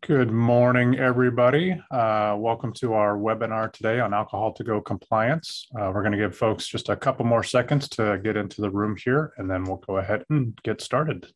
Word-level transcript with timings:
Good 0.00 0.30
morning, 0.30 0.98
everybody. 0.98 1.72
Uh, 1.90 2.34
welcome 2.38 2.72
to 2.74 2.94
our 2.94 3.18
webinar 3.18 3.70
today 3.70 4.00
on 4.00 4.14
alcohol 4.14 4.52
to 4.54 4.64
go 4.64 4.80
compliance. 4.80 5.66
Uh, 5.74 5.90
we're 5.92 6.02
going 6.02 6.12
to 6.12 6.18
give 6.18 6.34
folks 6.34 6.66
just 6.66 6.88
a 6.88 6.96
couple 6.96 7.26
more 7.26 7.42
seconds 7.42 7.88
to 7.90 8.18
get 8.24 8.36
into 8.36 8.62
the 8.62 8.70
room 8.70 8.96
here, 8.96 9.34
and 9.36 9.50
then 9.50 9.64
we'll 9.64 9.76
go 9.76 9.98
ahead 9.98 10.24
and 10.30 10.58
get 10.62 10.80
started. 10.80 11.26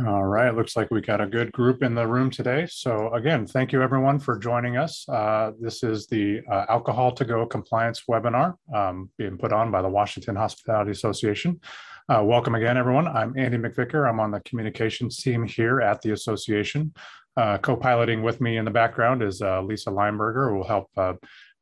All 0.00 0.24
right, 0.24 0.48
It 0.48 0.56
looks 0.56 0.74
like 0.74 0.90
we 0.90 1.02
got 1.02 1.20
a 1.20 1.26
good 1.26 1.52
group 1.52 1.82
in 1.82 1.94
the 1.94 2.06
room 2.06 2.30
today. 2.30 2.66
So 2.66 3.12
again, 3.12 3.46
thank 3.46 3.72
you 3.72 3.82
everyone 3.82 4.18
for 4.18 4.38
joining 4.38 4.78
us. 4.78 5.06
Uh, 5.06 5.52
this 5.60 5.82
is 5.82 6.06
the 6.06 6.40
uh, 6.50 6.64
Alcohol 6.70 7.12
to 7.12 7.26
Go 7.26 7.44
Compliance 7.44 8.04
webinar 8.10 8.54
um, 8.74 9.10
being 9.18 9.36
put 9.36 9.52
on 9.52 9.70
by 9.70 9.82
the 9.82 9.90
Washington 9.90 10.34
Hospitality 10.34 10.92
Association. 10.92 11.60
Uh, 12.08 12.22
welcome 12.24 12.54
again, 12.54 12.78
everyone. 12.78 13.06
I'm 13.06 13.36
Andy 13.36 13.58
McVicker. 13.58 14.08
I'm 14.08 14.18
on 14.18 14.30
the 14.30 14.40
communications 14.40 15.18
team 15.18 15.46
here 15.46 15.82
at 15.82 16.00
the 16.00 16.12
association. 16.12 16.94
Uh, 17.36 17.58
co-piloting 17.58 18.22
with 18.22 18.40
me 18.40 18.56
in 18.56 18.64
the 18.64 18.70
background 18.70 19.22
is 19.22 19.42
uh, 19.42 19.60
Lisa 19.60 19.90
Lineberger, 19.90 20.48
who 20.48 20.56
will 20.56 20.66
help 20.66 20.88
uh, 20.96 21.12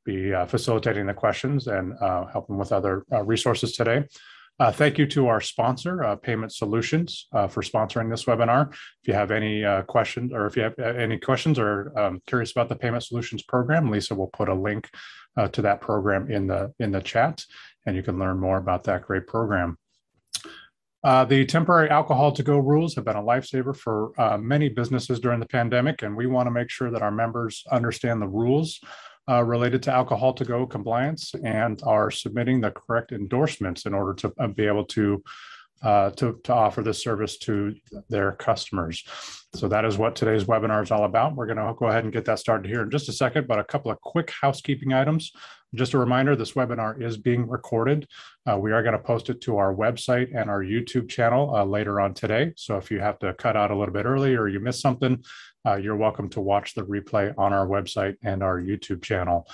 be 0.04 0.32
facilitating 0.46 1.06
the 1.06 1.14
questions 1.14 1.66
and 1.66 1.94
helping 2.32 2.58
with 2.58 2.72
other 2.72 3.04
resources 3.24 3.72
today. 3.72 4.04
Uh, 4.60 4.70
thank 4.70 4.98
you 4.98 5.06
to 5.06 5.26
our 5.26 5.40
sponsor, 5.40 6.04
uh, 6.04 6.14
Payment 6.16 6.52
Solutions, 6.52 7.28
uh, 7.32 7.48
for 7.48 7.62
sponsoring 7.62 8.10
this 8.10 8.26
webinar. 8.26 8.70
If 8.70 9.08
you 9.08 9.14
have 9.14 9.30
any 9.30 9.64
uh, 9.64 9.82
questions 9.84 10.34
or 10.34 10.44
if 10.44 10.54
you 10.54 10.64
have 10.64 10.74
uh, 10.78 10.82
any 10.82 11.16
questions 11.16 11.58
or 11.58 11.98
um, 11.98 12.20
curious 12.26 12.52
about 12.52 12.68
the 12.68 12.76
Payment 12.76 13.02
Solutions 13.02 13.42
program, 13.42 13.90
Lisa 13.90 14.14
will 14.14 14.26
put 14.26 14.50
a 14.50 14.54
link 14.54 14.90
uh, 15.38 15.48
to 15.48 15.62
that 15.62 15.80
program 15.80 16.30
in 16.30 16.46
the 16.46 16.74
in 16.78 16.92
the 16.92 17.00
chat, 17.00 17.42
and 17.86 17.96
you 17.96 18.02
can 18.02 18.18
learn 18.18 18.38
more 18.38 18.58
about 18.58 18.84
that 18.84 19.00
great 19.06 19.26
program. 19.26 19.78
the 21.02 21.46
temporary 21.48 21.88
alcohol 21.88 22.30
to 22.32 22.42
go 22.42 22.58
rules 22.58 22.94
have 22.96 23.06
been 23.06 23.16
a 23.16 23.22
lifesaver 23.22 23.74
for 23.74 24.12
many 24.38 24.68
businesses 24.68 25.20
during 25.20 25.40
the 25.40 25.46
pandemic, 25.46 26.02
and 26.02 26.14
we 26.14 26.26
want 26.26 26.46
to 26.46 26.50
make 26.50 26.68
sure 26.68 26.90
that 26.90 27.00
our 27.00 27.10
members 27.10 27.64
understand 27.72 28.20
the 28.20 28.28
rules 28.28 28.78
uh, 29.28 29.42
related 29.42 29.82
to 29.84 29.92
alcohol 29.92 30.32
to 30.34 30.44
go 30.44 30.66
compliance 30.66 31.34
and 31.44 31.82
are 31.84 32.10
submitting 32.10 32.60
the 32.60 32.70
correct 32.70 33.12
endorsements 33.12 33.86
in 33.86 33.94
order 33.94 34.14
to 34.14 34.32
uh, 34.38 34.46
be 34.48 34.66
able 34.66 34.84
to 34.84 35.22
uh, 35.82 36.10
to, 36.10 36.38
to 36.44 36.52
offer 36.52 36.82
this 36.82 37.02
service 37.02 37.38
to 37.38 37.74
their 38.08 38.32
customers. 38.32 39.04
So 39.54 39.66
that 39.68 39.84
is 39.84 39.98
what 39.98 40.14
today's 40.14 40.44
webinar 40.44 40.82
is 40.82 40.90
all 40.90 41.04
about. 41.04 41.34
We're 41.34 41.46
going 41.46 41.56
to 41.56 41.74
go 41.76 41.86
ahead 41.86 42.04
and 42.04 42.12
get 42.12 42.24
that 42.26 42.38
started 42.38 42.68
here 42.68 42.82
in 42.82 42.90
just 42.90 43.08
a 43.08 43.12
second, 43.12 43.48
but 43.48 43.58
a 43.58 43.64
couple 43.64 43.90
of 43.90 44.00
quick 44.00 44.32
housekeeping 44.40 44.92
items. 44.92 45.32
Just 45.74 45.94
a 45.94 45.98
reminder, 45.98 46.36
this 46.36 46.52
webinar 46.52 47.00
is 47.00 47.16
being 47.16 47.48
recorded. 47.48 48.06
Uh, 48.48 48.58
we 48.58 48.72
are 48.72 48.82
going 48.82 48.96
to 48.96 49.02
post 49.02 49.30
it 49.30 49.40
to 49.42 49.56
our 49.56 49.74
website 49.74 50.36
and 50.36 50.50
our 50.50 50.62
YouTube 50.62 51.08
channel 51.08 51.54
uh, 51.54 51.64
later 51.64 52.00
on 52.00 52.14
today. 52.14 52.52
So 52.56 52.76
if 52.76 52.90
you 52.90 53.00
have 53.00 53.18
to 53.20 53.34
cut 53.34 53.56
out 53.56 53.70
a 53.70 53.76
little 53.76 53.94
bit 53.94 54.06
early 54.06 54.34
or 54.34 54.48
you 54.48 54.60
missed 54.60 54.82
something, 54.82 55.22
uh, 55.66 55.76
you're 55.76 55.96
welcome 55.96 56.28
to 56.30 56.40
watch 56.40 56.74
the 56.74 56.82
replay 56.82 57.32
on 57.36 57.52
our 57.52 57.66
website 57.66 58.16
and 58.22 58.42
our 58.42 58.60
YouTube 58.60 59.02
channel. 59.02 59.48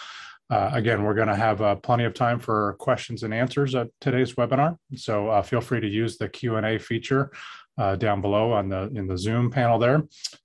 Uh, 0.48 0.70
again, 0.72 1.02
we're 1.02 1.14
going 1.14 1.28
to 1.28 1.36
have 1.36 1.60
uh, 1.60 1.74
plenty 1.76 2.04
of 2.04 2.14
time 2.14 2.38
for 2.38 2.76
questions 2.78 3.24
and 3.24 3.34
answers 3.34 3.74
at 3.74 3.88
today's 4.00 4.34
webinar. 4.34 4.76
So 4.94 5.28
uh, 5.28 5.42
feel 5.42 5.60
free 5.60 5.80
to 5.80 5.88
use 5.88 6.18
the 6.18 6.28
Q&A 6.28 6.78
feature 6.78 7.32
uh, 7.78 7.96
down 7.96 8.22
below 8.22 8.52
on 8.52 8.70
the 8.70 8.90
in 8.94 9.06
the 9.06 9.18
Zoom 9.18 9.50
panel 9.50 9.78
there, 9.78 10.02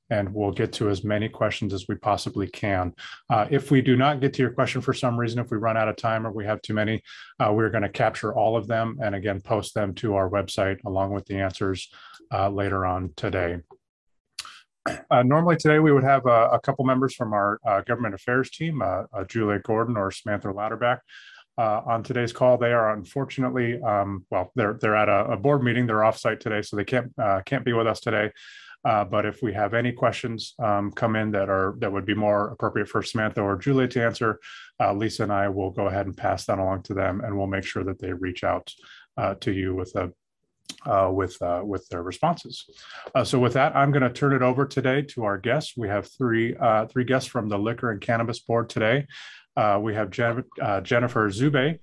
and 0.10 0.34
we'll 0.34 0.52
get 0.52 0.74
to 0.74 0.90
as 0.90 1.06
many 1.06 1.30
questions 1.30 1.74
as 1.74 1.88
we 1.88 1.96
possibly 1.96 2.48
can. 2.48 2.94
Uh, 3.30 3.48
if 3.50 3.72
we 3.72 3.82
do 3.82 3.96
not 3.96 4.20
get 4.20 4.34
to 4.34 4.42
your 4.42 4.52
question 4.52 4.82
for 4.82 4.94
some 4.94 5.18
reason, 5.18 5.40
if 5.40 5.50
we 5.50 5.58
run 5.58 5.78
out 5.78 5.88
of 5.88 5.96
time 5.96 6.28
or 6.28 6.32
we 6.32 6.46
have 6.46 6.62
too 6.62 6.74
many, 6.74 7.02
we're 7.40 7.70
going 7.70 7.84
to 7.84 7.90
capture 7.90 8.34
all 8.34 8.58
of 8.58 8.68
them 8.68 8.98
and 9.02 9.16
again 9.16 9.40
post 9.40 9.74
them 9.74 9.94
to 9.94 10.16
our 10.16 10.30
website 10.30 10.84
along 10.86 11.14
with 11.14 11.26
the 11.28 11.40
answers 11.40 11.90
later 12.50 12.86
on 12.86 13.14
today. 13.16 13.60
Uh, 15.12 15.24
normally 15.24 15.56
today 15.56 15.80
we 15.80 15.92
would 15.92 16.04
have 16.04 16.26
a, 16.26 16.50
a 16.54 16.60
couple 16.60 16.84
members 16.86 17.14
from 17.14 17.34
our 17.34 17.60
uh, 17.66 17.82
government 17.82 18.16
affairs 18.16 18.50
team, 18.50 18.82
uh, 18.82 19.04
uh 19.14 19.24
Julia 19.26 19.60
Gorton 19.60 19.98
or 19.98 20.12
Samantha 20.12 20.48
Louderback. 20.48 21.00
Uh, 21.58 21.82
on 21.86 22.02
today's 22.02 22.34
call, 22.34 22.58
they 22.58 22.72
are 22.72 22.94
unfortunately, 22.94 23.80
um, 23.82 24.26
well, 24.32 24.52
they're 24.56 24.78
they're 24.82 24.96
at 24.96 25.10
a, 25.10 25.34
a, 25.34 25.38
board 25.38 25.62
meeting. 25.62 25.86
They're 25.86 25.98
offsite 25.98 26.40
today, 26.40 26.62
so 26.62 26.76
they 26.76 26.86
can't 26.86 27.12
uh, 27.22 27.42
can't 27.46 27.66
be 27.66 27.74
with 27.74 27.88
us 27.88 28.00
today. 28.00 28.32
but 28.84 29.26
if 29.26 29.44
we 29.44 29.54
have 29.54 29.74
any 29.74 29.92
questions 29.92 30.56
um, 30.64 30.92
come 30.92 31.16
in 31.16 31.32
that 31.32 31.50
are 31.50 31.76
that 31.80 31.92
would 31.92 32.06
be 32.06 32.16
more 32.16 32.50
appropriate 32.50 32.88
for 32.88 33.04
Samantha 33.04 33.42
or 33.42 33.58
Julia 33.58 33.88
to 33.90 34.04
answer, 34.04 34.40
Lisa 34.96 35.24
and 35.24 35.34
I 35.34 35.50
will 35.50 35.72
go 35.72 35.88
ahead 35.88 36.08
and 36.08 36.18
pass 36.18 36.46
that 36.46 36.58
along 36.58 36.84
to 36.84 36.94
them, 36.94 37.22
and 37.22 37.38
we'll 37.38 37.48
make 37.48 37.66
sure 37.66 37.84
that 37.84 38.00
they 38.00 38.14
reach 38.14 38.44
out 38.44 38.74
to 39.42 39.52
you 39.52 39.76
with 39.76 39.94
a 39.96 40.12
uh, 40.86 41.10
with 41.12 41.42
uh, 41.42 41.62
with 41.64 41.88
their 41.90 42.04
responses. 42.04 42.66
Uh, 43.14 43.24
so 43.24 43.40
with 43.40 43.54
that, 43.54 43.76
I'm 43.76 43.92
going 43.92 44.04
to 44.04 44.10
turn 44.10 44.34
it 44.34 44.42
over 44.42 44.66
today 44.66 45.02
to 45.14 45.24
our 45.24 45.38
guests. 45.38 45.74
We 45.78 45.88
have 45.88 46.08
three 46.08 46.56
uh, 46.56 46.88
three 46.88 47.04
guests 47.04 47.30
from 47.30 47.50
the 47.50 47.58
Liquor 47.58 47.92
and 47.92 48.02
Cannabis 48.02 48.40
Board 48.40 48.70
today. 48.70 49.08
Uh, 49.56 49.80
we 49.82 49.94
have 49.96 50.10
Jen, 50.10 50.44
uh, 50.62 50.82
Jennifer 50.82 51.30
Zube 51.30 51.80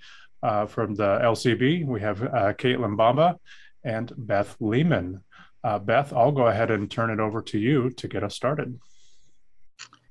from 0.69 0.95
the 0.95 1.19
LCB. 1.23 1.85
We 1.87 2.01
have 2.01 2.19
Caitlin 2.19 2.97
Bamba 2.97 3.37
and 3.85 4.13
Beth 4.17 4.57
Lehman. 4.61 5.23
Beth, 5.63 6.13
I'll 6.13 6.33
go 6.33 6.47
ahead 6.47 6.71
and 6.71 6.91
turn 6.91 7.11
it 7.11 7.21
over 7.21 7.43
to 7.43 7.59
you 7.59 7.91
to 7.91 8.09
get 8.09 8.25
us 8.25 8.35
started. 8.35 8.79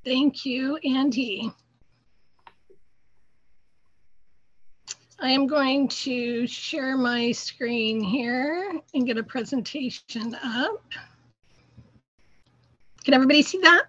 Thank 0.06 0.46
you, 0.46 0.78
Andy. 0.78 1.52
I 5.20 5.32
am 5.32 5.48
going 5.48 5.88
to 5.88 6.46
share 6.46 6.96
my 6.96 7.32
screen 7.32 8.02
here 8.04 8.80
and 8.94 9.06
get 9.06 9.18
a 9.18 9.24
presentation 9.24 10.36
up. 10.44 10.84
Can 13.04 13.16
everybody 13.16 13.42
see 13.42 13.58
that? 13.60 13.86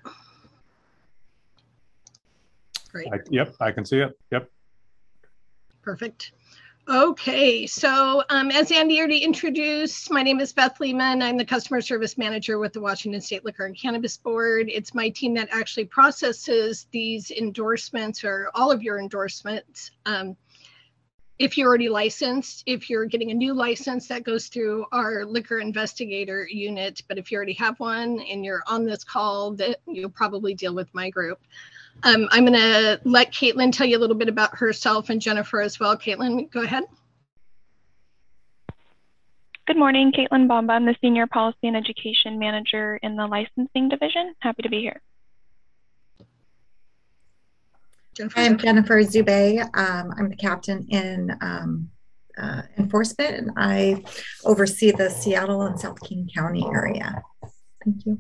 Great. 2.91 3.09
I, 3.13 3.19
yep, 3.29 3.55
I 3.61 3.73
can 3.73 3.85
see 3.85 3.99
it. 3.99 4.19
Yep. 4.33 4.51
Perfect. 5.83 6.33
Okay, 6.89 7.67
so 7.67 8.23
um, 8.31 8.51
as 8.51 8.73
Andy 8.73 8.99
already 8.99 9.19
introduced, 9.19 10.11
my 10.11 10.23
name 10.23 10.41
is 10.41 10.55
Beth 10.55 10.81
Lehman. 10.81 11.21
I'm 11.21 11.37
the 11.37 11.45
customer 11.45 11.83
service 11.83 12.17
manager 12.17 12.59
with 12.59 12.73
the 12.73 12.81
Washington 12.81 13.21
State 13.21 13.45
Liquor 13.45 13.67
and 13.67 13.79
Cannabis 13.79 14.17
Board. 14.17 14.71
It's 14.73 14.95
my 14.95 15.11
team 15.11 15.35
that 15.35 15.51
actually 15.53 15.85
processes 15.85 16.87
these 16.91 17.31
endorsements 17.31 18.25
or 18.25 18.51
all 18.55 18.71
of 18.71 18.83
your 18.83 18.99
endorsements. 18.99 19.91
Um, 20.07 20.35
if 21.39 21.57
you're 21.57 21.69
already 21.69 21.89
licensed, 21.89 22.65
if 22.67 22.91
you're 22.91 23.05
getting 23.05 23.31
a 23.31 23.35
new 23.35 23.55
license, 23.55 24.09
that 24.09 24.25
goes 24.25 24.49
through 24.49 24.87
our 24.91 25.25
liquor 25.25 25.61
investigator 25.61 26.49
unit. 26.51 27.01
But 27.09 27.19
if 27.19 27.31
you 27.31 27.37
already 27.37 27.53
have 27.55 27.79
one 27.79 28.21
and 28.21 28.45
you're 28.45 28.63
on 28.67 28.85
this 28.85 29.05
call, 29.05 29.53
that 29.53 29.81
you'll 29.87 30.11
probably 30.11 30.55
deal 30.55 30.75
with 30.75 30.93
my 30.95 31.11
group. 31.11 31.41
Um, 32.03 32.29
I'm 32.31 32.45
going 32.45 32.59
to 32.59 33.01
let 33.05 33.33
Caitlin 33.33 33.73
tell 33.73 33.87
you 33.87 33.99
a 33.99 34.01
little 34.01 34.17
bit 34.17 34.29
about 34.29 34.57
herself 34.57 35.11
and 35.11 35.21
Jennifer 35.21 35.61
as 35.61 35.79
well. 35.79 35.97
Caitlin, 35.97 36.51
go 36.51 36.63
ahead. 36.63 36.85
Good 39.67 39.77
morning, 39.77 40.13
Caitlin 40.13 40.49
Bomba. 40.49 40.73
I'm 40.73 40.87
the 40.87 40.97
Senior 41.01 41.27
Policy 41.27 41.59
and 41.65 41.77
Education 41.77 42.39
Manager 42.39 42.99
in 43.03 43.17
the 43.17 43.27
Licensing 43.27 43.89
Division. 43.89 44.35
Happy 44.41 44.63
to 44.63 44.69
be 44.69 44.81
here. 44.81 45.01
Jennifer. 48.19 48.41
I'm 48.41 48.59
Jennifer 48.59 49.01
Zube. 49.05 49.63
Um, 49.79 50.13
I'm 50.19 50.29
the 50.29 50.35
captain 50.35 50.85
in 50.89 51.31
um, 51.41 51.89
uh, 52.37 52.63
enforcement, 52.77 53.37
and 53.37 53.51
I 53.57 54.03
oversee 54.45 54.91
the 54.91 55.09
Seattle 55.09 55.63
and 55.63 55.79
South 55.79 56.01
King 56.03 56.29
County 56.35 56.67
area. 56.67 57.23
Thank 57.85 58.07
you. 58.07 58.19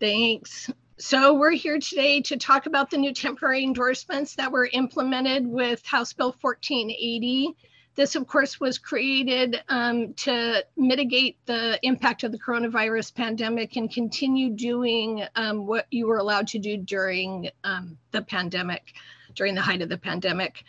Thanks. 0.00 0.70
So 0.98 1.34
we're 1.34 1.50
here 1.50 1.78
today 1.78 2.22
to 2.22 2.38
talk 2.38 2.64
about 2.64 2.90
the 2.90 2.96
new 2.96 3.12
temporary 3.12 3.64
endorsements 3.64 4.34
that 4.36 4.50
were 4.50 4.70
implemented 4.72 5.46
with 5.46 5.84
House 5.84 6.14
Bill 6.14 6.34
1480. 6.40 7.54
This, 7.96 8.14
of 8.14 8.26
course, 8.26 8.60
was 8.60 8.78
created 8.78 9.62
um, 9.68 10.14
to 10.14 10.64
mitigate 10.76 11.36
the 11.46 11.78
impact 11.82 12.22
of 12.22 12.32
the 12.32 12.38
coronavirus 12.38 13.14
pandemic 13.14 13.76
and 13.76 13.92
continue 13.92 14.50
doing 14.50 15.24
um, 15.34 15.66
what 15.66 15.86
you 15.90 16.06
were 16.06 16.18
allowed 16.18 16.48
to 16.48 16.58
do 16.58 16.76
during 16.76 17.50
um, 17.64 17.98
the 18.12 18.22
pandemic, 18.22 18.94
during 19.34 19.54
the 19.54 19.60
height 19.60 19.82
of 19.82 19.88
the 19.88 19.98
pandemic. 19.98 20.64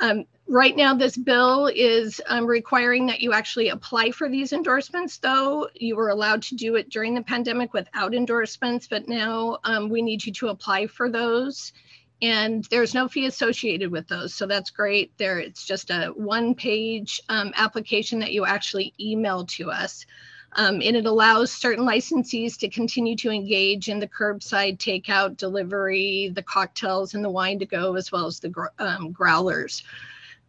Um, 0.00 0.26
right 0.46 0.76
now, 0.76 0.94
this 0.94 1.16
bill 1.16 1.70
is 1.74 2.20
um, 2.26 2.46
requiring 2.46 3.06
that 3.06 3.20
you 3.20 3.32
actually 3.32 3.70
apply 3.70 4.10
for 4.10 4.28
these 4.28 4.52
endorsements, 4.52 5.16
though. 5.16 5.68
You 5.74 5.96
were 5.96 6.10
allowed 6.10 6.42
to 6.42 6.54
do 6.54 6.76
it 6.76 6.90
during 6.90 7.14
the 7.14 7.22
pandemic 7.22 7.72
without 7.72 8.14
endorsements, 8.14 8.86
but 8.86 9.08
now 9.08 9.58
um, 9.64 9.88
we 9.88 10.02
need 10.02 10.24
you 10.24 10.32
to 10.34 10.48
apply 10.48 10.86
for 10.86 11.08
those. 11.08 11.72
And 12.22 12.64
there's 12.70 12.94
no 12.94 13.08
fee 13.08 13.26
associated 13.26 13.90
with 13.90 14.08
those. 14.08 14.32
So 14.32 14.46
that's 14.46 14.70
great. 14.70 15.16
There, 15.18 15.38
it's 15.38 15.66
just 15.66 15.90
a 15.90 16.06
one 16.16 16.54
page 16.54 17.20
um, 17.28 17.52
application 17.56 18.20
that 18.20 18.32
you 18.32 18.46
actually 18.46 18.94
email 18.98 19.44
to 19.46 19.70
us. 19.70 20.06
Um, 20.52 20.76
and 20.76 20.96
it 20.96 21.04
allows 21.04 21.52
certain 21.52 21.84
licensees 21.84 22.58
to 22.58 22.68
continue 22.68 23.14
to 23.16 23.30
engage 23.30 23.90
in 23.90 24.00
the 24.00 24.08
curbside 24.08 24.78
takeout, 24.78 25.36
delivery, 25.36 26.32
the 26.34 26.42
cocktails, 26.42 27.14
and 27.14 27.22
the 27.22 27.28
wine 27.28 27.58
to 27.58 27.66
go, 27.66 27.94
as 27.96 28.10
well 28.10 28.24
as 28.24 28.40
the 28.40 28.70
um, 28.78 29.12
growlers. 29.12 29.82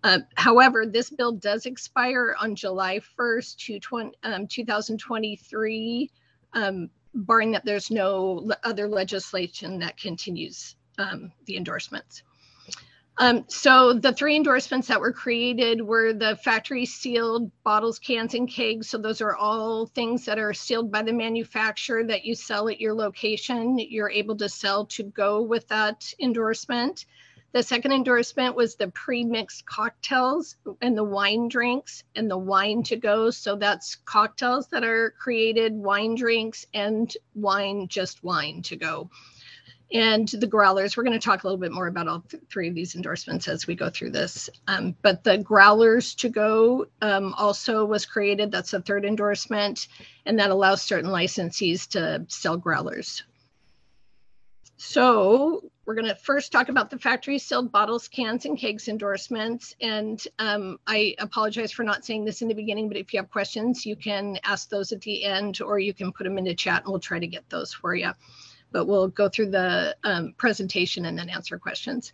Uh, 0.06 0.20
however, 0.36 0.86
this 0.86 1.10
bill 1.10 1.34
does 1.34 1.66
expire 1.66 2.38
on 2.40 2.56
July 2.56 3.02
1st, 3.20 3.58
to 3.58 3.80
20, 3.82 4.18
um, 4.24 4.48
2023, 4.48 6.12
um, 6.54 6.90
barring 7.14 7.52
that 7.52 7.66
there's 7.66 7.92
no 7.92 8.50
other 8.64 8.88
legislation 8.88 9.80
that 9.80 9.98
continues 9.98 10.77
um, 10.98 11.32
the 11.46 11.58
endorsements. 11.58 12.24
Um, 13.20 13.46
so 13.48 13.94
the 13.94 14.14
three 14.14 14.36
endorsements 14.36 14.88
that 14.90 15.00
were 15.00 15.12
created 15.12 15.82
were 15.82 16.14
the 16.14 16.36
factory 16.36 16.86
sealed 16.86 17.52
bottles, 17.64 17.98
cans, 17.98 18.36
and 18.36 18.48
kegs. 18.48 18.90
So 18.90 19.00
those 19.00 19.22
are 19.22 19.36
all 19.36 19.88
things 19.88 20.26
that 20.26 20.38
are 20.38 20.54
sealed 20.54 20.92
by 20.92 21.02
the 21.02 21.14
manufacturer 21.14 22.04
that 22.04 22.26
you 22.26 22.36
sell 22.36 22.70
at 22.70 22.80
your 22.80 22.94
location. 22.94 23.80
You're 23.80 24.12
able 24.12 24.36
to 24.38 24.50
sell 24.50 24.86
to 24.88 25.04
go 25.04 25.42
with 25.42 25.68
that 25.70 26.14
endorsement. 26.20 27.06
The 27.54 27.64
second 27.64 27.94
endorsement 27.94 28.56
was 28.56 28.76
the 28.76 28.90
pre-mixed 28.90 29.66
cocktails 29.66 30.58
and 30.82 30.96
the 30.96 31.04
wine 31.04 31.48
drinks 31.48 32.04
and 32.16 32.30
the 32.30 32.38
wine 32.38 32.84
to 32.84 32.98
go. 32.98 33.32
So 33.32 33.56
that's 33.56 33.96
cocktails 33.96 34.68
that 34.68 34.84
are 34.84 35.16
created, 35.18 35.74
wine 35.74 36.14
drinks, 36.14 36.68
and 36.72 37.12
wine, 37.34 37.88
just 37.88 38.24
wine 38.24 38.62
to 38.64 38.76
go 38.76 39.10
and 39.94 40.28
the 40.28 40.48
growlers. 40.48 40.98
We're 40.98 41.04
going 41.04 41.20
to 41.20 41.26
talk 41.26 41.44
a 41.44 41.48
little 41.48 41.60
bit 41.60 41.72
more 41.72 41.88
about 41.88 42.08
all 42.08 42.22
th- 42.22 42.44
three 42.50 42.68
of 42.68 42.76
these 42.76 42.96
endorsements 42.96 43.48
as 43.48 43.68
we 43.68 43.76
go 43.76 43.90
through 43.90 44.12
this. 44.12 44.50
Um, 44.68 44.96
but 45.02 45.24
the 45.24 45.38
growlers 45.38 46.16
to 46.16 46.30
go 46.30 46.88
um, 47.02 47.34
also 47.38 47.86
was 47.86 48.06
created. 48.06 48.52
That's 48.52 48.72
the 48.72 48.82
third 48.82 49.06
endorsement, 49.06 49.88
and 50.26 50.40
that 50.40 50.50
allows 50.50 50.82
certain 50.82 51.10
licensees 51.10 51.88
to 51.90 52.26
sell 52.28 52.58
growlers. 52.58 53.24
So 54.80 55.72
we're 55.86 55.96
going 55.96 56.08
to 56.08 56.16
first 56.16 56.52
talk 56.52 56.70
about 56.70 56.92
the 56.92 57.00
factory 57.00 57.40
sealed 57.40 57.72
bottles, 57.72 58.08
cans, 58.08 58.46
and 58.46 58.60
kegs 58.60 58.90
endorsements. 58.90 59.74
And 59.82 60.22
um, 60.38 60.78
I 60.86 61.16
apologize 61.18 61.72
for 61.72 61.84
not 61.84 62.06
saying 62.06 62.26
this 62.26 62.44
in 62.44 62.48
the 62.48 62.54
beginning, 62.54 62.88
but 62.88 62.98
if 62.98 63.12
you 63.12 63.20
have 63.20 63.32
questions, 63.32 63.88
you 63.88 63.96
can 63.96 64.38
ask 64.44 64.70
those 64.70 64.92
at 64.92 65.02
the 65.02 65.24
end 65.24 65.62
or 65.62 65.80
you 65.80 65.96
can 65.96 66.12
put 66.12 66.26
them 66.26 66.38
in 66.38 66.44
the 66.44 66.54
chat 66.54 66.84
and 66.84 66.92
we'll 66.92 67.00
try 67.00 67.18
to 67.18 67.26
get 67.26 67.50
those 67.50 67.74
for 67.74 67.96
you 67.96 68.12
but 68.72 68.86
we'll 68.86 69.08
go 69.08 69.30
through 69.30 69.52
the 69.52 69.96
um, 70.04 70.34
presentation 70.38 71.06
and 71.06 71.18
then 71.18 71.30
answer 71.30 71.58
questions. 71.58 72.14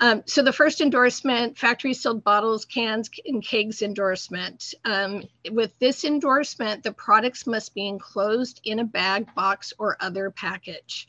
Um, 0.00 0.24
so 0.26 0.42
the 0.42 0.52
first 0.52 0.80
endorsement, 0.80 1.56
factory 1.56 1.94
sealed 1.94 2.24
bottles, 2.24 2.64
cans, 2.64 3.08
and 3.24 3.40
kegs 3.40 3.82
endorsement. 3.82 4.74
Um, 4.84 5.22
with 5.50 5.78
this 5.78 6.04
endorsement, 6.04 6.82
the 6.82 6.92
products 6.92 7.46
must 7.46 7.72
be 7.72 7.86
enclosed 7.86 8.60
in 8.64 8.80
a 8.80 8.84
bag, 8.84 9.32
box, 9.34 9.72
or 9.78 9.96
other 10.00 10.30
package. 10.30 11.06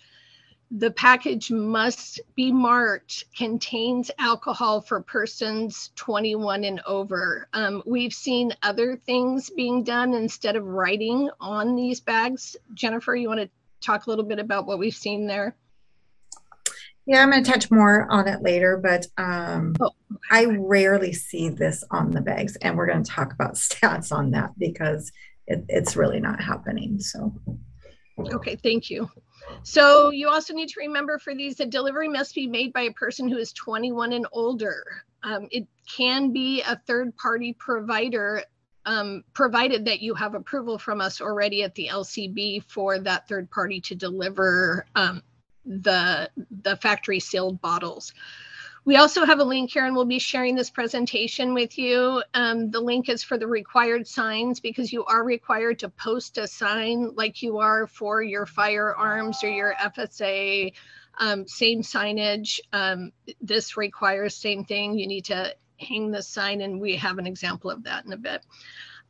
The 0.69 0.91
package 0.91 1.51
must 1.51 2.19
be 2.35 2.51
marked 2.51 3.25
contains 3.35 4.09
alcohol 4.17 4.81
for 4.81 5.01
persons 5.01 5.91
21 5.95 6.63
and 6.63 6.81
over. 6.85 7.47
Um, 7.53 7.83
we've 7.85 8.13
seen 8.13 8.53
other 8.61 8.95
things 8.95 9.49
being 9.49 9.83
done 9.83 10.13
instead 10.13 10.55
of 10.55 10.65
writing 10.65 11.29
on 11.39 11.75
these 11.75 11.99
bags. 11.99 12.55
Jennifer, 12.73 13.15
you 13.15 13.27
want 13.27 13.41
to 13.41 13.49
talk 13.83 14.05
a 14.05 14.09
little 14.09 14.25
bit 14.25 14.39
about 14.39 14.65
what 14.65 14.79
we've 14.79 14.95
seen 14.95 15.27
there? 15.27 15.55
Yeah, 17.05 17.21
I'm 17.21 17.31
going 17.31 17.43
to 17.43 17.51
touch 17.51 17.69
more 17.69 18.07
on 18.09 18.27
it 18.27 18.41
later, 18.41 18.77
but 18.77 19.07
um, 19.17 19.75
oh. 19.81 19.91
I 20.31 20.45
rarely 20.45 21.11
see 21.11 21.49
this 21.49 21.83
on 21.91 22.11
the 22.11 22.21
bags, 22.21 22.55
and 22.57 22.77
we're 22.77 22.87
going 22.87 23.03
to 23.03 23.11
talk 23.11 23.33
about 23.33 23.53
stats 23.55 24.11
on 24.11 24.31
that 24.31 24.57
because 24.57 25.11
it, 25.47 25.65
it's 25.67 25.95
really 25.95 26.21
not 26.21 26.41
happening. 26.41 26.99
So, 26.99 27.33
okay, 28.19 28.55
thank 28.55 28.89
you. 28.89 29.09
So, 29.63 30.11
you 30.11 30.29
also 30.29 30.53
need 30.53 30.69
to 30.69 30.79
remember 30.79 31.19
for 31.19 31.35
these, 31.35 31.57
the 31.57 31.65
delivery 31.65 32.07
must 32.07 32.33
be 32.33 32.47
made 32.47 32.71
by 32.71 32.83
a 32.83 32.93
person 32.93 33.27
who 33.27 33.37
is 33.37 33.51
21 33.51 34.13
and 34.13 34.25
older. 34.31 34.83
Um, 35.23 35.47
it 35.51 35.67
can 35.93 36.31
be 36.31 36.61
a 36.61 36.81
third 36.87 37.15
party 37.17 37.53
provider 37.59 38.43
um, 38.85 39.23
provided 39.33 39.85
that 39.85 40.01
you 40.01 40.13
have 40.13 40.35
approval 40.35 40.77
from 40.77 41.01
us 41.01 41.21
already 41.21 41.63
at 41.63 41.75
the 41.75 41.89
LCB 41.91 42.63
for 42.63 42.99
that 42.99 43.27
third 43.27 43.49
party 43.49 43.79
to 43.81 43.95
deliver 43.95 44.85
um, 44.95 45.23
the, 45.65 46.29
the 46.61 46.75
factory 46.77 47.19
sealed 47.19 47.61
bottles. 47.61 48.13
We 48.85 48.97
also 48.97 49.23
have 49.23 49.39
a 49.39 49.45
link 49.45 49.71
here 49.71 49.85
and 49.85 49.95
we'll 49.95 50.03
be 50.03 50.19
sharing 50.19 50.55
this 50.55 50.69
presentation 50.69 51.53
with 51.53 51.77
you. 51.77 52.21
Um, 52.33 52.69
the 52.69 52.81
link 52.81 53.07
is 53.07 53.23
for 53.23 53.37
the 53.37 53.47
required 53.47 54.05
signs 54.07 54.59
because 54.59 54.91
you 54.91 55.05
are 55.05 55.23
required 55.23 55.79
to 55.79 55.89
post 55.89 56.37
a 56.37 56.47
sign 56.47 57.11
like 57.15 57.41
you 57.41 57.59
are 57.59 57.87
for 57.87 58.21
your 58.21 58.45
firearms 58.45 59.41
or 59.41 59.47
your 59.49 59.73
FSA, 59.75 60.73
um, 61.17 61.47
same 61.47 61.81
signage. 61.81 62.59
Um, 62.73 63.13
this 63.39 63.77
requires 63.77 64.35
same 64.35 64.65
thing. 64.65 64.99
You 64.99 65.07
need 65.07 65.25
to 65.25 65.55
hang 65.83 66.11
the 66.11 66.23
sign, 66.23 66.61
and 66.61 66.79
we 66.79 66.95
have 66.97 67.17
an 67.17 67.27
example 67.27 67.69
of 67.69 67.83
that 67.83 68.05
in 68.05 68.13
a 68.13 68.17
bit. 68.17 68.41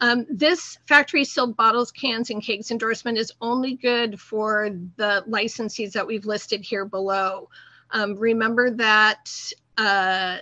Um, 0.01 0.25
this 0.29 0.77
factory 0.87 1.23
sealed 1.23 1.55
bottles, 1.55 1.91
cans, 1.91 2.29
and 2.29 2.43
kegs 2.43 2.71
endorsement 2.71 3.17
is 3.17 3.31
only 3.39 3.75
good 3.75 4.19
for 4.19 4.69
the 4.97 5.23
licensees 5.29 5.93
that 5.93 6.05
we've 6.05 6.25
listed 6.25 6.61
here 6.61 6.85
below. 6.85 7.49
Um, 7.91 8.15
remember 8.15 8.71
that 8.71 9.29
uh, 9.77 10.37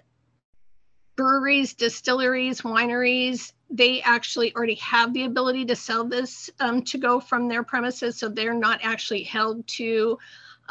breweries, 1.15 1.73
distilleries, 1.73 2.61
wineries, 2.61 3.53
they 3.69 4.01
actually 4.01 4.53
already 4.55 4.75
have 4.75 5.13
the 5.13 5.25
ability 5.25 5.65
to 5.65 5.75
sell 5.75 6.05
this 6.05 6.49
um, 6.59 6.81
to 6.83 6.97
go 6.97 7.19
from 7.19 7.47
their 7.47 7.63
premises, 7.63 8.17
so 8.17 8.29
they're 8.29 8.53
not 8.53 8.79
actually 8.83 9.23
held 9.23 9.67
to 9.67 10.17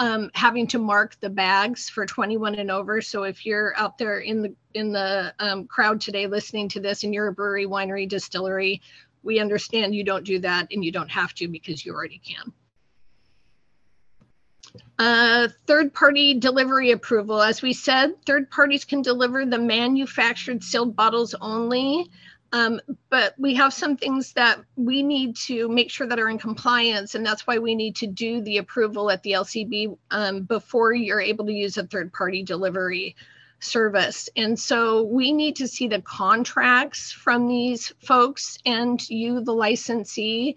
um, 0.00 0.30
having 0.34 0.66
to 0.68 0.78
mark 0.78 1.20
the 1.20 1.28
bags 1.28 1.90
for 1.90 2.06
21 2.06 2.54
and 2.54 2.70
over. 2.70 3.02
So 3.02 3.24
if 3.24 3.44
you're 3.44 3.74
out 3.76 3.98
there 3.98 4.18
in 4.18 4.40
the 4.40 4.54
in 4.72 4.92
the 4.92 5.34
um, 5.38 5.66
crowd 5.66 6.00
today 6.00 6.26
listening 6.26 6.70
to 6.70 6.80
this, 6.80 7.04
and 7.04 7.12
you're 7.12 7.28
a 7.28 7.32
brewery, 7.32 7.66
winery, 7.66 8.08
distillery, 8.08 8.80
we 9.22 9.40
understand 9.40 9.94
you 9.94 10.02
don't 10.02 10.24
do 10.24 10.38
that, 10.38 10.68
and 10.72 10.82
you 10.82 10.90
don't 10.90 11.10
have 11.10 11.34
to 11.34 11.48
because 11.48 11.84
you 11.84 11.92
already 11.92 12.18
can. 12.18 12.52
Uh, 14.98 15.48
third 15.66 15.92
party 15.92 16.32
delivery 16.32 16.92
approval. 16.92 17.42
As 17.42 17.60
we 17.60 17.74
said, 17.74 18.14
third 18.24 18.50
parties 18.50 18.86
can 18.86 19.02
deliver 19.02 19.44
the 19.44 19.58
manufactured 19.58 20.64
sealed 20.64 20.96
bottles 20.96 21.34
only. 21.42 22.10
Um, 22.52 22.80
but 23.10 23.34
we 23.38 23.54
have 23.54 23.72
some 23.72 23.96
things 23.96 24.32
that 24.32 24.60
we 24.74 25.02
need 25.02 25.36
to 25.36 25.68
make 25.68 25.90
sure 25.90 26.06
that 26.08 26.18
are 26.18 26.28
in 26.28 26.38
compliance, 26.38 27.14
and 27.14 27.24
that's 27.24 27.46
why 27.46 27.58
we 27.58 27.74
need 27.76 27.96
to 27.96 28.08
do 28.08 28.40
the 28.40 28.58
approval 28.58 29.10
at 29.10 29.22
the 29.22 29.32
LCB 29.32 29.96
um, 30.10 30.42
before 30.42 30.92
you're 30.92 31.20
able 31.20 31.46
to 31.46 31.52
use 31.52 31.76
a 31.76 31.86
third 31.86 32.12
party 32.12 32.42
delivery 32.42 33.14
service. 33.60 34.28
And 34.36 34.58
so 34.58 35.02
we 35.04 35.32
need 35.32 35.56
to 35.56 35.68
see 35.68 35.86
the 35.86 36.00
contracts 36.00 37.12
from 37.12 37.46
these 37.46 37.92
folks 38.04 38.58
and 38.66 39.08
you, 39.08 39.40
the 39.42 39.54
licensee. 39.54 40.56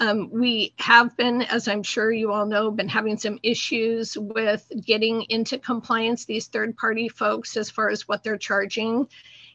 Um, 0.00 0.30
we 0.30 0.74
have 0.78 1.16
been, 1.16 1.42
as 1.42 1.68
I'm 1.68 1.82
sure 1.82 2.10
you 2.10 2.32
all 2.32 2.46
know, 2.46 2.70
been 2.70 2.88
having 2.88 3.18
some 3.18 3.38
issues 3.42 4.16
with 4.16 4.64
getting 4.84 5.22
into 5.28 5.58
compliance, 5.58 6.24
these 6.24 6.46
third 6.46 6.76
party 6.76 7.08
folks, 7.08 7.56
as 7.56 7.70
far 7.70 7.90
as 7.90 8.08
what 8.08 8.22
they're 8.22 8.38
charging. 8.38 9.08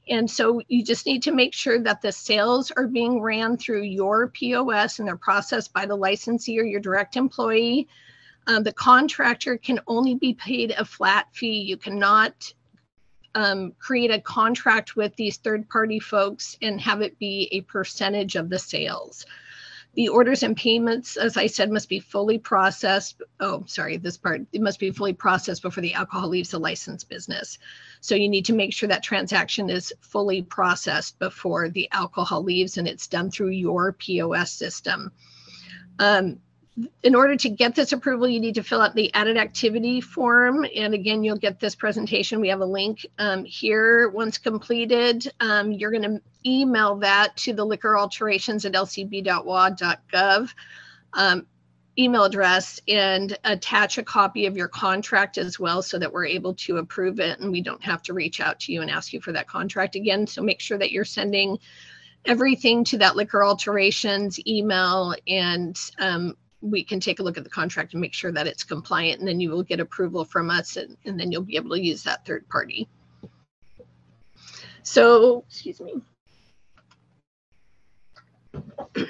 And 0.10 0.30
so 0.30 0.62
you 0.68 0.84
just 0.84 1.06
need 1.06 1.24
to 1.24 1.32
make 1.32 1.54
sure 1.54 1.80
that 1.80 2.02
the 2.02 2.12
sales 2.12 2.72
are 2.72 2.88
being 2.88 3.22
ran 3.22 3.58
through 3.58 3.84
your 3.84 4.28
POS 4.28 5.00
and 5.00 5.08
they're 5.08 5.16
processed 5.16 5.72
by 5.74 5.86
the 5.86 5.96
licensee 5.96 6.60
or 6.60 6.64
your 6.64 6.82
direct 6.82 7.16
employee. 7.16 7.88
Um, 8.48 8.64
the 8.64 8.74
contractor 8.74 9.58
can 9.58 9.80
only 9.88 10.16
be 10.16 10.34
paid 10.34 10.72
a 10.72 10.84
flat 10.84 11.28
fee. 11.34 11.62
You 11.62 11.78
cannot 11.78 12.54
um, 13.36 13.74
create 13.80 14.12
a 14.12 14.20
contract 14.20 14.96
with 14.96 15.16
these 15.16 15.38
third 15.38 15.70
party 15.70 16.00
folks 16.00 16.58
and 16.62 16.80
have 16.82 17.02
it 17.02 17.18
be 17.18 17.48
a 17.52 17.62
percentage 17.62 18.36
of 18.36 18.50
the 18.50 18.60
sales. 18.60 19.26
The 19.96 20.10
orders 20.10 20.42
and 20.42 20.58
payments, 20.58 21.18
as 21.18 21.38
I 21.38 21.46
said, 21.46 21.72
must 21.72 21.88
be 21.88 22.00
fully 22.00 22.40
processed. 22.40 23.22
Oh, 23.40 23.64
sorry, 23.68 23.98
this 23.98 24.18
part, 24.18 24.42
it 24.52 24.62
must 24.62 24.80
be 24.80 24.90
fully 24.90 25.14
processed 25.14 25.62
before 25.62 25.82
the 25.82 25.94
alcohol 25.94 26.30
leaves 26.30 26.50
the 26.50 26.60
licensed 26.60 27.10
business. 27.10 27.60
So 28.02 28.16
you 28.16 28.28
need 28.28 28.46
to 28.46 28.54
make 28.54 28.74
sure 28.74 28.90
that 28.90 29.04
transaction 29.04 29.70
is 29.70 29.94
fully 30.02 30.42
processed 30.42 31.20
before 31.20 31.70
the 31.70 31.88
alcohol 31.92 32.44
leaves 32.44 32.78
and 32.78 32.88
it's 32.88 33.08
done 33.08 33.30
through 33.30 33.50
your 33.50 33.94
POS 33.94 34.52
system. 34.52 35.12
Um, 36.00 36.40
in 37.04 37.14
order 37.14 37.36
to 37.36 37.50
get 37.50 37.76
this 37.76 37.92
approval, 37.92 38.28
you 38.28 38.40
need 38.40 38.56
to 38.56 38.64
fill 38.64 38.82
out 38.82 38.96
the 38.96 39.14
added 39.14 39.38
activity 39.38 40.02
form. 40.02 40.66
And 40.76 40.94
again, 40.94 41.24
you'll 41.24 41.38
get 41.38 41.60
this 41.60 41.76
presentation. 41.76 42.42
We 42.42 42.50
have 42.50 42.62
a 42.62 42.66
link 42.66 43.06
um, 43.20 43.46
here. 43.46 44.10
Once 44.10 44.38
completed, 44.40 45.32
um, 45.40 45.72
you're 45.72 45.92
going 45.92 46.04
to 46.04 46.22
email 46.46 46.96
that 46.98 47.38
to 47.38 47.54
the 47.54 47.66
liquor 47.66 47.98
alterations 47.98 48.66
at 48.66 48.74
lcb.wa.gov 48.74 50.54
um, 51.14 51.46
email 51.98 52.24
address 52.24 52.80
and 52.88 53.38
attach 53.44 54.00
a 54.00 54.04
copy 54.04 54.48
of 54.48 54.58
your 54.58 54.68
contract 54.68 55.38
as 55.38 55.60
well 55.60 55.84
so 55.84 56.00
that 56.00 56.12
we're 56.12 56.26
able 56.26 56.56
to 56.56 56.78
approve 56.78 57.20
it 57.20 57.40
and 57.40 57.52
we 57.52 57.62
don't 57.62 57.84
have 57.84 58.02
to 58.02 58.14
reach 58.14 58.40
out 58.40 58.60
to 58.60 58.74
you 58.74 58.82
and 58.82 58.90
ask 58.90 59.14
you 59.14 59.22
for 59.22 59.32
that 59.32 59.48
contract 59.48 59.96
again. 59.96 60.26
So 60.26 60.42
make 60.42 60.60
sure 60.60 60.78
that 60.80 60.92
you're 60.92 61.06
sending 61.06 61.60
everything 62.26 62.84
to 62.86 62.98
that 62.98 63.16
liquor 63.16 63.44
alterations 63.44 64.40
email 64.48 65.14
and 65.28 65.78
um, 66.00 66.36
we 66.64 66.84
can 66.84 67.00
take 67.00 67.20
a 67.20 67.24
look 67.24 67.38
at 67.38 67.44
the 67.44 67.50
contract 67.50 67.94
and 67.94 68.02
make 68.02 68.14
sure 68.14 68.32
that 68.32 68.48
it's 68.48 68.64
compliant 68.64 69.20
and 69.20 69.28
then 69.28 69.40
you 69.42 69.50
will 69.50 69.64
get 69.64 69.82
approval 69.82 70.24
from 70.24 70.50
us 70.50 70.78
and, 70.78 70.96
and 71.06 71.20
then 71.20 71.32
you'll 71.32 71.42
be 71.42 71.58
able 71.58 71.72
to 71.72 71.84
use 71.84 72.04
that 72.04 72.26
third 72.26 72.48
party. 72.48 72.88
So, 74.82 75.44
excuse 75.48 75.82
me. 75.82 75.96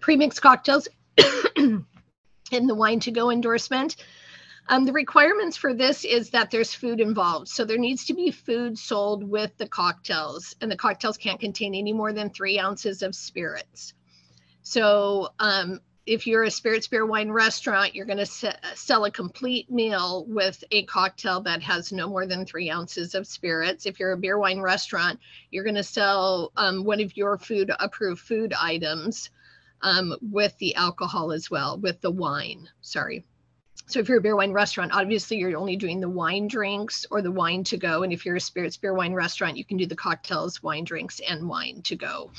Premix 0.00 0.38
cocktails 0.38 0.88
in 1.56 1.86
the 2.50 2.74
wine 2.74 3.00
to 3.00 3.10
go 3.10 3.30
endorsement. 3.30 3.96
Um, 4.68 4.84
the 4.84 4.92
requirements 4.92 5.56
for 5.56 5.74
this 5.74 6.04
is 6.04 6.30
that 6.30 6.50
there's 6.50 6.74
food 6.74 7.00
involved. 7.00 7.48
So 7.48 7.64
there 7.64 7.78
needs 7.78 8.06
to 8.06 8.14
be 8.14 8.30
food 8.30 8.78
sold 8.78 9.22
with 9.22 9.56
the 9.58 9.68
cocktails, 9.68 10.54
and 10.60 10.70
the 10.70 10.76
cocktails 10.76 11.16
can't 11.18 11.40
contain 11.40 11.74
any 11.74 11.92
more 11.92 12.12
than 12.12 12.30
three 12.30 12.58
ounces 12.58 13.02
of 13.02 13.14
spirits. 13.14 13.92
So 14.62 15.28
um, 15.38 15.80
if 16.06 16.26
you're 16.26 16.42
a 16.42 16.50
spirits 16.50 16.86
beer 16.86 17.06
wine 17.06 17.30
restaurant 17.30 17.94
you're 17.94 18.06
going 18.06 18.18
to 18.18 18.26
se- 18.26 18.56
sell 18.74 19.04
a 19.04 19.10
complete 19.10 19.70
meal 19.70 20.24
with 20.28 20.62
a 20.70 20.84
cocktail 20.84 21.40
that 21.40 21.62
has 21.62 21.92
no 21.92 22.08
more 22.08 22.26
than 22.26 22.44
three 22.44 22.70
ounces 22.70 23.14
of 23.14 23.26
spirits. 23.26 23.86
If 23.86 23.98
you're 23.98 24.12
a 24.12 24.16
beer 24.16 24.38
wine 24.38 24.60
restaurant 24.60 25.18
you're 25.50 25.64
going 25.64 25.76
to 25.76 25.82
sell 25.82 26.52
um, 26.56 26.84
one 26.84 27.00
of 27.00 27.16
your 27.16 27.38
food 27.38 27.70
approved 27.78 28.20
food 28.20 28.52
items 28.52 29.30
um, 29.82 30.14
with 30.20 30.56
the 30.58 30.74
alcohol 30.74 31.32
as 31.32 31.50
well 31.50 31.78
with 31.78 32.00
the 32.00 32.10
wine 32.10 32.68
sorry. 32.80 33.24
So 33.86 34.00
if 34.00 34.08
you're 34.08 34.18
a 34.18 34.22
beer 34.22 34.36
wine 34.36 34.52
restaurant 34.52 34.92
obviously 34.94 35.38
you're 35.38 35.56
only 35.56 35.76
doing 35.76 36.00
the 36.00 36.08
wine 36.08 36.48
drinks 36.48 37.06
or 37.10 37.22
the 37.22 37.32
wine 37.32 37.64
to 37.64 37.78
go 37.78 38.02
and 38.02 38.12
if 38.12 38.26
you're 38.26 38.36
a 38.36 38.40
spirits 38.40 38.76
beer 38.76 38.94
wine 38.94 39.14
restaurant 39.14 39.56
you 39.56 39.64
can 39.64 39.78
do 39.78 39.86
the 39.86 39.96
cocktails 39.96 40.62
wine 40.62 40.84
drinks 40.84 41.20
and 41.26 41.48
wine 41.48 41.80
to 41.82 41.96
go 41.96 42.30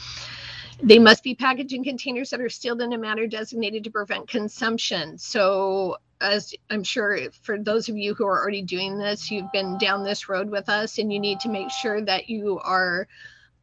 they 0.81 0.99
must 0.99 1.23
be 1.23 1.35
packaged 1.35 1.73
in 1.73 1.83
containers 1.83 2.29
that 2.29 2.41
are 2.41 2.49
sealed 2.49 2.81
in 2.81 2.93
a 2.93 2.97
manner 2.97 3.27
designated 3.27 3.83
to 3.83 3.91
prevent 3.91 4.27
consumption. 4.27 5.17
So, 5.17 5.97
as 6.21 6.53
I'm 6.69 6.83
sure 6.83 7.17
for 7.41 7.57
those 7.57 7.89
of 7.89 7.97
you 7.97 8.13
who 8.13 8.25
are 8.25 8.39
already 8.41 8.61
doing 8.61 8.97
this, 8.97 9.29
you've 9.29 9.51
been 9.51 9.77
down 9.77 10.03
this 10.03 10.29
road 10.29 10.49
with 10.49 10.69
us, 10.69 10.97
and 10.97 11.11
you 11.11 11.19
need 11.19 11.39
to 11.41 11.49
make 11.49 11.71
sure 11.71 12.01
that 12.01 12.29
you 12.29 12.59
are 12.59 13.07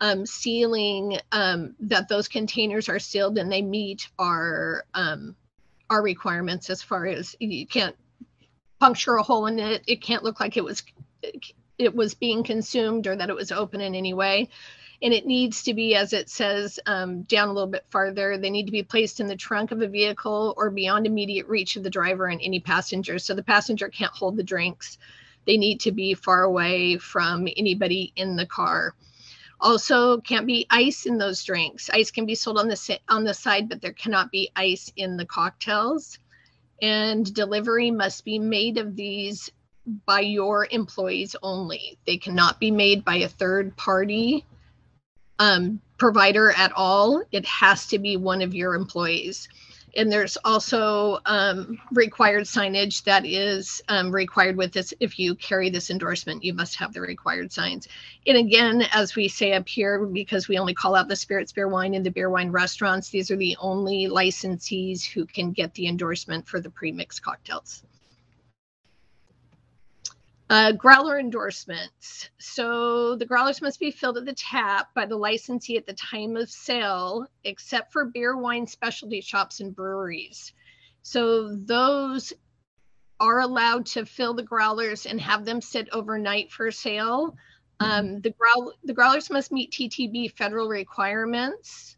um, 0.00 0.26
sealing 0.26 1.18
um, 1.32 1.74
that 1.80 2.08
those 2.08 2.28
containers 2.28 2.88
are 2.88 2.98
sealed 2.98 3.38
and 3.38 3.50
they 3.50 3.62
meet 3.62 4.08
our 4.18 4.84
um, 4.94 5.36
our 5.88 6.02
requirements 6.02 6.70
as 6.70 6.82
far 6.82 7.06
as 7.06 7.36
you 7.38 7.66
can't 7.66 7.96
puncture 8.80 9.16
a 9.16 9.22
hole 9.22 9.46
in 9.46 9.58
it. 9.58 9.82
It 9.86 10.02
can't 10.02 10.24
look 10.24 10.40
like 10.40 10.56
it 10.56 10.64
was 10.64 10.82
it 11.78 11.94
was 11.94 12.14
being 12.14 12.42
consumed 12.42 13.06
or 13.06 13.16
that 13.16 13.30
it 13.30 13.36
was 13.36 13.52
open 13.52 13.80
in 13.80 13.94
any 13.94 14.14
way 14.14 14.48
and 15.02 15.12
it 15.12 15.26
needs 15.26 15.64
to 15.64 15.74
be, 15.74 15.96
as 15.96 16.12
it 16.12 16.30
says 16.30 16.78
um, 16.86 17.22
down 17.22 17.48
a 17.48 17.52
little 17.52 17.68
bit 17.68 17.84
farther, 17.90 18.38
they 18.38 18.50
need 18.50 18.66
to 18.66 18.72
be 18.72 18.84
placed 18.84 19.18
in 19.18 19.26
the 19.26 19.34
trunk 19.34 19.72
of 19.72 19.82
a 19.82 19.88
vehicle 19.88 20.54
or 20.56 20.70
beyond 20.70 21.06
immediate 21.06 21.48
reach 21.48 21.74
of 21.74 21.82
the 21.82 21.90
driver 21.90 22.26
and 22.26 22.40
any 22.40 22.60
passenger. 22.60 23.18
So 23.18 23.34
the 23.34 23.42
passenger 23.42 23.88
can't 23.88 24.12
hold 24.12 24.36
the 24.36 24.44
drinks. 24.44 24.98
They 25.44 25.56
need 25.56 25.80
to 25.80 25.90
be 25.90 26.14
far 26.14 26.44
away 26.44 26.98
from 26.98 27.48
anybody 27.56 28.12
in 28.14 28.36
the 28.36 28.46
car. 28.46 28.94
Also, 29.60 30.20
can't 30.20 30.46
be 30.46 30.66
ice 30.70 31.04
in 31.04 31.18
those 31.18 31.42
drinks. 31.42 31.90
Ice 31.90 32.12
can 32.12 32.24
be 32.24 32.36
sold 32.36 32.58
on 32.58 32.68
the 32.68 32.98
on 33.08 33.24
the 33.24 33.34
side, 33.34 33.68
but 33.68 33.80
there 33.80 33.92
cannot 33.92 34.30
be 34.30 34.50
ice 34.54 34.92
in 34.96 35.16
the 35.16 35.26
cocktails. 35.26 36.18
And 36.80 37.32
delivery 37.32 37.90
must 37.90 38.24
be 38.24 38.38
made 38.38 38.78
of 38.78 38.94
these 38.94 39.50
by 40.06 40.20
your 40.20 40.68
employees 40.70 41.34
only. 41.42 41.98
They 42.06 42.18
cannot 42.18 42.60
be 42.60 42.70
made 42.70 43.04
by 43.04 43.16
a 43.16 43.28
third 43.28 43.76
party 43.76 44.44
um, 45.38 45.80
provider 45.98 46.50
at 46.52 46.72
all. 46.74 47.22
It 47.32 47.46
has 47.46 47.86
to 47.88 47.98
be 47.98 48.16
one 48.16 48.42
of 48.42 48.54
your 48.54 48.74
employees. 48.74 49.48
And 49.94 50.10
there's 50.10 50.38
also 50.44 51.18
um, 51.26 51.78
required 51.92 52.44
signage 52.44 53.04
that 53.04 53.26
is 53.26 53.82
um, 53.88 54.10
required 54.10 54.56
with 54.56 54.72
this. 54.72 54.94
If 55.00 55.18
you 55.18 55.34
carry 55.34 55.68
this 55.68 55.90
endorsement, 55.90 56.42
you 56.42 56.54
must 56.54 56.76
have 56.76 56.94
the 56.94 57.02
required 57.02 57.52
signs. 57.52 57.88
And 58.26 58.38
again, 58.38 58.86
as 58.92 59.14
we 59.16 59.28
say 59.28 59.52
up 59.52 59.68
here, 59.68 60.06
because 60.06 60.48
we 60.48 60.58
only 60.58 60.72
call 60.72 60.94
out 60.94 61.08
the 61.08 61.16
spirits, 61.16 61.52
beer, 61.52 61.68
wine, 61.68 61.94
and 61.94 62.06
the 62.06 62.10
beer, 62.10 62.30
wine 62.30 62.50
restaurants, 62.50 63.10
these 63.10 63.30
are 63.30 63.36
the 63.36 63.56
only 63.60 64.06
licensees 64.06 65.04
who 65.04 65.26
can 65.26 65.52
get 65.52 65.74
the 65.74 65.86
endorsement 65.86 66.48
for 66.48 66.58
the 66.58 66.70
pre-mixed 66.70 67.22
cocktails. 67.22 67.82
Uh, 70.52 70.70
growler 70.70 71.18
endorsements. 71.18 72.28
So 72.36 73.16
the 73.16 73.24
growlers 73.24 73.62
must 73.62 73.80
be 73.80 73.90
filled 73.90 74.18
at 74.18 74.26
the 74.26 74.34
tap 74.34 74.92
by 74.94 75.06
the 75.06 75.16
licensee 75.16 75.78
at 75.78 75.86
the 75.86 75.94
time 75.94 76.36
of 76.36 76.50
sale, 76.50 77.26
except 77.42 77.90
for 77.90 78.04
beer, 78.04 78.36
wine 78.36 78.66
specialty 78.66 79.22
shops 79.22 79.60
and 79.60 79.74
breweries. 79.74 80.52
So 81.00 81.56
those 81.56 82.34
are 83.18 83.40
allowed 83.40 83.86
to 83.86 84.04
fill 84.04 84.34
the 84.34 84.42
growlers 84.42 85.06
and 85.06 85.18
have 85.22 85.46
them 85.46 85.62
sit 85.62 85.88
overnight 85.90 86.52
for 86.52 86.70
sale. 86.70 87.34
Um, 87.80 88.20
the 88.20 88.34
growl 88.38 88.74
the 88.84 88.92
growlers 88.92 89.30
must 89.30 89.52
meet 89.52 89.72
TTB 89.72 90.36
federal 90.36 90.68
requirements. 90.68 91.96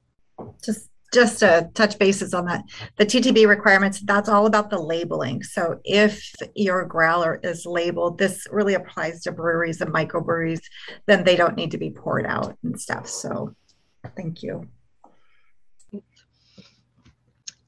Just 0.63 0.91
just 1.15 1.39
to 1.39 1.71
touch 1.75 1.99
bases 1.99 2.35
on 2.35 2.45
that, 2.47 2.65
the 2.97 3.07
TTB 3.07 3.49
requirements, 3.49 4.01
that's 4.01 4.29
all 4.29 4.47
about 4.47 4.69
the 4.69 4.79
labeling. 4.79 5.43
So 5.43 5.81
if 5.85 6.35
your 6.55 6.85
growler 6.85 7.41
is 7.43 7.65
labeled, 7.65 8.19
this 8.19 8.47
really 8.51 8.75
applies 8.75 9.23
to 9.23 9.33
breweries 9.33 9.81
and 9.81 9.95
microbreweries, 9.95 10.61
then 11.07 11.25
they 11.25 11.37
don't 11.37 11.57
need 11.57 11.71
to 11.71 11.79
be 11.79 11.91
poured 11.91 12.27
out 12.27 12.59
and 12.63 12.79
stuff. 12.79 13.09
So 13.09 13.55
thank 14.17 14.43
you. 14.43 14.69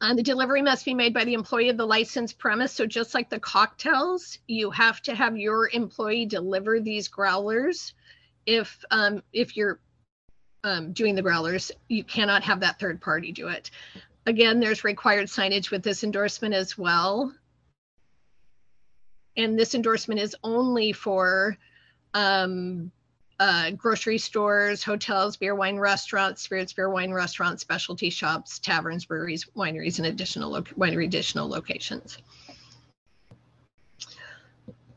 Uh, 0.00 0.12
the 0.12 0.23
delivery 0.23 0.61
must 0.61 0.85
be 0.85 0.93
made 0.93 1.15
by 1.15 1.25
the 1.25 1.33
employee 1.33 1.71
of 1.71 1.79
the 1.79 1.87
licensed 1.87 2.38
premise. 2.38 2.73
So 2.73 2.85
just 2.85 3.15
like 3.15 3.31
the 3.31 3.41
cocktails, 3.41 4.38
you 4.47 4.71
have 4.71 5.00
to 5.03 5.15
have 5.15 5.38
your 5.38 5.71
employee 5.73 6.26
deliver 6.26 6.81
these 6.81 7.09
growlers. 7.09 7.95
If 8.45 8.85
um, 8.91 9.23
if 9.33 9.57
you're 9.57 9.81
um, 10.66 10.92
doing 10.92 11.14
the 11.14 11.23
growlers, 11.23 11.70
you 11.88 12.02
cannot 12.02 12.42
have 12.42 12.61
that 12.61 12.80
third 12.80 13.00
party 13.00 13.30
do 13.30 13.49
it. 13.49 13.70
Again, 14.26 14.58
there's 14.58 14.82
required 14.82 15.28
signage 15.28 15.70
with 15.70 15.85
this 15.85 16.02
endorsement 16.02 16.54
as 16.54 16.76
well. 16.76 17.32
And 19.37 19.56
this 19.56 19.75
endorsement 19.76 20.20
is 20.20 20.35
only 20.42 20.92
for 20.92 21.56
um, 22.14 22.90
uh, 23.38 23.70
grocery 23.73 24.18
stores, 24.18 24.82
hotels, 24.82 25.37
beer, 25.37 25.54
wine 25.54 25.78
restaurants, 25.78 26.42
spirits, 26.42 26.73
beer, 26.73 26.90
wine 26.90 27.12
restaurants, 27.12 27.62
specialty 27.62 28.11
shops, 28.11 28.58
taverns, 28.58 29.04
breweries, 29.04 29.46
wineries, 29.56 29.99
and 29.99 30.06
additional 30.08 30.50
winery 30.62 31.04
additional 31.04 31.49
locations. 31.49 32.18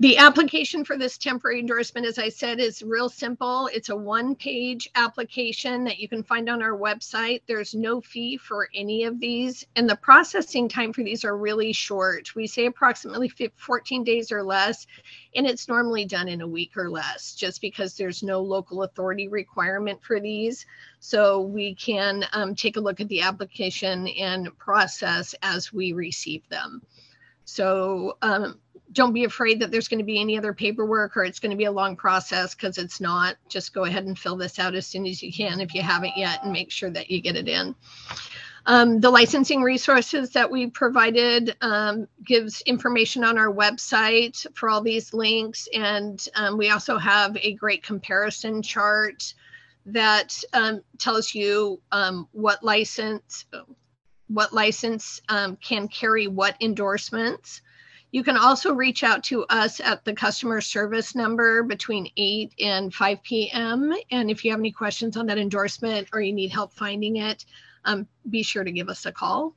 The 0.02 0.16
application 0.16 0.86
for 0.86 0.98
this 0.98 1.18
temporary 1.18 1.60
endorsement, 1.60 2.08
as 2.08 2.18
I 2.18 2.30
said, 2.30 2.62
is 2.62 2.82
real 2.82 3.10
simple. 3.10 3.70
It's 3.74 3.90
a 3.90 3.96
one 3.98 4.34
page 4.34 4.90
application 4.96 5.84
that 5.84 6.00
you 6.00 6.08
can 6.08 6.24
find 6.24 6.50
on 6.50 6.64
our 6.64 6.78
website. 6.78 7.42
There's 7.48 7.76
no 7.76 8.00
fee 8.00 8.38
for 8.38 8.70
any 8.74 9.04
of 9.04 9.20
these, 9.20 9.68
and 9.76 9.90
the 9.90 9.98
processing 9.98 10.70
time 10.70 10.94
for 10.94 11.04
these 11.04 11.26
are 11.26 11.36
really 11.36 11.74
short. 11.74 12.34
We 12.34 12.48
say 12.48 12.68
approximately 12.68 13.30
14 13.58 14.06
days 14.06 14.32
or 14.32 14.42
less, 14.42 14.88
and 15.36 15.46
it's 15.46 15.68
normally 15.68 16.06
done 16.06 16.30
in 16.30 16.40
a 16.40 16.48
week 16.48 16.78
or 16.78 16.90
less 16.90 17.36
just 17.36 17.60
because 17.60 17.98
there's 17.98 18.24
no 18.24 18.40
local 18.40 18.84
authority 18.84 19.28
requirement 19.28 20.02
for 20.02 20.22
these. 20.22 20.66
So 21.02 21.42
we 21.42 21.76
can 21.76 22.24
um, 22.32 22.56
take 22.56 22.78
a 22.78 22.82
look 22.82 23.02
at 23.02 23.10
the 23.10 23.20
application 23.20 24.08
and 24.08 24.58
process 24.58 25.36
as 25.42 25.74
we 25.74 25.92
receive 25.92 26.48
them. 26.48 26.84
So, 27.50 28.18
um, 28.22 28.60
don't 28.92 29.14
be 29.14 29.24
afraid 29.24 29.60
that 29.60 29.72
there's 29.72 29.88
going 29.88 30.00
to 30.00 30.06
be 30.06 30.20
any 30.20 30.38
other 30.38 30.54
paperwork 30.54 31.16
or 31.16 31.24
it's 31.24 31.40
going 31.40 31.52
to 31.52 31.58
be 31.58 31.66
a 31.66 31.72
long 31.72 31.96
process 31.96 32.56
because 32.56 32.78
it's 32.78 33.00
not. 33.00 33.36
Just 33.48 33.74
go 33.74 33.84
ahead 33.84 34.06
and 34.06 34.18
fill 34.18 34.36
this 34.36 34.58
out 34.58 34.74
as 34.74 34.88
soon 34.88 35.06
as 35.06 35.22
you 35.22 35.32
can 35.32 35.60
if 35.60 35.76
you 35.76 35.82
haven't 35.82 36.18
yet 36.18 36.44
and 36.44 36.52
make 36.52 36.72
sure 36.72 36.90
that 36.90 37.12
you 37.12 37.22
get 37.22 37.36
it 37.36 37.48
in. 37.48 37.76
Um, 38.66 39.00
the 39.00 39.10
licensing 39.10 39.62
resources 39.62 40.32
that 40.32 40.50
we 40.50 40.68
provided 40.68 41.56
um, 41.62 42.08
gives 42.24 42.62
information 42.62 43.24
on 43.24 43.38
our 43.38 43.52
website 43.52 44.46
for 44.56 44.70
all 44.70 44.82
these 44.82 45.14
links. 45.14 45.68
And 45.74 46.24
um, 46.36 46.58
we 46.58 46.70
also 46.70 46.98
have 46.98 47.38
a 47.38 47.54
great 47.54 47.84
comparison 47.84 48.62
chart 48.62 49.34
that 49.86 50.44
um, 50.54 50.82
tells 50.98 51.34
you 51.34 51.80
um, 51.92 52.28
what 52.32 52.64
license, 52.64 53.46
what 54.30 54.54
license 54.54 55.22
um, 55.30 55.58
can 55.58 55.88
carry 55.88 56.28
what 56.28 56.56
endorsements. 56.62 57.62
You 58.12 58.24
can 58.24 58.38
also 58.38 58.74
reach 58.74 59.04
out 59.04 59.24
to 59.26 59.44
us 59.46 59.80
at 59.80 60.04
the 60.06 60.14
customer 60.14 60.62
service 60.62 61.14
number 61.14 61.62
between 61.64 62.10
8 62.18 62.54
and 62.60 62.94
5 62.94 63.24
p.m. 63.24 63.94
And 64.12 64.32
if 64.32 64.44
you 64.44 64.52
have 64.52 64.60
any 64.60 64.72
questions 64.72 65.18
on 65.18 65.28
that 65.28 65.38
endorsement 65.38 66.08
or 66.14 66.22
you 66.22 66.34
need 66.34 66.52
help 66.52 66.74
finding 66.74 67.18
it, 67.18 67.46
um, 67.86 68.08
be 68.30 68.42
sure 68.42 68.64
to 68.64 68.72
give 68.72 68.90
us 68.90 69.06
a 69.06 69.12
call. 69.12 69.56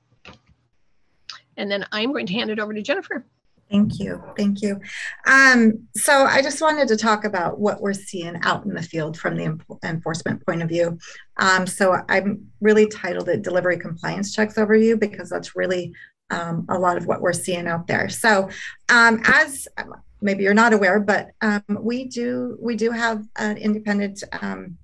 And 1.56 1.70
then 1.70 1.86
I'm 1.92 2.12
going 2.12 2.26
to 2.26 2.32
hand 2.34 2.50
it 2.50 2.58
over 2.58 2.74
to 2.74 2.82
Jennifer. 2.82 3.24
Thank 3.72 3.98
you. 3.98 4.22
Thank 4.36 4.60
you. 4.60 4.78
Um, 5.26 5.88
so 5.96 6.26
I 6.26 6.42
just 6.42 6.60
wanted 6.60 6.88
to 6.88 6.96
talk 6.96 7.24
about 7.24 7.58
what 7.58 7.80
we're 7.80 7.94
seeing 7.94 8.38
out 8.42 8.66
in 8.66 8.74
the 8.74 8.82
field 8.82 9.16
from 9.16 9.34
the 9.34 9.58
enforcement 9.82 10.44
point 10.44 10.62
of 10.62 10.68
view. 10.68 10.98
Um, 11.38 11.66
so 11.66 11.96
I'm 12.10 12.46
really 12.60 12.86
titled 12.86 13.30
it 13.30 13.40
Delivery 13.40 13.78
Compliance 13.78 14.34
Checks 14.34 14.56
Overview 14.56 15.00
because 15.00 15.30
that's 15.30 15.56
really 15.56 15.94
um, 16.28 16.66
a 16.68 16.78
lot 16.78 16.98
of 16.98 17.06
what 17.06 17.22
we're 17.22 17.32
seeing 17.32 17.66
out 17.66 17.86
there. 17.86 18.10
So 18.10 18.50
um, 18.90 19.22
as 19.24 19.66
maybe 20.20 20.42
you're 20.44 20.52
not 20.52 20.74
aware, 20.74 21.00
but 21.00 21.30
um, 21.40 21.62
we 21.80 22.04
do 22.04 22.58
we 22.60 22.76
do 22.76 22.90
have 22.90 23.24
an 23.36 23.56
independent 23.56 24.22
um, 24.42 24.76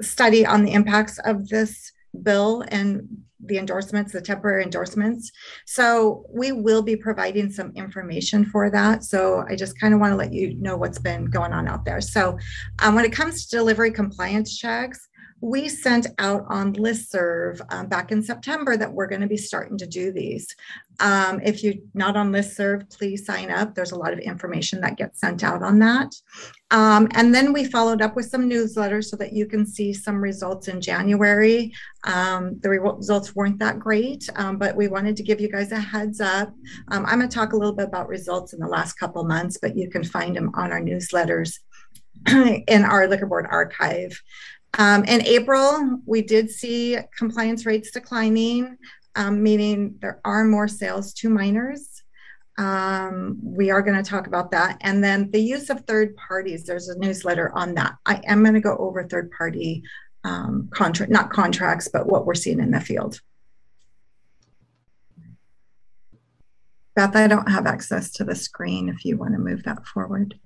study 0.00 0.46
on 0.46 0.64
the 0.64 0.72
impacts 0.72 1.18
of 1.26 1.46
this 1.46 1.92
bill 2.22 2.64
and 2.68 3.08
the 3.44 3.58
endorsements, 3.58 4.12
the 4.12 4.20
temporary 4.20 4.62
endorsements. 4.62 5.32
So 5.66 6.24
we 6.28 6.52
will 6.52 6.82
be 6.82 6.96
providing 6.96 7.50
some 7.50 7.72
information 7.74 8.44
for 8.44 8.70
that. 8.70 9.04
So 9.04 9.44
I 9.48 9.56
just 9.56 9.78
kind 9.80 9.92
of 9.92 10.00
want 10.00 10.12
to 10.12 10.16
let 10.16 10.32
you 10.32 10.54
know 10.54 10.76
what's 10.76 10.98
been 10.98 11.24
going 11.24 11.52
on 11.52 11.66
out 11.66 11.84
there. 11.84 12.00
So 12.00 12.38
um, 12.78 12.94
when 12.94 13.04
it 13.04 13.12
comes 13.12 13.46
to 13.46 13.56
delivery 13.56 13.90
compliance 13.90 14.56
checks, 14.56 15.08
we 15.42 15.68
sent 15.68 16.06
out 16.20 16.44
on 16.48 16.72
listserv 16.74 17.60
um, 17.70 17.88
back 17.88 18.12
in 18.12 18.22
September 18.22 18.76
that 18.76 18.92
we're 18.92 19.08
going 19.08 19.20
to 19.20 19.26
be 19.26 19.36
starting 19.36 19.76
to 19.76 19.88
do 19.88 20.12
these. 20.12 20.46
Um, 21.00 21.40
if 21.42 21.64
you're 21.64 21.74
not 21.94 22.16
on 22.16 22.30
listserv, 22.30 22.88
please 22.96 23.26
sign 23.26 23.50
up. 23.50 23.74
There's 23.74 23.90
a 23.90 23.98
lot 23.98 24.12
of 24.12 24.20
information 24.20 24.80
that 24.82 24.96
gets 24.96 25.20
sent 25.20 25.42
out 25.42 25.60
on 25.64 25.80
that. 25.80 26.14
Um, 26.70 27.08
and 27.14 27.34
then 27.34 27.52
we 27.52 27.64
followed 27.64 28.02
up 28.02 28.14
with 28.14 28.26
some 28.26 28.48
newsletters 28.48 29.06
so 29.06 29.16
that 29.16 29.32
you 29.32 29.46
can 29.46 29.66
see 29.66 29.92
some 29.92 30.22
results 30.22 30.68
in 30.68 30.80
January. 30.80 31.72
Um, 32.04 32.60
the 32.60 32.70
results 32.70 33.34
weren't 33.34 33.58
that 33.58 33.80
great, 33.80 34.30
um, 34.36 34.58
but 34.58 34.76
we 34.76 34.86
wanted 34.86 35.16
to 35.16 35.24
give 35.24 35.40
you 35.40 35.50
guys 35.50 35.72
a 35.72 35.80
heads 35.80 36.20
up. 36.20 36.54
Um, 36.92 37.04
I'm 37.04 37.18
going 37.18 37.28
to 37.28 37.34
talk 37.34 37.52
a 37.52 37.56
little 37.56 37.74
bit 37.74 37.88
about 37.88 38.06
results 38.06 38.52
in 38.52 38.60
the 38.60 38.68
last 38.68 38.92
couple 38.92 39.24
months, 39.24 39.58
but 39.60 39.76
you 39.76 39.90
can 39.90 40.04
find 40.04 40.36
them 40.36 40.52
on 40.54 40.70
our 40.70 40.80
newsletters 40.80 41.58
in 42.28 42.84
our 42.84 43.08
liquor 43.08 43.26
board 43.26 43.46
archive. 43.50 44.22
Um, 44.78 45.04
in 45.04 45.22
April, 45.26 46.00
we 46.06 46.22
did 46.22 46.50
see 46.50 46.98
compliance 47.16 47.66
rates 47.66 47.90
declining, 47.90 48.78
um, 49.16 49.42
meaning 49.42 49.96
there 50.00 50.20
are 50.24 50.44
more 50.44 50.68
sales 50.68 51.12
to 51.14 51.28
minors. 51.28 52.02
Um, 52.58 53.38
we 53.42 53.70
are 53.70 53.82
going 53.82 54.02
to 54.02 54.08
talk 54.08 54.26
about 54.26 54.50
that. 54.52 54.78
And 54.80 55.02
then 55.02 55.30
the 55.30 55.40
use 55.40 55.68
of 55.70 55.80
third 55.82 56.16
parties, 56.16 56.64
there's 56.64 56.88
a 56.88 56.98
newsletter 56.98 57.52
on 57.54 57.74
that. 57.74 57.94
I 58.06 58.22
am 58.26 58.42
going 58.42 58.54
to 58.54 58.60
go 58.60 58.76
over 58.76 59.04
third 59.04 59.30
party 59.30 59.82
um, 60.24 60.68
contract, 60.72 61.10
not 61.10 61.30
contracts, 61.30 61.88
but 61.88 62.06
what 62.06 62.26
we're 62.26 62.34
seeing 62.34 62.60
in 62.60 62.70
the 62.70 62.80
field. 62.80 63.20
Beth, 66.94 67.16
I 67.16 67.26
don't 67.26 67.50
have 67.50 67.66
access 67.66 68.10
to 68.12 68.24
the 68.24 68.34
screen 68.34 68.88
if 68.88 69.04
you 69.04 69.16
want 69.16 69.32
to 69.32 69.38
move 69.38 69.62
that 69.64 69.86
forward. 69.86 70.38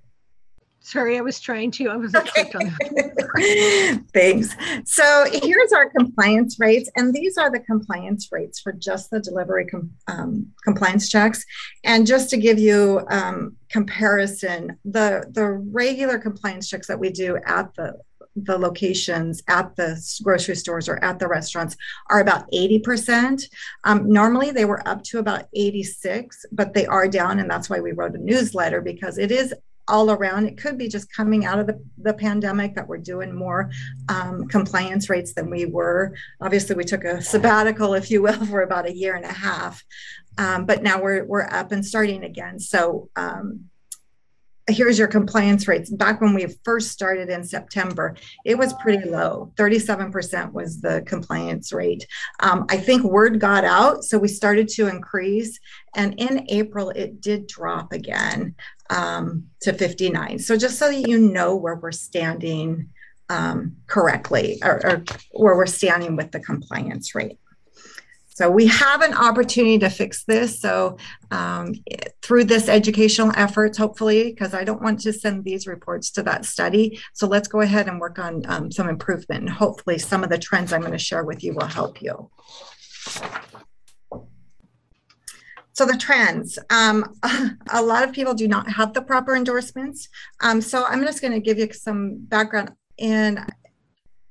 Sorry, 0.87 1.19
I 1.19 1.21
was 1.21 1.41
trying 1.41 1.73
to. 1.73 1.89
I 1.89 1.97
wasn't 1.97 2.29
okay. 2.29 2.49
on. 2.55 4.05
Thanks. 4.15 4.55
So 4.85 5.27
here's 5.33 5.73
our 5.73 5.91
compliance 5.91 6.61
rates, 6.61 6.89
and 6.95 7.13
these 7.13 7.37
are 7.37 7.51
the 7.51 7.59
compliance 7.59 8.29
rates 8.31 8.61
for 8.61 8.71
just 8.71 9.11
the 9.11 9.19
delivery 9.19 9.67
com- 9.67 9.91
um, 10.07 10.47
compliance 10.63 11.09
checks. 11.09 11.45
And 11.83 12.07
just 12.07 12.31
to 12.31 12.37
give 12.37 12.61
you 12.61 13.05
um, 13.11 13.57
comparison, 13.69 14.79
the 14.85 15.27
the 15.33 15.45
regular 15.73 16.21
compliance 16.21 16.69
checks 16.69 16.87
that 16.87 17.01
we 17.01 17.11
do 17.11 17.37
at 17.45 17.75
the 17.75 17.99
the 18.37 18.57
locations 18.57 19.43
at 19.49 19.75
the 19.75 20.01
grocery 20.23 20.55
stores 20.55 20.89
or 20.89 21.03
at 21.03 21.19
the 21.19 21.27
restaurants 21.27 21.75
are 22.11 22.21
about 22.21 22.49
80%. 22.53 23.43
Um, 23.85 24.13
normally 24.13 24.51
they 24.51 24.67
were 24.67 24.87
up 24.87 25.03
to 25.05 25.19
about 25.19 25.47
86, 25.55 26.45
but 26.53 26.75
they 26.75 26.85
are 26.85 27.09
down. 27.09 27.39
And 27.39 27.51
that's 27.51 27.71
why 27.71 27.81
we 27.81 27.93
wrote 27.93 28.15
a 28.15 28.19
newsletter 28.19 28.83
because 28.83 29.17
it 29.17 29.33
is 29.33 29.55
all 29.89 30.11
around. 30.11 30.47
It 30.47 30.59
could 30.59 30.79
be 30.79 30.89
just 30.89 31.13
coming 31.13 31.45
out 31.45 31.59
of 31.59 31.67
the, 31.67 31.83
the 31.99 32.15
pandemic 32.15 32.75
that 32.75 32.87
we're 32.87 32.99
doing 32.99 33.35
more 33.35 33.71
um, 34.09 34.47
compliance 34.49 35.09
rates 35.09 35.35
than 35.35 35.51
we 35.51 35.67
were. 35.67 36.15
Obviously, 36.41 36.77
we 36.77 36.85
took 36.85 37.05
a 37.05 37.23
sabbatical, 37.23 37.95
if 37.95 38.11
you 38.11 38.23
will, 38.23 38.45
for 38.47 38.63
about 38.63 38.87
a 38.87 38.97
year 38.97 39.15
and 39.15 39.25
a 39.25 39.33
half. 39.33 39.83
Um, 40.39 40.67
but 40.67 40.83
now 40.83 41.01
we're, 41.01 41.25
we're 41.25 41.47
up 41.47 41.73
and 41.73 41.85
starting 41.85 42.25
again. 42.25 42.61
So 42.61 43.09
um, 43.17 43.71
here's 44.69 44.99
your 44.99 45.09
compliance 45.09 45.69
rates. 45.69 45.91
Back 45.91 46.21
when 46.21 46.35
we 46.35 46.47
first 46.65 46.91
started 46.91 47.29
in 47.29 47.45
September, 47.45 48.17
it 48.45 48.59
was 48.59 48.73
pretty 48.75 49.09
low. 49.09 49.53
37% 49.57 50.53
was 50.53 50.81
the 50.81 51.03
compliance 51.07 51.73
rate. 51.73 52.07
Um, 52.41 52.67
I 52.69 52.77
think 52.77 53.05
word 53.05 53.39
got 53.39 53.65
out, 53.65 54.05
so 54.05 54.19
we 54.19 54.29
started 54.29 54.69
to 54.71 54.89
increase. 54.89 55.59
And 55.95 56.15
in 56.19 56.47
April, 56.49 56.91
it 56.91 57.21
did 57.21 57.47
drop 57.47 57.93
again 57.93 58.55
um, 58.91 59.47
to 59.63 59.73
59. 59.73 60.39
So 60.39 60.57
just 60.57 60.79
so 60.79 60.91
that 60.91 61.09
you 61.09 61.19
know 61.19 61.57
where 61.57 61.77
we're 61.77 61.93
standing 61.93 62.89
um, 63.29 63.77
correctly 63.87 64.59
or, 64.63 64.87
or 64.87 65.05
where 65.33 65.57
we're 65.57 65.67
standing 65.67 66.17
with 66.17 66.31
the 66.33 66.41
compliance 66.41 67.15
rate. 67.15 67.39
So 68.37 68.51
we 68.51 68.67
have 68.67 69.01
an 69.01 69.15
opportunity 69.15 69.79
to 69.79 69.89
fix 69.89 70.25
this. 70.25 70.61
So 70.61 70.99
um, 71.31 71.73
through 72.21 72.45
this 72.45 72.69
educational 72.69 73.33
efforts, 73.35 73.79
hopefully, 73.79 74.25
because 74.25 74.53
I 74.53 74.63
don't 74.63 74.83
want 74.83 75.01
to 75.01 75.13
send 75.15 75.43
these 75.43 75.67
reports 75.67 76.11
to 76.13 76.23
that 76.25 76.45
study. 76.45 77.01
So 77.15 77.27
let's 77.27 77.49
go 77.49 77.63
ahead 77.63 77.89
and 77.89 77.99
work 77.99 78.19
on 78.19 78.43
um, 78.47 78.71
some 78.71 78.91
improvement. 78.91 79.41
And 79.41 79.51
hopefully 79.51 79.97
some 79.97 80.23
of 80.23 80.29
the 80.29 80.37
trends 80.37 80.75
I'm 80.75 80.83
going 80.83 80.93
to 80.93 80.99
share 80.99 81.25
with 81.25 81.43
you 81.43 81.55
will 81.55 81.67
help 81.67 82.03
you. 82.03 82.31
So 85.77 85.85
the 85.85 85.99
trends, 85.99 86.59
um, 86.71 87.05
a 87.71 87.83
lot 87.83 88.03
of 88.03 88.15
people 88.15 88.33
do 88.33 88.49
not 88.49 88.67
have 88.73 88.95
the 88.95 89.03
proper 89.03 89.37
endorsements. 89.37 90.09
Um, 90.41 90.63
so 90.63 90.87
I'm 90.87 91.03
just 91.03 91.21
going 91.21 91.35
to 91.35 91.39
give 91.41 91.59
you 91.59 91.71
some 91.75 92.17
background. 92.17 92.73
In 92.97 93.45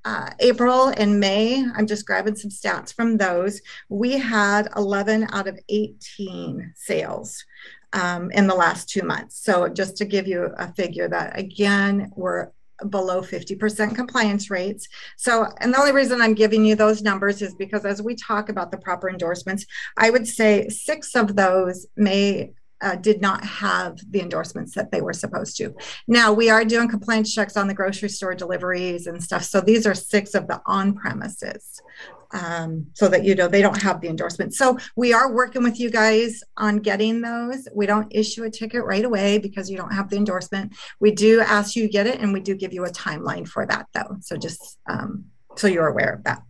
uh, 0.06 0.32
April 0.40 0.88
and 0.88 1.20
May, 1.20 1.64
I'm 1.76 1.86
just 1.86 2.08
grabbing 2.08 2.36
some 2.36 2.50
stats 2.50 2.92
from 2.92 3.18
those. 3.18 3.62
We 3.90 4.14
had 4.14 4.70
11 4.76 5.28
out 5.34 5.48
of 5.48 5.60
18 5.70 6.74
sales 6.76 7.46
um, 7.94 8.32
in 8.32 8.48
the 8.48 8.56
last 8.56 8.90
two 8.90 9.04
months. 9.04 9.38
So 9.38 9.68
just 9.68 9.98
to 9.98 10.06
give 10.06 10.28
you 10.28 10.50
a 10.58 10.74
figure 10.74 11.08
that 11.10 11.38
again, 11.38 12.12
we're 12.16 12.50
below 12.90 13.22
50% 13.22 13.96
compliance 13.96 14.50
rates. 14.50 14.88
So, 15.18 15.48
and 15.60 15.74
the 15.74 15.80
only 15.80 15.92
reason 15.92 16.22
I'm 16.22 16.34
giving 16.34 16.66
you 16.66 16.76
those 16.76 17.02
numbers 17.02 17.42
is 17.42 17.56
because 17.56 17.86
as 17.86 18.02
we 18.02 18.16
talk 18.16 18.50
about 18.50 18.72
the 18.72 18.78
proper 18.78 19.10
endorsements, 19.10 19.66
I 19.98 20.10
would 20.10 20.28
say 20.28 20.70
six 20.70 21.16
of 21.16 21.36
those 21.36 21.88
may 21.96 22.52
uh, 22.82 22.96
did 22.96 23.22
not 23.22 23.44
have 23.44 23.98
the 24.12 24.20
endorsements 24.20 24.76
that 24.76 24.92
they 24.92 25.02
were 25.02 25.14
supposed 25.14 25.56
to. 25.58 25.74
Now 26.08 26.34
we 26.34 26.50
are 26.50 26.66
doing 26.66 26.90
compliance 26.90 27.34
checks 27.34 27.56
on 27.56 27.68
the 27.68 27.74
grocery 27.74 28.10
store 28.10 28.36
deliveries 28.36 29.08
and 29.08 29.24
stuff. 29.24 29.44
So 29.44 29.62
these 29.62 29.88
are 29.88 29.96
six 29.96 30.36
of 30.36 30.48
the 30.48 30.62
on 30.66 30.94
premises 30.94 31.82
um, 32.36 32.88
so 32.94 33.08
that 33.08 33.24
you 33.24 33.34
know 33.34 33.48
they 33.48 33.62
don't 33.62 33.82
have 33.82 34.02
the 34.02 34.10
endorsement. 34.10 34.54
So 34.54 34.78
we 34.96 35.14
are 35.14 35.32
working 35.32 35.64
with 35.64 35.80
you 35.80 35.90
guys 35.90 36.44
on 36.58 36.80
getting 36.80 37.22
those. 37.22 37.68
We 37.74 37.86
don't 37.86 38.14
issue 38.14 38.44
a 38.44 38.50
ticket 38.50 38.84
right 38.84 39.06
away 39.06 39.38
because 39.38 39.72
you 39.72 39.78
don't 39.78 39.94
have 39.94 40.10
the 40.10 40.18
endorsement. 40.18 40.74
We 41.00 41.12
do 41.12 41.40
ask 41.40 41.76
you 41.76 41.88
get 41.88 42.08
it, 42.08 42.20
and 42.20 42.34
we 42.34 42.42
do 42.42 42.56
give 42.56 42.74
you 42.74 42.86
a 42.86 42.92
timeline 42.92 43.48
for 43.48 43.66
that 43.66 43.88
though. 43.94 44.18
So 44.22 44.36
just 44.36 44.78
um, 44.88 45.26
so 45.58 45.68
you're 45.68 45.88
aware 45.88 46.14
of 46.14 46.24
that. 46.26 46.44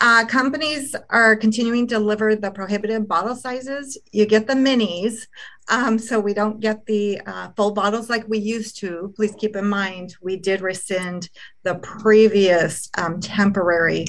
Uh, 0.00 0.24
companies 0.24 0.96
are 1.10 1.36
continuing 1.36 1.86
to 1.88 1.96
deliver 1.96 2.34
the 2.34 2.50
prohibited 2.50 3.06
bottle 3.06 3.36
sizes. 3.36 3.98
You 4.12 4.24
get 4.24 4.46
the 4.46 4.54
minis, 4.54 5.26
um, 5.68 5.98
so 5.98 6.18
we 6.18 6.32
don't 6.32 6.60
get 6.60 6.86
the 6.86 7.20
uh, 7.26 7.50
full 7.56 7.72
bottles 7.72 8.08
like 8.08 8.26
we 8.26 8.38
used 8.38 8.78
to. 8.78 9.12
Please 9.16 9.34
keep 9.36 9.54
in 9.54 9.68
mind 9.68 10.16
we 10.22 10.36
did 10.36 10.62
rescind 10.62 11.28
the 11.64 11.74
previous 11.76 12.88
um, 12.96 13.20
temporary 13.20 14.06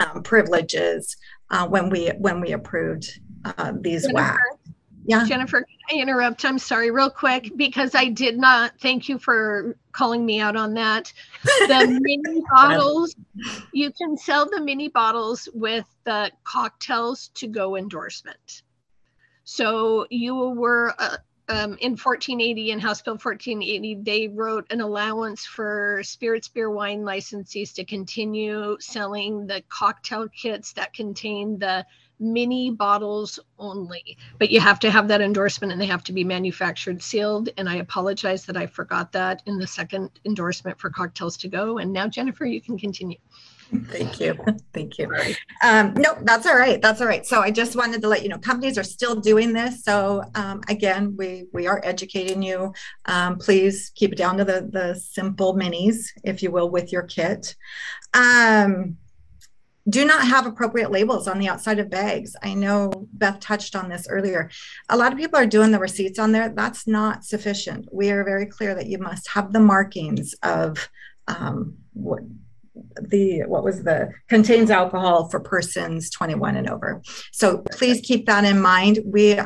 um, 0.00 0.22
privileges 0.22 1.16
uh, 1.50 1.66
when 1.66 1.90
we 1.90 2.08
when 2.18 2.40
we 2.40 2.52
approved 2.52 3.20
uh, 3.44 3.72
these 3.80 4.06
Jennifer, 4.06 4.38
Yeah, 5.04 5.24
Jennifer, 5.24 5.60
can 5.60 5.98
I 5.98 6.02
interrupt? 6.02 6.44
I'm 6.44 6.58
sorry, 6.58 6.90
real 6.90 7.10
quick, 7.10 7.52
because 7.56 7.94
I 7.94 8.08
did 8.08 8.38
not. 8.38 8.72
Thank 8.80 9.08
you 9.08 9.18
for 9.18 9.76
calling 9.92 10.26
me 10.26 10.40
out 10.40 10.56
on 10.56 10.74
that. 10.74 11.12
The 11.44 11.86
mini 12.00 12.42
bottles, 12.50 13.14
you 13.72 13.92
can 13.92 14.16
sell 14.16 14.48
the 14.48 14.60
mini 14.60 14.88
bottles 14.88 15.48
with 15.54 15.86
the 16.04 16.32
cocktails 16.44 17.28
to 17.34 17.46
go 17.46 17.76
endorsement. 17.76 18.62
So 19.44 20.06
you 20.10 20.34
were 20.34 20.92
uh, 20.98 21.18
um, 21.48 21.76
in 21.80 21.92
1480 21.92 22.72
in 22.72 22.80
House 22.80 23.02
Bill 23.02 23.14
1480, 23.14 23.96
they 24.02 24.28
wrote 24.28 24.66
an 24.70 24.80
allowance 24.80 25.46
for 25.46 26.00
spirits, 26.02 26.48
beer, 26.48 26.70
wine 26.70 27.02
licensees 27.02 27.72
to 27.74 27.84
continue 27.84 28.76
selling 28.80 29.46
the 29.46 29.62
cocktail 29.68 30.28
kits 30.28 30.72
that 30.72 30.92
contain 30.92 31.58
the 31.58 31.86
mini 32.18 32.70
bottles 32.70 33.38
only. 33.58 34.16
But 34.38 34.50
you 34.50 34.58
have 34.60 34.80
to 34.80 34.90
have 34.90 35.08
that 35.08 35.20
endorsement 35.20 35.72
and 35.72 35.80
they 35.80 35.86
have 35.86 36.02
to 36.04 36.12
be 36.12 36.24
manufactured 36.24 37.02
sealed. 37.02 37.50
And 37.56 37.68
I 37.68 37.76
apologize 37.76 38.46
that 38.46 38.56
I 38.56 38.66
forgot 38.66 39.12
that 39.12 39.42
in 39.46 39.58
the 39.58 39.66
second 39.66 40.10
endorsement 40.24 40.80
for 40.80 40.90
cocktails 40.90 41.36
to 41.38 41.48
go. 41.48 41.78
And 41.78 41.92
now, 41.92 42.08
Jennifer, 42.08 42.44
you 42.44 42.60
can 42.60 42.78
continue. 42.78 43.18
Thank 43.88 44.20
you. 44.20 44.38
Thank 44.72 44.98
you. 44.98 45.10
Um, 45.62 45.94
no, 45.94 46.16
that's 46.22 46.46
all 46.46 46.56
right. 46.56 46.80
That's 46.80 47.00
all 47.00 47.06
right. 47.06 47.26
So 47.26 47.40
I 47.40 47.50
just 47.50 47.74
wanted 47.74 48.00
to 48.02 48.08
let 48.08 48.22
you 48.22 48.28
know 48.28 48.38
companies 48.38 48.78
are 48.78 48.84
still 48.84 49.16
doing 49.16 49.52
this. 49.52 49.82
So 49.82 50.22
um, 50.34 50.62
again, 50.68 51.16
we 51.16 51.46
we 51.52 51.66
are 51.66 51.80
educating 51.82 52.42
you. 52.42 52.72
Um, 53.06 53.38
please 53.38 53.90
keep 53.94 54.12
it 54.12 54.18
down 54.18 54.36
to 54.38 54.44
the 54.44 54.68
the 54.70 54.94
simple 54.94 55.54
minis, 55.54 56.06
if 56.22 56.42
you 56.42 56.50
will, 56.50 56.70
with 56.70 56.92
your 56.92 57.02
kit. 57.02 57.56
Um, 58.14 58.98
do 59.88 60.04
not 60.04 60.26
have 60.26 60.46
appropriate 60.46 60.90
labels 60.90 61.28
on 61.28 61.38
the 61.38 61.48
outside 61.48 61.78
of 61.78 61.88
bags. 61.90 62.34
I 62.42 62.54
know 62.54 62.90
Beth 63.12 63.38
touched 63.38 63.76
on 63.76 63.88
this 63.88 64.08
earlier. 64.08 64.50
A 64.88 64.96
lot 64.96 65.12
of 65.12 65.18
people 65.18 65.38
are 65.38 65.46
doing 65.46 65.70
the 65.70 65.78
receipts 65.78 66.18
on 66.18 66.32
there. 66.32 66.48
That's 66.48 66.88
not 66.88 67.24
sufficient. 67.24 67.86
We 67.92 68.10
are 68.10 68.24
very 68.24 68.46
clear 68.46 68.74
that 68.74 68.88
you 68.88 68.98
must 68.98 69.28
have 69.28 69.52
the 69.52 69.60
markings 69.60 70.34
of 70.42 70.88
um, 71.28 71.76
what 71.92 72.22
the 73.00 73.42
what 73.46 73.64
was 73.64 73.82
the 73.82 74.10
contains 74.28 74.70
alcohol 74.70 75.28
for 75.28 75.40
persons 75.40 76.10
21 76.10 76.56
and 76.56 76.68
over. 76.68 77.02
So 77.32 77.58
please 77.72 78.00
keep 78.00 78.26
that 78.26 78.44
in 78.44 78.60
mind. 78.60 79.00
We 79.04 79.38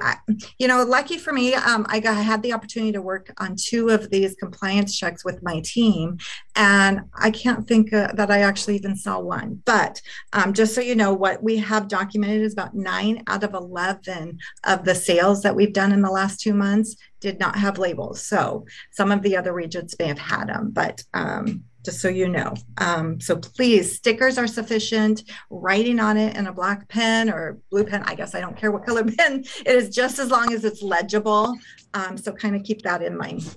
you 0.58 0.68
know 0.68 0.84
lucky 0.84 1.18
for 1.18 1.32
me 1.32 1.54
um, 1.54 1.86
i 1.88 2.00
got, 2.00 2.16
I 2.16 2.22
had 2.22 2.42
the 2.42 2.52
opportunity 2.52 2.92
to 2.92 3.02
work 3.02 3.32
on 3.38 3.56
two 3.56 3.88
of 3.90 4.10
these 4.10 4.34
compliance 4.34 4.96
checks 4.96 5.24
with 5.24 5.42
my 5.42 5.60
team 5.64 6.18
and 6.56 7.02
i 7.14 7.30
can't 7.30 7.66
think 7.66 7.92
uh, 7.92 8.12
that 8.14 8.30
i 8.30 8.40
actually 8.40 8.76
even 8.76 8.96
saw 8.96 9.18
one. 9.18 9.62
But 9.64 10.00
um, 10.32 10.52
just 10.52 10.74
so 10.74 10.80
you 10.80 10.94
know 10.94 11.12
what 11.12 11.42
we 11.42 11.56
have 11.58 11.88
documented 11.88 12.42
is 12.42 12.52
about 12.52 12.74
nine 12.74 13.22
out 13.26 13.44
of 13.44 13.54
11 13.54 14.38
of 14.64 14.84
the 14.84 14.94
sales 14.94 15.42
that 15.42 15.54
we've 15.54 15.72
done 15.72 15.92
in 15.92 16.02
the 16.02 16.10
last 16.10 16.40
two 16.40 16.54
months 16.54 16.96
did 17.20 17.38
not 17.38 17.56
have 17.56 17.78
labels. 17.78 18.22
So 18.22 18.64
some 18.92 19.12
of 19.12 19.22
the 19.22 19.36
other 19.36 19.52
regions 19.52 19.94
may 19.98 20.06
have 20.06 20.18
had 20.18 20.48
them 20.48 20.70
but 20.70 21.02
um, 21.14 21.64
just 21.84 22.00
so 22.00 22.08
you 22.08 22.28
know. 22.28 22.54
Um, 22.78 23.20
so 23.20 23.36
please, 23.36 23.96
stickers 23.96 24.38
are 24.38 24.46
sufficient. 24.46 25.22
Writing 25.50 26.00
on 26.00 26.16
it 26.16 26.36
in 26.36 26.46
a 26.46 26.52
black 26.52 26.88
pen 26.88 27.30
or 27.30 27.58
blue 27.70 27.84
pen, 27.84 28.02
I 28.04 28.14
guess 28.14 28.34
I 28.34 28.40
don't 28.40 28.56
care 28.56 28.70
what 28.70 28.86
color 28.86 29.04
pen, 29.18 29.44
it 29.64 29.74
is 29.74 29.90
just 29.90 30.18
as 30.18 30.30
long 30.30 30.52
as 30.52 30.64
it's 30.64 30.82
legible. 30.82 31.56
Um, 31.94 32.16
so 32.16 32.32
kind 32.32 32.56
of 32.56 32.62
keep 32.62 32.82
that 32.82 33.02
in 33.02 33.16
mind. 33.16 33.56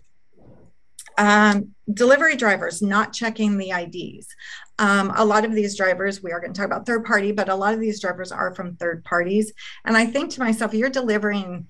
Um, 1.17 1.75
delivery 1.93 2.35
drivers 2.35 2.81
not 2.81 3.13
checking 3.13 3.57
the 3.57 3.71
IDs. 3.71 4.27
Um, 4.79 5.13
a 5.15 5.23
lot 5.23 5.45
of 5.45 5.53
these 5.53 5.77
drivers, 5.77 6.23
we 6.23 6.31
are 6.31 6.39
going 6.39 6.53
to 6.53 6.57
talk 6.57 6.65
about 6.65 6.85
third 6.85 7.05
party, 7.05 7.31
but 7.31 7.49
a 7.49 7.55
lot 7.55 7.73
of 7.73 7.79
these 7.79 8.01
drivers 8.01 8.31
are 8.31 8.55
from 8.55 8.75
third 8.75 9.03
parties. 9.03 9.53
And 9.85 9.95
I 9.95 10.05
think 10.05 10.31
to 10.31 10.39
myself, 10.39 10.73
you're 10.73 10.89
delivering 10.89 11.67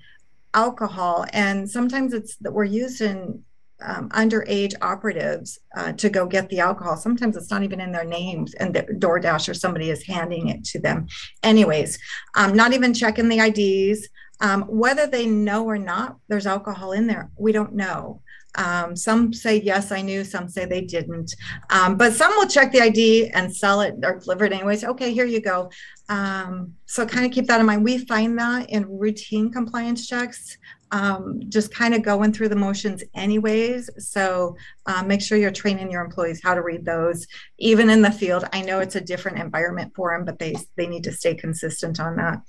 alcohol, 0.53 1.25
and 1.33 1.69
sometimes 1.69 2.13
it's 2.13 2.37
that 2.37 2.53
we're 2.53 2.63
using 2.63 3.43
um, 3.85 4.09
underage 4.09 4.73
operatives 4.81 5.59
uh, 5.75 5.91
to 5.93 6.09
go 6.09 6.25
get 6.25 6.49
the 6.49 6.59
alcohol. 6.59 6.97
Sometimes 6.97 7.37
it's 7.37 7.51
not 7.51 7.63
even 7.63 7.79
in 7.79 7.91
their 7.91 8.05
names, 8.05 8.53
and 8.55 8.73
the 8.73 8.83
DoorDash 8.83 9.49
or 9.49 9.53
somebody 9.53 9.89
is 9.89 10.05
handing 10.05 10.49
it 10.49 10.63
to 10.65 10.79
them. 10.79 11.07
Anyways, 11.43 11.99
um, 12.35 12.55
not 12.55 12.73
even 12.73 12.93
checking 12.93 13.29
the 13.29 13.39
IDs. 13.39 14.07
Um, 14.41 14.63
whether 14.63 15.07
they 15.07 15.25
know 15.25 15.65
or 15.65 15.77
not, 15.77 16.17
there's 16.27 16.47
alcohol 16.47 16.91
in 16.91 17.07
there. 17.07 17.29
We 17.37 17.51
don't 17.51 17.73
know. 17.73 18.21
Um, 18.55 18.95
some 18.95 19.33
say 19.33 19.61
yes, 19.61 19.91
I 19.91 20.01
knew. 20.01 20.23
Some 20.23 20.47
say 20.47 20.65
they 20.65 20.81
didn't. 20.81 21.33
Um, 21.69 21.97
but 21.97 22.13
some 22.13 22.31
will 22.31 22.47
check 22.47 22.71
the 22.71 22.81
ID 22.81 23.29
and 23.29 23.55
sell 23.55 23.81
it 23.81 23.95
or 24.03 24.19
deliver 24.19 24.45
it 24.45 24.53
anyways. 24.53 24.83
Okay, 24.83 25.13
here 25.13 25.25
you 25.25 25.41
go. 25.41 25.71
Um, 26.09 26.73
so 26.85 27.05
kind 27.05 27.25
of 27.25 27.31
keep 27.31 27.47
that 27.47 27.59
in 27.59 27.65
mind. 27.65 27.83
We 27.83 27.99
find 27.99 28.37
that 28.37 28.69
in 28.69 28.85
routine 28.87 29.51
compliance 29.51 30.07
checks 30.07 30.57
um, 30.93 31.41
just 31.49 31.73
kind 31.73 31.95
of 31.95 32.03
going 32.03 32.31
through 32.31 32.49
the 32.49 32.55
motions 32.55 33.03
anyways. 33.15 33.89
So 33.97 34.55
um, 34.85 35.07
make 35.07 35.21
sure 35.21 35.39
you're 35.39 35.51
training 35.51 35.89
your 35.89 36.05
employees 36.05 36.39
how 36.43 36.53
to 36.53 36.61
read 36.61 36.85
those, 36.85 37.25
even 37.57 37.89
in 37.89 38.03
the 38.03 38.11
field. 38.11 38.47
I 38.53 38.61
know 38.61 38.79
it's 38.79 38.95
a 38.95 39.01
different 39.01 39.39
environment 39.39 39.91
for 39.95 40.15
them, 40.15 40.23
but 40.23 40.37
they 40.37 40.55
they 40.77 40.85
need 40.85 41.03
to 41.05 41.11
stay 41.11 41.33
consistent 41.33 41.99
on 41.99 42.15
that. 42.17 42.41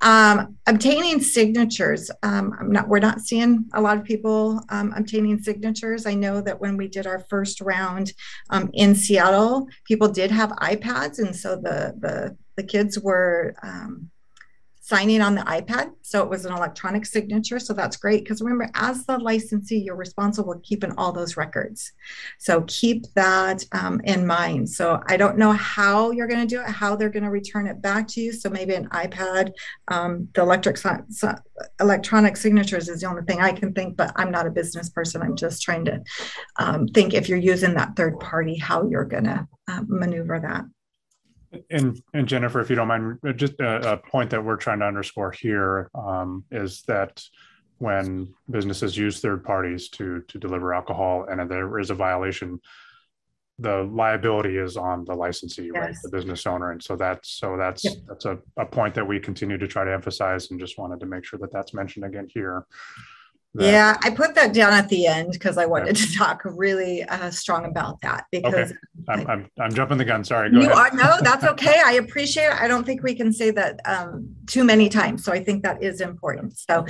Um, 0.00 0.56
obtaining 0.68 1.20
signatures. 1.20 2.08
Um, 2.22 2.54
I'm 2.60 2.70
not. 2.70 2.88
We're 2.88 3.00
not 3.00 3.20
seeing 3.20 3.68
a 3.74 3.80
lot 3.80 3.98
of 3.98 4.04
people 4.04 4.62
um, 4.68 4.94
obtaining 4.96 5.42
signatures. 5.42 6.06
I 6.06 6.14
know 6.14 6.40
that 6.40 6.60
when 6.60 6.76
we 6.76 6.86
did 6.86 7.08
our 7.08 7.24
first 7.28 7.60
round 7.60 8.12
um, 8.50 8.70
in 8.74 8.94
Seattle, 8.94 9.66
people 9.84 10.06
did 10.06 10.30
have 10.30 10.50
iPads, 10.50 11.18
and 11.18 11.34
so 11.34 11.56
the 11.56 11.94
the 11.98 12.36
the 12.56 12.62
kids 12.62 12.96
were 12.96 13.56
um, 13.64 14.08
signing 14.88 15.20
on 15.20 15.34
the 15.34 15.42
iPad. 15.42 15.90
So 16.00 16.22
it 16.22 16.30
was 16.30 16.46
an 16.46 16.54
electronic 16.54 17.04
signature. 17.04 17.58
So 17.58 17.74
that's 17.74 17.98
great. 17.98 18.24
Because 18.24 18.40
remember, 18.40 18.70
as 18.74 19.04
the 19.04 19.18
licensee, 19.18 19.80
you're 19.80 19.94
responsible 19.94 20.54
for 20.54 20.60
keeping 20.60 20.92
all 20.96 21.12
those 21.12 21.36
records. 21.36 21.92
So 22.38 22.62
keep 22.62 23.04
that 23.14 23.62
um, 23.72 24.00
in 24.04 24.26
mind. 24.26 24.70
So 24.70 25.02
I 25.06 25.18
don't 25.18 25.36
know 25.36 25.52
how 25.52 26.10
you're 26.10 26.26
going 26.26 26.40
to 26.40 26.46
do 26.46 26.62
it, 26.62 26.68
how 26.68 26.96
they're 26.96 27.10
going 27.10 27.24
to 27.24 27.30
return 27.30 27.66
it 27.66 27.82
back 27.82 28.08
to 28.08 28.22
you. 28.22 28.32
So 28.32 28.48
maybe 28.48 28.74
an 28.74 28.88
iPad, 28.88 29.52
um, 29.88 30.28
the 30.34 30.40
electric 30.40 30.78
electronic 31.80 32.38
signatures 32.38 32.88
is 32.88 33.02
the 33.02 33.08
only 33.08 33.24
thing 33.24 33.42
I 33.42 33.52
can 33.52 33.74
think, 33.74 33.98
but 33.98 34.12
I'm 34.16 34.30
not 34.30 34.46
a 34.46 34.50
business 34.50 34.88
person. 34.88 35.20
I'm 35.20 35.36
just 35.36 35.60
trying 35.60 35.84
to 35.84 36.02
um, 36.56 36.86
think 36.88 37.12
if 37.12 37.28
you're 37.28 37.36
using 37.36 37.74
that 37.74 37.94
third 37.94 38.18
party, 38.20 38.56
how 38.56 38.88
you're 38.88 39.04
going 39.04 39.24
to 39.24 39.46
uh, 39.68 39.82
maneuver 39.86 40.40
that. 40.40 40.64
And 41.70 42.00
and 42.12 42.28
Jennifer, 42.28 42.60
if 42.60 42.68
you 42.70 42.76
don't 42.76 42.88
mind, 42.88 43.18
uh, 43.26 43.32
just 43.32 43.54
a, 43.60 43.92
a 43.92 43.96
point 43.96 44.30
that 44.30 44.44
we're 44.44 44.56
trying 44.56 44.80
to 44.80 44.86
underscore 44.86 45.30
here 45.30 45.90
um, 45.94 46.44
is 46.50 46.82
that 46.82 47.22
when 47.78 48.34
businesses 48.50 48.96
use 48.96 49.20
third 49.20 49.44
parties 49.44 49.88
to 49.90 50.22
to 50.28 50.38
deliver 50.38 50.74
alcohol 50.74 51.26
and 51.30 51.50
there 51.50 51.78
is 51.78 51.90
a 51.90 51.94
violation, 51.94 52.60
the 53.58 53.82
liability 53.84 54.56
is 54.56 54.76
on 54.76 55.04
the 55.04 55.14
licensee, 55.14 55.70
yes. 55.72 55.74
right, 55.74 55.96
the 56.02 56.10
business 56.10 56.46
owner, 56.46 56.72
and 56.72 56.82
so 56.82 56.96
that's 56.96 57.30
so 57.30 57.56
that's 57.56 57.84
yep. 57.84 57.94
that's 58.06 58.24
a, 58.24 58.38
a 58.56 58.66
point 58.66 58.94
that 58.94 59.06
we 59.06 59.18
continue 59.18 59.58
to 59.58 59.66
try 59.66 59.84
to 59.84 59.92
emphasize, 59.92 60.50
and 60.50 60.60
just 60.60 60.78
wanted 60.78 61.00
to 61.00 61.06
make 61.06 61.24
sure 61.24 61.38
that 61.38 61.52
that's 61.52 61.74
mentioned 61.74 62.04
again 62.04 62.28
here. 62.32 62.66
That. 63.54 63.64
Yeah, 63.64 63.96
I 64.02 64.10
put 64.10 64.34
that 64.34 64.52
down 64.52 64.74
at 64.74 64.90
the 64.90 65.06
end 65.06 65.32
because 65.32 65.56
I 65.56 65.64
wanted 65.64 65.96
to 65.96 66.14
talk 66.14 66.42
really 66.44 67.02
uh, 67.04 67.30
strong 67.30 67.64
about 67.64 68.00
that 68.02 68.26
because 68.30 68.72
okay. 68.72 68.72
I'm, 69.08 69.26
I, 69.26 69.32
am 69.32 69.50
I'm 69.58 69.74
jumping 69.74 69.96
the 69.96 70.04
gun. 70.04 70.22
Sorry. 70.22 70.50
you 70.52 70.70
ahead. 70.70 70.72
are 70.72 70.90
no, 70.94 71.16
that's 71.22 71.44
okay. 71.52 71.80
I 71.84 71.94
appreciate 71.94 72.44
it. 72.44 72.60
I 72.60 72.68
don't 72.68 72.84
think 72.84 73.02
we 73.02 73.14
can 73.14 73.32
say 73.32 73.50
that 73.52 73.80
um, 73.86 74.34
too 74.46 74.64
many 74.64 74.90
times, 74.90 75.24
so 75.24 75.32
I 75.32 75.42
think 75.42 75.62
that 75.62 75.82
is 75.82 76.02
important. 76.02 76.58
So, 76.58 76.84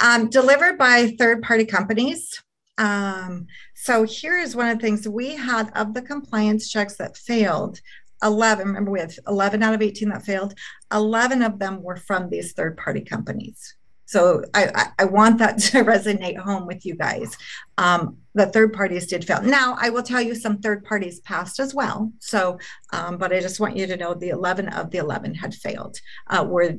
um, 0.00 0.28
delivered 0.28 0.76
by 0.76 1.14
third 1.18 1.42
party 1.42 1.64
companies. 1.64 2.42
Um, 2.76 3.46
so 3.74 4.02
here 4.02 4.36
is 4.36 4.54
one 4.54 4.68
of 4.68 4.78
the 4.78 4.82
things 4.82 5.08
we 5.08 5.36
had 5.36 5.70
of 5.74 5.94
the 5.94 6.02
compliance 6.02 6.68
checks 6.68 6.96
that 6.96 7.16
failed. 7.16 7.80
11 8.22 8.68
remember 8.68 8.90
we 8.90 9.00
have 9.00 9.12
11 9.26 9.62
out 9.62 9.74
of 9.74 9.82
18 9.82 10.08
that 10.08 10.24
failed 10.24 10.54
11 10.92 11.42
of 11.42 11.58
them 11.58 11.82
were 11.82 11.96
from 11.96 12.30
these 12.30 12.52
third 12.52 12.74
party 12.76 13.02
companies 13.02 13.74
so 14.06 14.42
I, 14.54 14.88
I 14.98 15.04
want 15.04 15.38
that 15.38 15.58
to 15.70 15.84
resonate 15.84 16.38
home 16.38 16.66
with 16.66 16.84
you 16.84 16.94
guys. 16.94 17.36
Um, 17.78 18.18
the 18.34 18.46
third 18.46 18.72
parties 18.72 19.06
did 19.06 19.24
fail. 19.24 19.42
Now 19.42 19.76
I 19.80 19.90
will 19.90 20.02
tell 20.02 20.20
you 20.20 20.34
some 20.34 20.58
third 20.58 20.84
parties 20.84 21.20
passed 21.20 21.60
as 21.60 21.74
well. 21.74 22.12
So, 22.20 22.58
um, 22.92 23.16
but 23.16 23.32
I 23.32 23.40
just 23.40 23.60
want 23.60 23.76
you 23.76 23.86
to 23.86 23.96
know 23.96 24.14
the 24.14 24.30
11 24.30 24.68
of 24.68 24.90
the 24.90 24.98
11 24.98 25.34
had 25.34 25.54
failed 25.54 25.98
uh, 26.28 26.44
were 26.48 26.76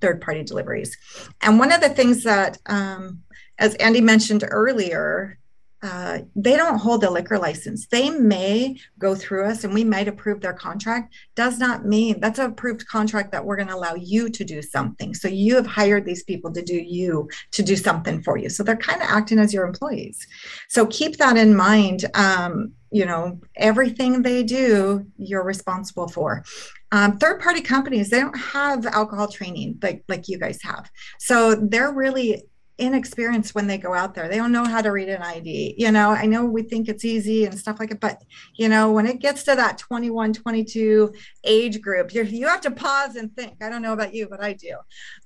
third 0.00 0.20
party 0.20 0.42
deliveries. 0.42 0.96
And 1.42 1.58
one 1.58 1.72
of 1.72 1.80
the 1.80 1.88
things 1.88 2.24
that, 2.24 2.58
um, 2.66 3.22
as 3.58 3.74
Andy 3.76 4.00
mentioned 4.00 4.44
earlier, 4.48 5.38
uh, 5.86 6.18
they 6.34 6.56
don't 6.56 6.78
hold 6.78 7.04
a 7.04 7.10
liquor 7.10 7.38
license. 7.38 7.86
They 7.86 8.10
may 8.10 8.76
go 8.98 9.14
through 9.14 9.44
us 9.44 9.62
and 9.62 9.72
we 9.72 9.84
might 9.84 10.08
approve 10.08 10.40
their 10.40 10.52
contract. 10.52 11.14
Does 11.36 11.58
not 11.60 11.86
mean 11.86 12.18
that's 12.18 12.40
an 12.40 12.50
approved 12.50 12.88
contract 12.88 13.30
that 13.30 13.44
we're 13.44 13.54
going 13.54 13.68
to 13.68 13.76
allow 13.76 13.94
you 13.94 14.28
to 14.28 14.44
do 14.44 14.62
something. 14.62 15.14
So 15.14 15.28
you 15.28 15.54
have 15.54 15.66
hired 15.66 16.04
these 16.04 16.24
people 16.24 16.52
to 16.54 16.62
do 16.62 16.74
you 16.74 17.28
to 17.52 17.62
do 17.62 17.76
something 17.76 18.20
for 18.24 18.36
you. 18.36 18.48
So 18.48 18.64
they're 18.64 18.76
kind 18.76 19.00
of 19.00 19.06
acting 19.08 19.38
as 19.38 19.54
your 19.54 19.64
employees. 19.64 20.26
So 20.68 20.86
keep 20.86 21.18
that 21.18 21.36
in 21.36 21.54
mind. 21.54 22.04
Um, 22.14 22.72
you 22.90 23.06
know, 23.06 23.38
everything 23.54 24.22
they 24.22 24.42
do, 24.42 25.06
you're 25.18 25.44
responsible 25.44 26.08
for. 26.08 26.44
Um, 26.90 27.18
third 27.18 27.40
party 27.40 27.60
companies, 27.60 28.10
they 28.10 28.20
don't 28.20 28.38
have 28.38 28.86
alcohol 28.86 29.28
training 29.28 29.78
like, 29.82 30.02
like 30.08 30.26
you 30.26 30.38
guys 30.38 30.60
have. 30.62 30.90
So 31.18 31.54
they're 31.54 31.92
really 31.92 32.42
inexperienced 32.78 33.54
when 33.54 33.66
they 33.66 33.78
go 33.78 33.94
out 33.94 34.14
there. 34.14 34.28
They 34.28 34.36
don't 34.36 34.52
know 34.52 34.64
how 34.64 34.82
to 34.82 34.90
read 34.90 35.08
an 35.08 35.22
ID. 35.22 35.74
You 35.78 35.90
know, 35.90 36.10
I 36.10 36.26
know 36.26 36.44
we 36.44 36.62
think 36.62 36.88
it's 36.88 37.04
easy 37.04 37.44
and 37.44 37.58
stuff 37.58 37.80
like 37.80 37.90
it, 37.90 38.00
but 38.00 38.22
you 38.54 38.68
know, 38.68 38.92
when 38.92 39.06
it 39.06 39.20
gets 39.20 39.44
to 39.44 39.54
that 39.54 39.78
21, 39.78 40.32
22 40.32 41.12
age 41.44 41.80
group, 41.80 42.14
you 42.14 42.22
you 42.24 42.46
have 42.46 42.60
to 42.62 42.70
pause 42.70 43.16
and 43.16 43.34
think. 43.34 43.62
I 43.62 43.68
don't 43.68 43.82
know 43.82 43.92
about 43.92 44.14
you, 44.14 44.28
but 44.28 44.42
I 44.42 44.52
do. 44.52 44.76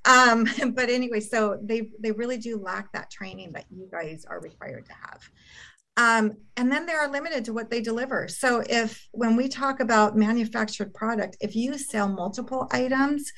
Um, 0.05 0.47
but 0.75 0.89
anyway, 0.89 1.21
so 1.21 1.59
they 1.63 1.91
they 1.99 2.13
really 2.13 2.39
do 2.39 2.59
lack 2.59 2.93
that 2.93 3.11
training 3.11 3.53
that 3.53 3.67
you 3.71 3.89
guys 3.91 4.25
are 4.29 4.41
required 4.41 4.87
to 4.87 4.93
have. 4.93 5.29
Um, 6.01 6.33
and 6.57 6.73
then 6.73 6.87
they 6.87 6.95
are 6.95 7.11
limited 7.11 7.45
to 7.45 7.53
what 7.53 7.69
they 7.71 7.83
deliver. 7.83 8.27
So 8.27 8.63
if 8.69 9.07
when 9.13 9.37
we 9.37 9.49
talk 9.49 9.81
about 9.81 10.17
manufactured 10.17 10.95
product, 10.95 11.37
if 11.41 11.55
you 11.55 11.77
sell 11.77 12.09
multiple 12.09 12.69
items, 12.71 13.31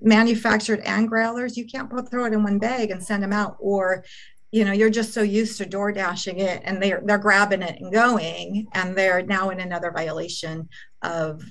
manufactured 0.00 0.80
and 0.80 1.08
growlers, 1.08 1.56
you 1.56 1.66
can't 1.66 1.88
put 1.88 2.10
throw 2.10 2.26
it 2.26 2.34
in 2.34 2.42
one 2.42 2.58
bag 2.58 2.90
and 2.90 3.02
send 3.02 3.22
them 3.22 3.32
out. 3.32 3.56
Or, 3.58 4.04
you 4.52 4.66
know, 4.66 4.72
you're 4.72 4.90
just 4.90 5.14
so 5.14 5.22
used 5.22 5.56
to 5.58 5.66
door 5.66 5.92
dashing 5.92 6.40
it 6.40 6.60
and 6.66 6.82
they're 6.82 7.02
they're 7.06 7.26
grabbing 7.26 7.62
it 7.62 7.80
and 7.80 7.90
going, 7.90 8.66
and 8.74 8.96
they're 8.96 9.22
now 9.22 9.48
in 9.48 9.60
another 9.60 9.90
violation 9.90 10.68
of 11.02 11.42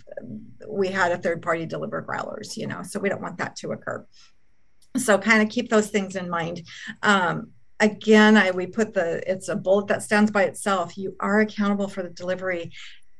we 0.67 0.89
had 0.89 1.11
a 1.11 1.17
third 1.17 1.41
party 1.41 1.65
deliver 1.65 2.01
growlers, 2.01 2.57
you 2.57 2.67
know, 2.67 2.83
so 2.83 2.99
we 2.99 3.09
don't 3.09 3.21
want 3.21 3.39
that 3.39 3.55
to 3.55 3.71
occur. 3.71 4.05
So 4.97 5.17
kind 5.17 5.41
of 5.41 5.49
keep 5.49 5.69
those 5.69 5.89
things 5.89 6.15
in 6.15 6.29
mind. 6.29 6.61
Um, 7.01 7.53
again 7.79 8.37
i 8.37 8.51
we 8.51 8.65
put 8.65 8.93
the 8.93 9.21
it's 9.29 9.49
a 9.49 9.55
bullet 9.55 9.87
that 9.87 10.03
stands 10.03 10.31
by 10.31 10.43
itself. 10.43 10.97
You 10.97 11.15
are 11.19 11.41
accountable 11.41 11.87
for 11.87 12.03
the 12.03 12.09
delivery. 12.09 12.71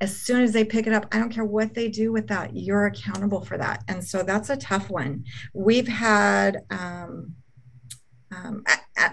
As 0.01 0.15
soon 0.15 0.41
as 0.41 0.53
they 0.53 0.63
pick 0.63 0.87
it 0.87 0.93
up 0.93 1.07
i 1.11 1.19
don't 1.19 1.29
care 1.29 1.45
what 1.45 1.73
they 1.73 1.89
do 1.89 2.11
with 2.11 2.27
that 2.27 2.55
you're 2.55 2.85
accountable 2.85 3.41
for 3.43 3.57
that. 3.57 3.83
And 3.87 4.03
so 4.03 4.23
that's 4.23 4.49
a 4.49 4.57
tough 4.57 4.89
one. 4.89 5.25
We've 5.53 5.87
had 5.87 6.59
um, 6.69 7.35
um, 8.31 8.63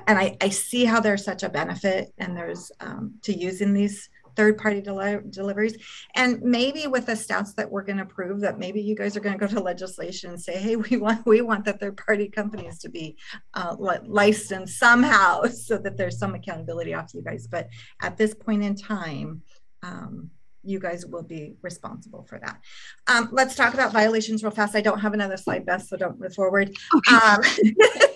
and 0.06 0.18
I, 0.18 0.36
I 0.40 0.48
see 0.48 0.84
how 0.84 1.00
there's 1.00 1.24
such 1.24 1.42
a 1.42 1.48
benefit 1.48 2.12
and 2.18 2.36
there's 2.36 2.70
um, 2.80 3.14
to 3.22 3.32
using 3.32 3.72
these 3.72 4.08
third 4.36 4.58
party 4.58 4.80
deli- 4.80 5.20
deliveries. 5.30 5.76
And 6.14 6.40
maybe 6.42 6.86
with 6.86 7.06
the 7.06 7.12
stats 7.12 7.54
that 7.54 7.70
we're 7.70 7.82
going 7.82 7.98
to 7.98 8.04
prove 8.04 8.40
that 8.40 8.58
maybe 8.58 8.80
you 8.80 8.94
guys 8.94 9.16
are 9.16 9.20
going 9.20 9.38
to 9.38 9.46
go 9.46 9.52
to 9.52 9.60
legislation 9.60 10.30
and 10.30 10.40
say, 10.40 10.58
hey, 10.58 10.76
we 10.76 10.96
want 10.96 11.26
we 11.26 11.40
want 11.40 11.64
the 11.64 11.72
third 11.72 11.96
party 11.96 12.28
companies 12.28 12.78
to 12.80 12.88
be 12.88 13.16
uh, 13.54 13.74
licensed 14.04 14.78
somehow 14.78 15.44
so 15.46 15.78
that 15.78 15.96
there's 15.96 16.18
some 16.18 16.34
accountability 16.34 16.94
off 16.94 17.14
you 17.14 17.22
guys. 17.22 17.46
But 17.46 17.68
at 18.02 18.16
this 18.16 18.34
point 18.34 18.62
in 18.62 18.76
time, 18.76 19.42
um, 19.82 20.30
you 20.66 20.80
guys 20.80 21.06
will 21.06 21.22
be 21.22 21.54
responsible 21.62 22.24
for 22.28 22.38
that. 22.40 22.60
Um, 23.06 23.28
let's 23.32 23.54
talk 23.54 23.72
about 23.72 23.92
violations 23.92 24.42
real 24.42 24.50
fast. 24.50 24.74
I 24.74 24.80
don't 24.80 24.98
have 24.98 25.14
another 25.14 25.36
slide, 25.36 25.64
Beth, 25.64 25.86
so 25.86 25.96
don't 25.96 26.18
move 26.20 26.34
forward. 26.34 26.76
Okay. 26.94 27.14
Um, 27.14 27.40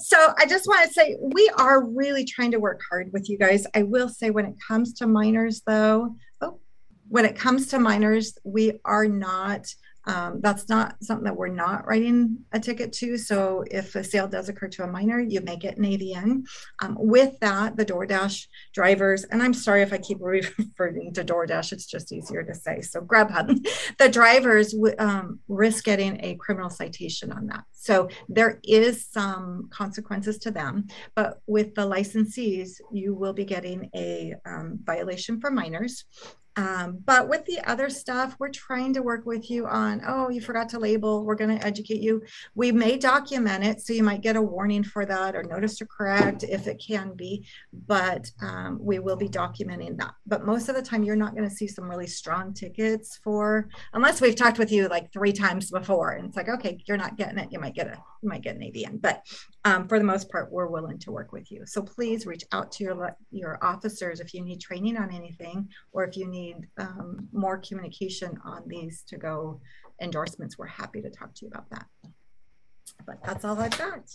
so 0.00 0.34
I 0.38 0.46
just 0.46 0.66
want 0.66 0.86
to 0.86 0.92
say 0.92 1.16
we 1.20 1.50
are 1.56 1.84
really 1.84 2.24
trying 2.24 2.50
to 2.52 2.60
work 2.60 2.80
hard 2.88 3.10
with 3.12 3.28
you 3.28 3.38
guys. 3.38 3.66
I 3.74 3.82
will 3.82 4.08
say 4.08 4.30
when 4.30 4.46
it 4.46 4.54
comes 4.66 4.94
to 4.94 5.06
minors, 5.06 5.62
though, 5.66 6.14
oh, 6.40 6.60
when 7.08 7.24
it 7.24 7.36
comes 7.36 7.68
to 7.68 7.78
minors, 7.78 8.36
we 8.44 8.80
are 8.84 9.06
not 9.06 9.66
um, 10.06 10.40
that's 10.40 10.68
not 10.68 10.96
something 11.02 11.24
that 11.24 11.36
we're 11.36 11.48
not 11.48 11.86
writing 11.86 12.38
a 12.52 12.60
ticket 12.60 12.92
to. 12.94 13.16
So 13.16 13.64
if 13.70 13.94
a 13.94 14.04
sale 14.04 14.28
does 14.28 14.48
occur 14.48 14.68
to 14.68 14.84
a 14.84 14.86
minor, 14.86 15.20
you 15.20 15.40
may 15.40 15.56
get 15.56 15.76
an 15.76 15.84
AVN. 15.84 16.44
Um, 16.82 16.96
with 16.98 17.38
that, 17.40 17.76
the 17.76 17.86
DoorDash 17.86 18.46
drivers, 18.72 19.24
and 19.24 19.42
I'm 19.42 19.54
sorry 19.54 19.82
if 19.82 19.92
I 19.92 19.98
keep 19.98 20.18
referring 20.20 21.12
to 21.14 21.24
DoorDash, 21.24 21.72
it's 21.72 21.86
just 21.86 22.12
easier 22.12 22.42
to 22.42 22.54
say. 22.54 22.80
So 22.80 23.00
Grubhub, 23.00 23.66
the 23.98 24.08
drivers 24.08 24.74
um, 24.98 25.40
risk 25.48 25.84
getting 25.84 26.22
a 26.24 26.34
criminal 26.36 26.70
citation 26.70 27.32
on 27.32 27.46
that. 27.48 27.64
So 27.72 28.08
there 28.28 28.60
is 28.64 29.06
some 29.06 29.68
consequences 29.70 30.38
to 30.38 30.50
them, 30.50 30.86
but 31.14 31.40
with 31.46 31.74
the 31.74 31.82
licensees, 31.82 32.80
you 32.90 33.14
will 33.14 33.34
be 33.34 33.44
getting 33.44 33.90
a 33.94 34.34
um, 34.46 34.78
violation 34.82 35.40
for 35.40 35.50
minors. 35.50 36.04
Um, 36.56 36.98
but 37.04 37.28
with 37.28 37.44
the 37.46 37.58
other 37.68 37.90
stuff, 37.90 38.36
we're 38.38 38.48
trying 38.48 38.92
to 38.94 39.02
work 39.02 39.26
with 39.26 39.50
you 39.50 39.66
on, 39.66 40.02
oh, 40.06 40.28
you 40.28 40.40
forgot 40.40 40.68
to 40.70 40.78
label. 40.78 41.24
We're 41.24 41.34
going 41.34 41.58
to 41.58 41.66
educate 41.66 42.00
you. 42.00 42.22
We 42.54 42.70
may 42.70 42.96
document 42.96 43.64
it. 43.64 43.80
So 43.80 43.92
you 43.92 44.04
might 44.04 44.20
get 44.20 44.36
a 44.36 44.42
warning 44.42 44.84
for 44.84 45.04
that 45.06 45.34
or 45.34 45.42
notice 45.42 45.78
to 45.78 45.86
correct 45.86 46.44
if 46.44 46.66
it 46.66 46.82
can 46.84 47.14
be, 47.14 47.46
but 47.86 48.30
um, 48.40 48.78
we 48.80 49.00
will 49.00 49.16
be 49.16 49.28
documenting 49.28 49.96
that. 49.98 50.14
But 50.26 50.44
most 50.44 50.68
of 50.68 50.76
the 50.76 50.82
time, 50.82 51.02
you're 51.02 51.16
not 51.16 51.34
going 51.34 51.48
to 51.48 51.54
see 51.54 51.66
some 51.66 51.90
really 51.90 52.06
strong 52.06 52.54
tickets 52.54 53.18
for, 53.22 53.68
unless 53.92 54.20
we've 54.20 54.36
talked 54.36 54.58
with 54.58 54.70
you 54.70 54.88
like 54.88 55.12
three 55.12 55.32
times 55.32 55.70
before. 55.70 56.12
And 56.12 56.26
it's 56.26 56.36
like, 56.36 56.48
okay, 56.48 56.78
you're 56.86 56.96
not 56.96 57.16
getting 57.16 57.38
it. 57.38 57.48
You 57.50 57.58
might 57.58 57.74
get 57.74 57.88
a, 57.88 57.98
you 58.24 58.30
might 58.30 58.42
get 58.42 58.56
an 58.56 58.62
AVN. 58.62 59.00
But 59.00 59.24
um, 59.64 59.86
for 59.86 59.98
the 59.98 60.04
most 60.04 60.30
part, 60.30 60.50
we're 60.50 60.66
willing 60.66 60.98
to 61.00 61.12
work 61.12 61.32
with 61.32 61.52
you. 61.52 61.64
So 61.66 61.82
please 61.82 62.26
reach 62.26 62.44
out 62.52 62.72
to 62.72 62.84
your, 62.84 63.16
your 63.30 63.58
officers 63.62 64.18
if 64.18 64.34
you 64.34 64.40
need 64.40 64.60
training 64.60 64.96
on 64.96 65.14
anything 65.14 65.68
or 65.92 66.04
if 66.04 66.16
you 66.16 66.26
need 66.26 66.66
um, 66.78 67.28
more 67.32 67.58
communication 67.58 68.36
on 68.44 68.62
these 68.66 69.04
to 69.08 69.18
go 69.18 69.60
endorsements, 70.00 70.58
we're 70.58 70.66
happy 70.66 71.00
to 71.02 71.10
talk 71.10 71.34
to 71.34 71.44
you 71.44 71.48
about 71.48 71.70
that. 71.70 71.86
But 73.06 73.22
that's 73.24 73.44
all 73.44 73.58
I've 73.58 73.78
got. 73.78 74.10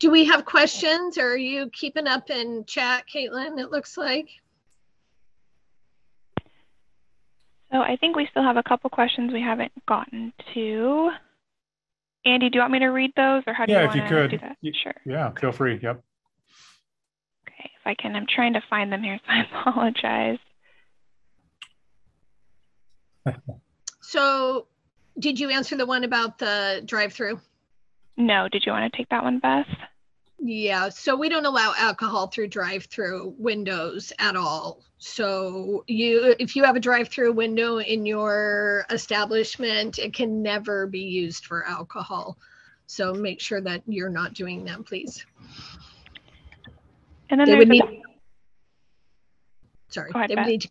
Do 0.00 0.10
we 0.10 0.24
have 0.24 0.44
questions 0.44 1.18
or 1.18 1.32
are 1.32 1.36
you 1.36 1.70
keeping 1.70 2.06
up 2.06 2.30
in 2.30 2.64
chat, 2.66 3.04
Caitlin, 3.12 3.60
it 3.60 3.70
looks 3.70 3.96
like? 3.96 4.28
So 7.72 7.78
I 7.78 7.96
think 7.96 8.16
we 8.16 8.26
still 8.30 8.42
have 8.42 8.56
a 8.56 8.62
couple 8.62 8.90
questions 8.90 9.32
we 9.32 9.40
haven't 9.40 9.72
gotten 9.86 10.32
to. 10.54 11.10
Andy, 12.24 12.50
do 12.50 12.56
you 12.56 12.60
want 12.60 12.72
me 12.72 12.80
to 12.80 12.88
read 12.88 13.12
those 13.16 13.42
or 13.46 13.54
how 13.54 13.64
do 13.64 13.72
yeah, 13.72 13.80
you 13.82 14.00
want 14.00 14.08
to 14.08 14.28
do 14.28 14.38
that? 14.38 14.56
You, 14.60 14.72
Sure. 14.82 14.94
Yeah, 15.06 15.30
feel 15.40 15.52
free. 15.52 15.78
Yep. 15.80 16.02
Okay, 17.48 17.70
if 17.80 17.86
I 17.86 17.94
can, 17.94 18.16
I'm 18.16 18.26
trying 18.26 18.54
to 18.54 18.62
find 18.68 18.92
them 18.92 19.02
here, 19.02 19.18
so 19.24 19.32
I 19.32 19.42
apologize. 19.60 20.38
so, 24.00 24.66
did 25.18 25.38
you 25.38 25.50
answer 25.50 25.76
the 25.76 25.86
one 25.86 26.04
about 26.04 26.38
the 26.38 26.82
drive-through? 26.84 27.40
No. 28.16 28.48
Did 28.48 28.64
you 28.66 28.72
want 28.72 28.92
to 28.92 28.96
take 28.96 29.08
that 29.10 29.22
one, 29.22 29.38
Beth? 29.38 29.66
Yeah, 30.42 30.88
so 30.88 31.14
we 31.16 31.28
don't 31.28 31.44
allow 31.44 31.74
alcohol 31.76 32.28
through 32.28 32.48
drive-through 32.48 33.34
windows 33.36 34.10
at 34.18 34.36
all. 34.36 34.80
So 34.96 35.84
you 35.86 36.34
if 36.38 36.56
you 36.56 36.64
have 36.64 36.76
a 36.76 36.80
drive-through 36.80 37.32
window 37.32 37.78
in 37.78 38.06
your 38.06 38.86
establishment, 38.90 39.98
it 39.98 40.14
can 40.14 40.42
never 40.42 40.86
be 40.86 41.00
used 41.00 41.44
for 41.44 41.66
alcohol. 41.66 42.38
So 42.86 43.12
make 43.12 43.40
sure 43.40 43.60
that 43.60 43.82
you're 43.86 44.08
not 44.08 44.32
doing 44.32 44.64
that, 44.64 44.84
please. 44.86 45.24
And 47.28 47.38
then 47.38 47.46
they 47.46 47.56
would 47.56 47.68
need. 47.68 47.84
A... 47.84 48.00
Sorry, 49.88 50.10
ahead, 50.14 50.30
they 50.30 50.36
would 50.36 50.46
need 50.46 50.62
to. 50.62 50.70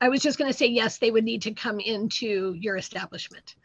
I 0.00 0.08
was 0.08 0.22
just 0.22 0.38
going 0.38 0.50
to 0.50 0.56
say 0.56 0.66
yes. 0.66 0.98
They 0.98 1.10
would 1.10 1.24
need 1.24 1.42
to 1.42 1.52
come 1.52 1.80
into 1.80 2.54
your 2.58 2.76
establishment. 2.76 3.56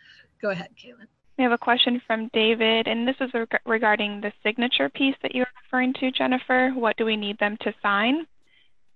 Go 0.41 0.49
ahead, 0.49 0.69
Caitlin. 0.77 1.07
We 1.38 1.43
have 1.43 1.52
a 1.52 1.58
question 1.58 2.02
from 2.08 2.30
David, 2.34 2.88
and 2.88 3.08
this 3.08 3.15
is 3.21 3.32
reg 3.34 3.50
regarding 3.65 4.21
the 4.21 4.34
signature 4.41 4.89
piece 4.89 5.15
that 5.21 5.36
you 5.36 5.41
were 5.41 5.62
referring 5.63 5.93
to, 6.00 6.12
Jennifer. 6.12 6.71
What 6.73 6.97
do 6.97 7.06
we 7.06 7.15
need 7.15 7.38
them 7.38 7.58
to 7.62 7.73
sign? 7.82 8.26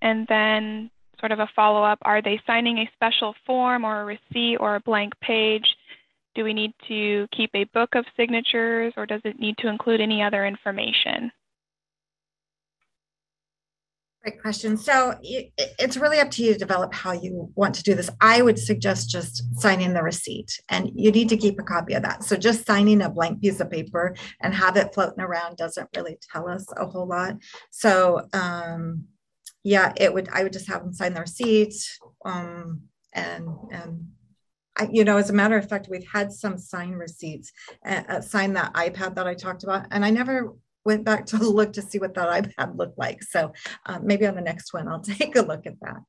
And 0.01 0.25
then, 0.27 0.89
sort 1.19 1.31
of 1.31 1.39
a 1.39 1.49
follow 1.55 1.83
up 1.83 1.99
are 2.01 2.21
they 2.21 2.41
signing 2.47 2.79
a 2.79 2.89
special 2.95 3.35
form 3.45 3.85
or 3.85 4.01
a 4.01 4.05
receipt 4.05 4.57
or 4.59 4.75
a 4.75 4.79
blank 4.79 5.13
page? 5.21 5.65
Do 6.33 6.43
we 6.43 6.53
need 6.53 6.73
to 6.87 7.27
keep 7.31 7.51
a 7.53 7.65
book 7.65 7.93
of 7.93 8.05
signatures, 8.17 8.93
or 8.97 9.05
does 9.05 9.21
it 9.23 9.39
need 9.39 9.57
to 9.59 9.67
include 9.67 10.01
any 10.01 10.23
other 10.23 10.45
information? 10.47 11.31
Great 14.23 14.39
question. 14.39 14.77
So 14.77 15.15
it's 15.23 15.97
really 15.97 16.19
up 16.19 16.29
to 16.31 16.43
you 16.43 16.53
to 16.53 16.59
develop 16.59 16.93
how 16.93 17.11
you 17.11 17.51
want 17.55 17.73
to 17.75 17.83
do 17.83 17.95
this. 17.95 18.09
I 18.21 18.43
would 18.43 18.59
suggest 18.59 19.09
just 19.09 19.59
signing 19.59 19.93
the 19.93 20.03
receipt, 20.03 20.61
and 20.69 20.91
you 20.93 21.11
need 21.11 21.27
to 21.29 21.37
keep 21.37 21.59
a 21.59 21.63
copy 21.63 21.95
of 21.95 22.03
that. 22.03 22.23
So 22.23 22.35
just 22.35 22.67
signing 22.67 23.01
a 23.01 23.09
blank 23.09 23.41
piece 23.41 23.59
of 23.59 23.71
paper 23.71 24.15
and 24.39 24.53
have 24.53 24.77
it 24.77 24.93
floating 24.93 25.21
around 25.23 25.57
doesn't 25.57 25.89
really 25.95 26.19
tell 26.31 26.47
us 26.47 26.67
a 26.77 26.85
whole 26.85 27.07
lot. 27.07 27.37
So 27.71 28.27
um, 28.33 29.05
yeah, 29.63 29.91
it 29.97 30.13
would. 30.13 30.29
I 30.31 30.43
would 30.43 30.53
just 30.53 30.67
have 30.67 30.83
them 30.83 30.93
sign 30.93 31.15
the 31.15 31.21
receipt, 31.21 31.73
um, 32.23 32.81
and 33.13 33.47
and 33.71 34.07
I, 34.77 34.87
you 34.91 35.03
know, 35.03 35.17
as 35.17 35.31
a 35.31 35.33
matter 35.33 35.57
of 35.57 35.67
fact, 35.67 35.87
we've 35.89 36.07
had 36.07 36.31
some 36.31 36.59
sign 36.59 36.91
receipts, 36.91 37.51
uh, 37.83 38.03
uh 38.07 38.21
sign 38.21 38.53
that 38.53 38.73
iPad 38.73 39.15
that 39.15 39.25
I 39.25 39.33
talked 39.33 39.63
about, 39.63 39.87
and 39.89 40.05
I 40.05 40.11
never 40.11 40.53
went 40.85 41.03
back 41.03 41.25
to 41.27 41.37
look 41.37 41.73
to 41.73 41.81
see 41.81 41.99
what 41.99 42.13
that 42.15 42.43
iPad 42.43 42.77
looked 42.77 42.97
like. 42.97 43.23
So 43.23 43.53
um, 43.85 44.05
maybe 44.05 44.25
on 44.25 44.35
the 44.35 44.41
next 44.41 44.73
one, 44.73 44.87
I'll 44.87 44.99
take 45.01 45.35
a 45.35 45.41
look 45.41 45.65
at 45.65 45.79
that. 45.81 46.01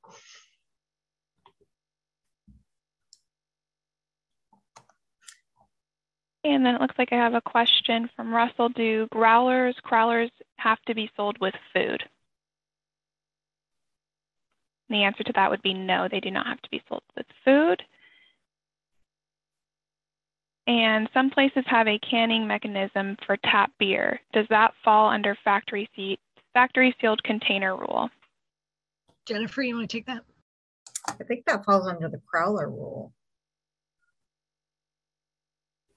And 6.44 6.66
then 6.66 6.74
it 6.74 6.80
looks 6.80 6.96
like 6.98 7.12
I 7.12 7.16
have 7.16 7.34
a 7.34 7.40
question 7.40 8.10
from 8.16 8.34
Russell. 8.34 8.68
Do 8.70 9.06
growlers, 9.12 9.76
crowlers 9.84 10.30
have 10.56 10.82
to 10.86 10.94
be 10.94 11.08
sold 11.16 11.38
with 11.40 11.54
food? 11.72 12.02
And 14.88 14.98
the 14.98 15.04
answer 15.04 15.22
to 15.22 15.32
that 15.34 15.50
would 15.50 15.62
be 15.62 15.72
no, 15.72 16.08
they 16.10 16.18
do 16.18 16.32
not 16.32 16.46
have 16.46 16.60
to 16.62 16.70
be 16.70 16.82
sold 16.88 17.04
with 17.16 17.26
food. 17.44 17.82
And 20.66 21.08
some 21.12 21.30
places 21.30 21.64
have 21.66 21.88
a 21.88 21.98
canning 21.98 22.46
mechanism 22.46 23.16
for 23.26 23.36
tap 23.38 23.72
beer. 23.78 24.20
Does 24.32 24.46
that 24.50 24.74
fall 24.84 25.08
under 25.08 25.36
factory, 25.44 25.88
seat, 25.96 26.20
factory 26.54 26.94
sealed 27.00 27.22
container 27.24 27.76
rule? 27.76 28.08
Jennifer, 29.26 29.62
you 29.62 29.76
want 29.76 29.90
to 29.90 29.96
take 29.96 30.06
that? 30.06 30.22
I 31.08 31.24
think 31.24 31.46
that 31.46 31.64
falls 31.64 31.88
under 31.88 32.08
the 32.08 32.20
crowler 32.32 32.66
rule. 32.66 33.12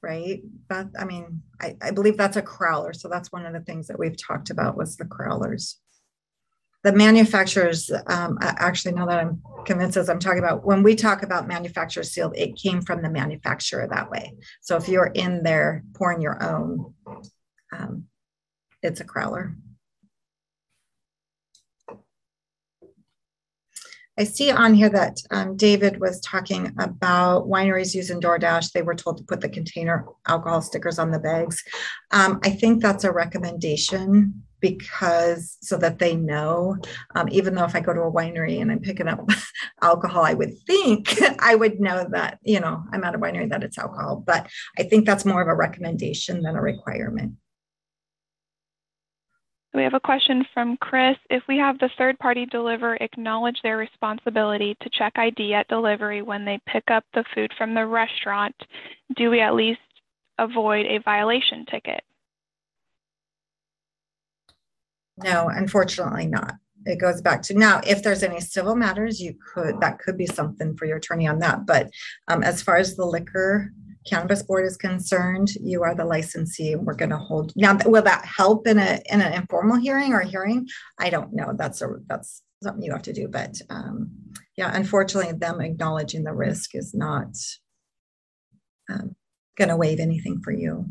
Right? 0.02 0.42
That 0.70 0.88
I 1.00 1.06
mean, 1.06 1.42
I, 1.62 1.76
I 1.82 1.92
believe 1.92 2.18
that's 2.18 2.38
a 2.38 2.42
crowler. 2.42 2.96
So 2.96 3.08
that's 3.08 3.32
one 3.32 3.46
of 3.46 3.54
the 3.54 3.62
things 3.62 3.88
that 3.88 4.00
we've 4.00 4.18
talked 4.18 4.50
about 4.50 4.78
was 4.78 4.98
the 4.98 5.06
crowlers. 5.06 5.76
The 6.86 6.94
manufacturers, 6.94 7.90
um, 8.06 8.38
actually, 8.40 8.94
now 8.94 9.08
that 9.08 9.20
I'm 9.20 9.42
convinced 9.66 9.98
as 9.98 10.08
I'm 10.08 10.20
talking 10.20 10.38
about, 10.38 10.64
when 10.64 10.84
we 10.84 10.94
talk 10.94 11.24
about 11.24 11.48
manufacturer 11.48 12.04
sealed, 12.04 12.38
it 12.38 12.56
came 12.56 12.84
from 12.84 13.02
the 13.02 13.10
manufacturer 13.10 13.88
that 13.90 14.12
way. 14.12 14.36
So 14.62 14.78
if 14.78 14.88
you're 14.88 15.08
in 15.08 15.42
there 15.42 15.84
pouring 15.96 16.22
your 16.22 16.44
own, 16.44 16.94
um, 17.76 18.04
it's 18.84 19.00
a 19.00 19.04
crowler. 19.04 19.56
I 24.20 24.24
see 24.24 24.52
on 24.52 24.76
here 24.76 24.90
that 24.90 25.18
um, 25.32 25.58
David 25.58 26.00
was 26.00 26.22
talking 26.22 26.72
about 26.80 27.48
wineries 27.48 27.96
using 27.96 28.22
DoorDash. 28.22 28.74
They 28.74 28.84
were 28.84 28.94
told 28.94 29.18
to 29.18 29.24
put 29.24 29.42
the 29.42 29.50
container 29.50 30.06
alcohol 30.28 30.62
stickers 30.62 31.00
on 31.00 31.10
the 31.10 31.20
bags. 31.20 31.64
Um, 32.12 32.40
I 32.44 32.52
think 32.52 32.84
that's 32.84 33.04
a 33.06 33.12
recommendation 33.12 34.45
because 34.60 35.58
so 35.62 35.78
that 35.78 36.00
they 36.00 36.16
know. 36.16 36.78
Um, 37.16 37.28
even 37.32 37.56
though 37.56 37.66
if 37.66 37.76
I 37.76 37.80
go 37.80 37.94
to 37.94 38.02
a 38.02 38.12
winery 38.12 38.62
and 38.62 38.72
I'm 38.72 38.80
picking 38.80 39.08
up 39.08 39.28
alcohol, 39.82 40.24
I 40.24 40.34
would 40.34 40.58
think 40.66 41.16
I 41.40 41.56
would 41.56 41.80
know 41.80 42.06
that, 42.12 42.40
you 42.44 42.60
know, 42.60 42.84
I'm 42.92 43.04
at 43.04 43.16
a 43.16 43.20
winery 43.20 43.50
that 43.50 43.64
it's 43.64 43.78
alcohol. 43.78 44.24
But 44.26 44.48
I 44.78 44.84
think 44.84 45.06
that's 45.06 45.26
more 45.26 45.42
of 45.42 45.48
a 45.48 45.56
recommendation 45.56 46.42
than 46.42 46.56
a 46.56 46.62
requirement. 46.62 47.34
We 49.76 49.84
have 49.84 49.94
a 49.94 50.00
question 50.00 50.46
from 50.54 50.78
Chris. 50.78 51.18
If 51.30 51.44
we 51.50 51.58
have 51.58 51.78
the 51.80 51.90
third 51.98 52.18
party 52.18 52.46
deliver 52.46 52.96
acknowledge 52.96 53.62
their 53.62 53.76
responsibility 53.76 54.78
to 54.80 54.90
check 54.90 55.14
ID 55.18 55.54
at 55.54 55.68
delivery 55.68 56.22
when 56.22 56.46
they 56.46 56.62
pick 56.66 56.90
up 56.90 57.04
the 57.14 57.26
food 57.36 57.52
from 57.58 57.74
the 57.74 57.86
restaurant, 57.86 58.56
do 59.18 59.30
we 59.30 59.42
at 59.42 59.54
least 59.54 59.82
avoid 60.38 60.86
a 60.86 61.00
violation 61.00 61.66
ticket? 61.66 62.02
No, 65.18 65.50
unfortunately 65.50 66.28
not. 66.28 66.56
It 66.86 67.00
goes 67.00 67.22
back 67.22 67.42
to 67.44 67.54
now, 67.56 67.82
if 67.86 68.04
there's 68.04 68.22
any 68.22 68.40
civil 68.40 68.76
matters, 68.76 69.20
you 69.20 69.36
could, 69.54 69.82
that 69.82 70.00
could 70.00 70.18
be 70.18 70.28
something 70.28 70.78
for 70.78 70.86
your 70.86 70.98
attorney 70.98 71.28
on 71.28 71.40
that. 71.40 71.66
But 71.66 71.90
um, 72.28 72.44
as 72.44 72.62
far 72.62 72.78
as 72.78 72.96
the 72.96 73.06
liquor 73.06 73.72
cannabis 74.06 74.44
board 74.44 74.66
is 74.66 74.78
concerned, 74.78 75.50
you 75.56 75.82
are 75.84 75.96
the 75.96 76.06
licensee 76.06 76.74
and 76.74 76.86
we're 76.86 76.94
going 76.94 77.10
to 77.10 77.18
hold. 77.18 77.54
Now, 77.56 77.78
will 77.86 78.04
that 78.04 78.26
help 78.26 78.68
in 78.68 78.78
a 78.78 79.02
in 79.12 79.22
an 79.22 79.34
informal 79.34 79.78
hearing 79.78 80.14
or 80.14 80.22
hearing? 80.22 80.68
I 81.00 81.10
don't 81.10 81.34
know. 81.34 81.54
That's 81.58 81.82
a 81.82 81.88
that's 82.08 82.44
something 82.62 82.84
you 82.84 82.92
have 82.92 83.02
to 83.04 83.14
do. 83.14 83.28
But 83.28 83.60
um, 83.70 84.12
yeah, 84.58 84.72
unfortunately, 84.74 85.34
them 85.34 85.62
acknowledging 85.62 86.24
the 86.24 86.34
risk 86.34 86.76
is 86.76 86.94
not 86.94 87.36
um, 88.90 89.16
going 89.58 89.70
to 89.70 89.78
waive 89.78 90.00
anything 90.00 90.42
for 90.44 90.52
you. 90.52 90.86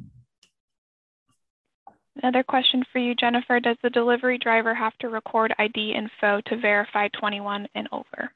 Another 2.23 2.45
question 2.45 2.85
for 2.93 3.01
you, 3.01 3.15
Jennifer. 3.15 3.59
Does 3.61 3.77
the 3.83 3.91
delivery 3.91 4.39
driver 4.39 4.75
have 4.75 4.97
to 4.99 5.09
record 5.09 5.55
ID 5.59 5.95
info 5.95 6.41
to 6.47 6.57
verify 6.57 7.09
21 7.09 7.69
and 7.75 7.89
over? 7.91 8.31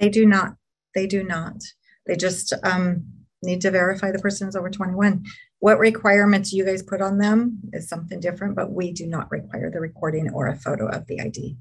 They 0.00 0.08
do 0.08 0.26
not. 0.26 0.54
They 0.94 1.06
do 1.06 1.24
not. 1.24 1.56
They 2.06 2.16
just 2.16 2.52
um, 2.62 3.04
need 3.42 3.60
to 3.62 3.70
verify 3.70 4.12
the 4.12 4.18
person 4.18 4.48
is 4.48 4.56
over 4.56 4.70
21. 4.70 5.24
What 5.58 5.78
requirements 5.78 6.52
you 6.52 6.64
guys 6.64 6.82
put 6.82 7.00
on 7.00 7.18
them 7.18 7.60
is 7.72 7.88
something 7.88 8.20
different, 8.20 8.56
but 8.56 8.72
we 8.72 8.92
do 8.92 9.06
not 9.06 9.30
require 9.30 9.70
the 9.70 9.80
recording 9.80 10.30
or 10.30 10.46
a 10.46 10.56
photo 10.56 10.88
of 10.88 11.06
the 11.06 11.20
ID. 11.20 11.56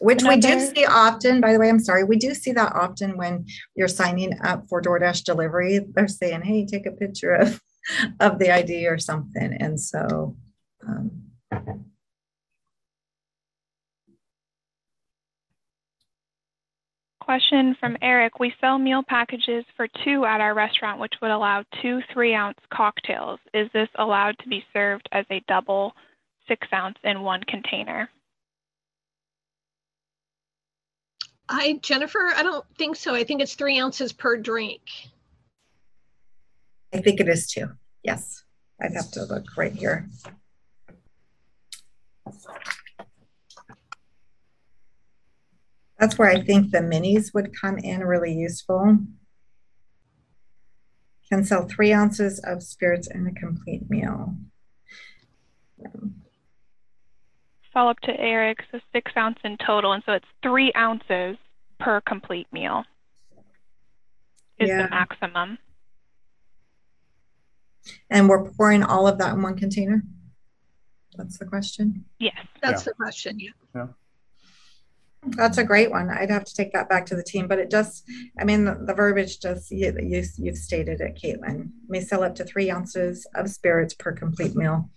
Which 0.00 0.22
we 0.22 0.36
do 0.36 0.60
see 0.60 0.84
often, 0.84 1.40
by 1.40 1.54
the 1.54 1.58
way, 1.58 1.70
I'm 1.70 1.80
sorry, 1.80 2.04
we 2.04 2.16
do 2.16 2.34
see 2.34 2.52
that 2.52 2.74
often 2.74 3.16
when 3.16 3.46
you're 3.74 3.88
signing 3.88 4.38
up 4.42 4.68
for 4.68 4.82
DoorDash 4.82 5.24
delivery. 5.24 5.80
They're 5.92 6.06
saying, 6.06 6.42
hey, 6.42 6.66
take 6.66 6.84
a 6.84 6.90
picture 6.90 7.32
of, 7.32 7.60
of 8.20 8.38
the 8.38 8.50
ID 8.50 8.86
or 8.86 8.98
something. 8.98 9.56
And 9.60 9.80
so 9.80 10.36
um, 10.86 11.26
Question 17.26 17.76
from 17.80 17.96
Eric. 18.02 18.38
We 18.38 18.54
sell 18.60 18.78
meal 18.78 19.02
packages 19.02 19.64
for 19.76 19.88
two 20.04 20.24
at 20.24 20.40
our 20.40 20.54
restaurant, 20.54 21.00
which 21.00 21.14
would 21.20 21.32
allow 21.32 21.64
two 21.82 22.00
three 22.12 22.36
ounce 22.36 22.58
cocktails. 22.72 23.40
Is 23.52 23.68
this 23.72 23.88
allowed 23.96 24.38
to 24.38 24.48
be 24.48 24.64
served 24.72 25.08
as 25.10 25.26
a 25.28 25.42
double 25.48 25.92
six 26.46 26.68
ounce 26.72 26.96
in 27.02 27.22
one 27.22 27.42
container? 27.42 28.08
I, 31.48 31.80
Jennifer, 31.82 32.30
I 32.32 32.44
don't 32.44 32.64
think 32.78 32.94
so. 32.94 33.12
I 33.12 33.24
think 33.24 33.40
it's 33.40 33.54
three 33.54 33.80
ounces 33.80 34.12
per 34.12 34.36
drink. 34.36 34.82
I 36.96 37.00
think 37.02 37.20
it 37.20 37.28
is 37.28 37.46
too. 37.46 37.68
Yes. 38.02 38.42
I'd 38.80 38.94
have 38.94 39.10
to 39.12 39.24
look 39.24 39.44
right 39.56 39.72
here. 39.72 40.08
That's 45.98 46.18
where 46.18 46.28
I 46.28 46.42
think 46.42 46.70
the 46.70 46.78
minis 46.78 47.34
would 47.34 47.58
come 47.58 47.76
in 47.78 48.00
really 48.00 48.32
useful. 48.32 48.98
Can 51.30 51.44
sell 51.44 51.66
three 51.66 51.92
ounces 51.92 52.38
of 52.38 52.62
spirits 52.62 53.08
in 53.08 53.26
a 53.26 53.32
complete 53.32 53.90
meal. 53.90 54.36
Follow 57.72 57.90
up 57.90 58.00
to 58.00 58.18
Eric, 58.18 58.58
so 58.72 58.80
six 58.92 59.12
ounce 59.16 59.38
in 59.44 59.58
total, 59.58 59.92
and 59.92 60.02
so 60.06 60.12
it's 60.12 60.26
three 60.42 60.72
ounces 60.76 61.36
per 61.78 62.00
complete 62.02 62.46
meal 62.52 62.84
is 64.58 64.68
yeah. 64.68 64.82
the 64.82 64.88
maximum. 64.88 65.58
And 68.10 68.28
we're 68.28 68.50
pouring 68.50 68.82
all 68.82 69.06
of 69.06 69.18
that 69.18 69.34
in 69.34 69.42
one 69.42 69.56
container? 69.56 70.02
That's 71.16 71.38
the 71.38 71.46
question? 71.46 72.04
Yes. 72.18 72.36
That's 72.62 72.82
yeah. 72.82 72.90
the 72.90 72.94
question, 72.94 73.40
yeah. 73.40 73.50
Yeah. 73.74 73.86
That's 75.28 75.58
a 75.58 75.64
great 75.64 75.90
one. 75.90 76.08
I'd 76.08 76.30
have 76.30 76.44
to 76.44 76.54
take 76.54 76.72
that 76.72 76.88
back 76.88 77.06
to 77.06 77.16
the 77.16 77.22
team, 77.22 77.48
but 77.48 77.58
it 77.58 77.70
just, 77.70 78.04
I 78.38 78.44
mean, 78.44 78.64
the, 78.64 78.78
the 78.86 78.94
verbiage 78.94 79.40
just, 79.40 79.70
you, 79.70 79.96
you, 80.00 80.22
you've 80.36 80.56
stated 80.56 81.00
it, 81.00 81.18
Caitlin. 81.20 81.70
May 81.88 82.00
sell 82.00 82.22
up 82.22 82.36
to 82.36 82.44
three 82.44 82.70
ounces 82.70 83.26
of 83.34 83.50
spirits 83.50 83.94
per 83.94 84.12
complete 84.12 84.54
meal. 84.54 84.90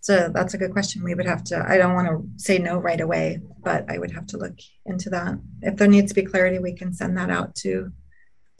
So 0.00 0.30
that's 0.32 0.54
a 0.54 0.58
good 0.58 0.72
question. 0.72 1.04
We 1.04 1.14
would 1.14 1.26
have 1.26 1.44
to, 1.44 1.64
I 1.68 1.76
don't 1.76 1.94
want 1.94 2.08
to 2.08 2.26
say 2.42 2.58
no 2.58 2.78
right 2.78 3.00
away, 3.00 3.40
but 3.62 3.84
I 3.88 3.98
would 3.98 4.10
have 4.12 4.26
to 4.28 4.38
look 4.38 4.58
into 4.86 5.10
that. 5.10 5.38
If 5.60 5.76
there 5.76 5.88
needs 5.88 6.10
to 6.10 6.20
be 6.20 6.26
clarity, 6.26 6.58
we 6.58 6.72
can 6.74 6.92
send 6.92 7.16
that 7.18 7.30
out 7.30 7.54
to 7.56 7.92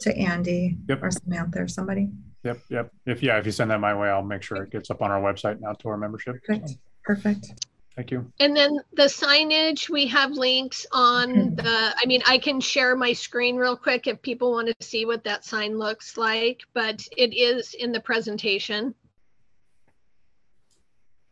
to 0.01 0.17
Andy 0.17 0.77
yep. 0.89 1.03
or 1.03 1.11
Samantha 1.11 1.61
or 1.61 1.67
somebody. 1.67 2.09
Yep, 2.43 2.59
yep. 2.69 2.91
If 3.05 3.21
yeah, 3.21 3.37
if 3.37 3.45
you 3.45 3.51
send 3.51 3.69
that 3.71 3.79
my 3.79 3.93
way, 3.93 4.09
I'll 4.09 4.23
make 4.23 4.41
sure 4.41 4.63
it 4.63 4.71
gets 4.71 4.89
up 4.89 5.01
on 5.01 5.11
our 5.11 5.21
website 5.21 5.53
and 5.53 5.65
out 5.65 5.79
to 5.79 5.89
our 5.89 5.97
membership. 5.97 6.35
Perfect. 6.43 6.69
So. 6.69 6.75
Perfect. 7.03 7.67
Thank 7.95 8.09
you. 8.09 8.31
And 8.39 8.55
then 8.55 8.79
the 8.93 9.03
signage, 9.03 9.89
we 9.89 10.07
have 10.07 10.31
links 10.31 10.85
on 10.93 11.55
the, 11.55 11.93
I 12.01 12.05
mean, 12.05 12.21
I 12.25 12.37
can 12.37 12.61
share 12.61 12.95
my 12.95 13.11
screen 13.11 13.57
real 13.57 13.75
quick 13.75 14.07
if 14.07 14.21
people 14.21 14.51
want 14.51 14.67
to 14.69 14.75
see 14.79 15.05
what 15.05 15.25
that 15.25 15.43
sign 15.43 15.77
looks 15.77 16.15
like, 16.15 16.61
but 16.73 17.05
it 17.17 17.35
is 17.35 17.73
in 17.73 17.91
the 17.91 17.99
presentation. 17.99 18.95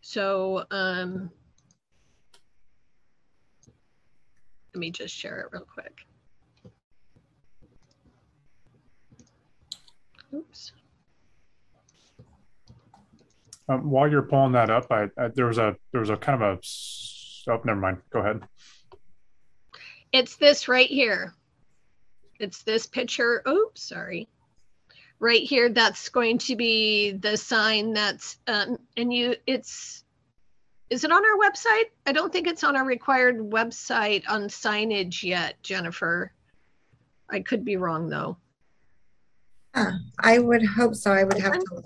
So 0.02 0.66
um, 0.70 1.32
let 4.74 4.80
me 4.80 4.92
just 4.92 5.16
share 5.16 5.40
it 5.40 5.48
real 5.54 5.66
quick. 5.66 6.02
Oops. 10.34 10.74
Um, 13.70 13.92
while 13.92 14.10
you're 14.10 14.24
pulling 14.24 14.54
that 14.54 14.72
up, 14.72 14.92
I, 14.92 15.10
I, 15.16 15.28
there 15.28 15.46
was 15.46 15.60
a 15.60 15.76
there 15.92 16.02
was 16.02 16.10
a 16.10 16.18
kind 16.18 16.42
of 16.42 16.58
a 16.58 17.52
oh 17.52 17.62
never 17.64 17.80
mind. 17.80 17.98
Go 18.10 18.20
ahead. 18.20 18.42
It's 20.12 20.38
this 20.38 20.68
right 20.68 20.90
here. 20.90 21.36
It's 22.40 22.64
this 22.64 22.88
picture. 22.88 23.44
Oops, 23.48 23.82
sorry. 23.82 24.28
Right 25.20 25.44
here, 25.44 25.70
that's 25.70 26.10
going 26.10 26.40
to 26.40 26.56
be 26.56 27.12
the 27.12 27.38
sign 27.38 27.94
that's 27.94 28.38
um, 28.48 28.80
and 28.98 29.14
you 29.14 29.36
it's 29.46 30.04
is 30.90 31.04
it 31.04 31.12
on 31.12 31.24
our 31.24 31.50
website? 31.50 31.92
I 32.08 32.12
don't 32.12 32.34
think 32.34 32.48
it's 32.48 32.64
on 32.64 32.76
our 32.76 32.86
required 32.86 33.38
website 33.38 34.24
on 34.28 34.44
signage 34.44 35.22
yet, 35.22 35.62
Jennifer. 35.62 36.32
I 37.30 37.42
could 37.42 37.64
be 37.64 37.78
wrong 37.78 38.10
though. 38.10 38.38
Uh, 39.76 39.92
I 40.18 40.40
would 40.40 40.66
hope 40.66 40.96
so. 40.96 41.12
I 41.12 41.24
would 41.24 41.38
have 41.38 41.54
to 41.54 41.76
look. 41.76 41.86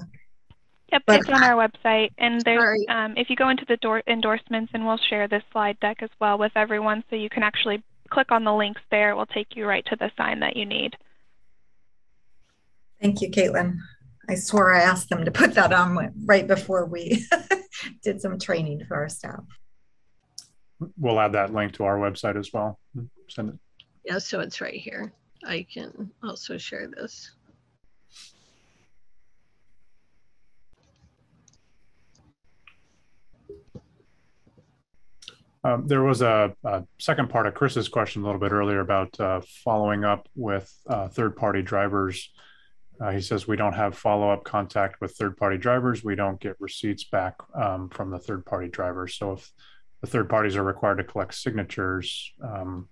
Yep, 0.93 1.03
but 1.07 1.19
it's 1.21 1.29
on 1.29 1.43
our 1.43 1.67
website. 1.67 2.11
And 2.19 2.39
there's, 2.41 2.85
um, 2.87 3.15
if 3.17 3.27
you 3.27 3.35
go 3.35 3.49
into 3.49 3.65
the 3.67 3.77
door 3.77 4.03
endorsements, 4.05 4.71
and 4.75 4.85
we'll 4.85 4.99
share 5.09 5.27
this 5.27 5.41
slide 5.51 5.79
deck 5.79 5.97
as 6.01 6.11
well 6.21 6.37
with 6.37 6.51
everyone, 6.55 7.03
so 7.09 7.15
you 7.15 7.31
can 7.31 7.41
actually 7.41 7.81
click 8.11 8.31
on 8.31 8.43
the 8.43 8.53
links 8.53 8.81
there. 8.91 9.09
It 9.09 9.15
will 9.15 9.25
take 9.25 9.55
you 9.55 9.65
right 9.65 9.83
to 9.87 9.95
the 9.95 10.11
sign 10.15 10.39
that 10.41 10.55
you 10.55 10.67
need. 10.67 10.95
Thank 13.01 13.21
you, 13.21 13.31
Caitlin. 13.31 13.77
I 14.29 14.35
swore 14.35 14.75
I 14.75 14.83
asked 14.83 15.09
them 15.09 15.25
to 15.25 15.31
put 15.31 15.55
that 15.55 15.73
on 15.73 16.13
right 16.25 16.47
before 16.47 16.85
we 16.85 17.25
did 18.03 18.21
some 18.21 18.37
training 18.37 18.85
for 18.87 18.95
our 18.95 19.09
staff. 19.09 19.43
We'll 20.97 21.19
add 21.19 21.33
that 21.33 21.51
link 21.51 21.73
to 21.73 21.85
our 21.85 21.97
website 21.97 22.37
as 22.37 22.53
well. 22.53 22.79
Send 23.29 23.49
it. 23.49 23.55
Yeah, 24.05 24.19
so 24.19 24.41
it's 24.41 24.61
right 24.61 24.79
here. 24.79 25.11
I 25.43 25.65
can 25.73 26.11
also 26.21 26.59
share 26.59 26.87
this. 26.87 27.31
Um, 35.65 35.87
there 35.87 36.03
was 36.03 36.21
a, 36.21 36.53
a, 36.65 36.83
second 36.99 37.29
part 37.29 37.47
of 37.47 37.53
Chris's 37.53 37.87
question 37.87 38.21
a 38.21 38.25
little 38.25 38.39
bit 38.39 38.51
earlier 38.51 38.81
about 38.81 39.17
uh, 39.19 39.41
following 39.63 40.03
up 40.03 40.27
with 40.35 40.73
uh, 40.87 41.07
third-party 41.07 41.61
drivers. 41.61 42.29
Uh, 42.99 43.11
he 43.11 43.21
says 43.21 43.47
we 43.47 43.55
don't 43.55 43.73
have 43.73 43.97
follow-up 43.97 44.43
contact 44.43 44.99
with 44.99 45.15
third-party 45.15 45.57
drivers. 45.57 46.03
We 46.03 46.15
don't 46.15 46.39
get 46.39 46.57
receipts 46.59 47.05
back 47.05 47.35
um, 47.55 47.89
from 47.89 48.11
the 48.11 48.19
third-party 48.19 48.69
drivers. 48.69 49.15
So 49.15 49.33
if 49.33 49.51
the 50.01 50.07
third 50.07 50.27
parties 50.27 50.57
are 50.57 50.63
required 50.63 50.97
to 50.97 51.05
collect 51.05 51.33
signatures, 51.33 52.33
um, 52.43 52.89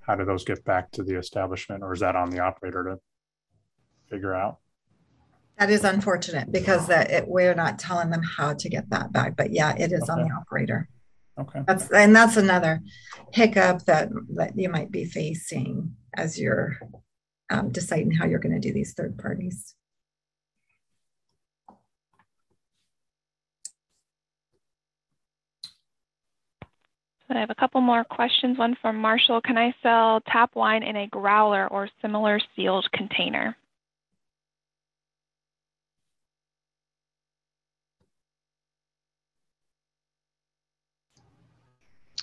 how 0.00 0.16
do 0.16 0.24
those 0.24 0.44
get 0.44 0.64
back 0.64 0.90
to 0.92 1.04
the 1.04 1.16
establishment, 1.16 1.84
or 1.84 1.92
is 1.92 2.00
that 2.00 2.16
on 2.16 2.30
the 2.30 2.40
operator 2.40 2.82
to 2.82 2.98
figure 4.08 4.34
out? 4.34 4.58
That 5.58 5.70
is 5.70 5.84
unfortunate 5.84 6.50
because 6.50 6.88
that 6.88 7.10
it, 7.10 7.28
we're 7.28 7.54
not 7.54 7.78
telling 7.78 8.10
them 8.10 8.22
how 8.22 8.54
to 8.54 8.68
get 8.68 8.90
that 8.90 9.12
back. 9.12 9.36
But 9.36 9.52
yeah, 9.52 9.76
it 9.76 9.92
is 9.92 10.02
okay. 10.02 10.12
on 10.12 10.26
the 10.26 10.34
operator. 10.34 10.88
Okay. 11.40 11.62
That's 11.66 11.90
and 11.90 12.14
that's 12.14 12.36
another 12.36 12.80
hiccup 13.32 13.84
that 13.86 14.10
that 14.34 14.58
you 14.58 14.68
might 14.68 14.90
be 14.90 15.04
facing 15.04 15.94
as 16.14 16.38
you're 16.38 16.78
um, 17.50 17.70
deciding 17.70 18.12
how 18.12 18.26
you're 18.26 18.38
going 18.38 18.54
to 18.54 18.60
do 18.60 18.72
these 18.72 18.92
third 18.94 19.18
parties. 19.18 19.74
I 27.32 27.38
have 27.38 27.50
a 27.50 27.54
couple 27.54 27.80
more 27.80 28.02
questions. 28.02 28.58
One 28.58 28.76
from 28.82 28.96
Marshall. 28.96 29.40
Can 29.40 29.56
I 29.56 29.72
sell 29.82 30.20
tap 30.32 30.50
wine 30.56 30.82
in 30.82 30.96
a 30.96 31.06
growler 31.06 31.68
or 31.68 31.88
similar 32.02 32.40
sealed 32.56 32.88
container? 32.92 33.56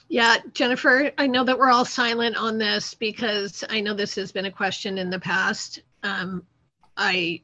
Yeah, 0.09 0.37
Jennifer, 0.53 1.11
I 1.17 1.27
know 1.27 1.43
that 1.43 1.57
we're 1.57 1.69
all 1.69 1.83
silent 1.83 2.37
on 2.37 2.57
this 2.57 2.93
because 2.93 3.63
I 3.69 3.81
know 3.81 3.93
this 3.93 4.15
has 4.15 4.31
been 4.31 4.45
a 4.45 4.51
question 4.51 4.97
in 4.97 5.09
the 5.09 5.19
past. 5.19 5.81
Um, 6.03 6.43
I 6.95 7.41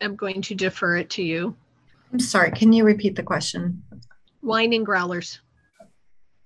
am 0.00 0.14
going 0.14 0.40
to 0.42 0.54
defer 0.54 0.98
it 0.98 1.10
to 1.10 1.22
you. 1.22 1.56
I'm 2.12 2.20
sorry, 2.20 2.52
can 2.52 2.72
you 2.72 2.84
repeat 2.84 3.16
the 3.16 3.24
question? 3.24 3.82
Wine 4.40 4.72
and 4.72 4.86
growlers. 4.86 5.40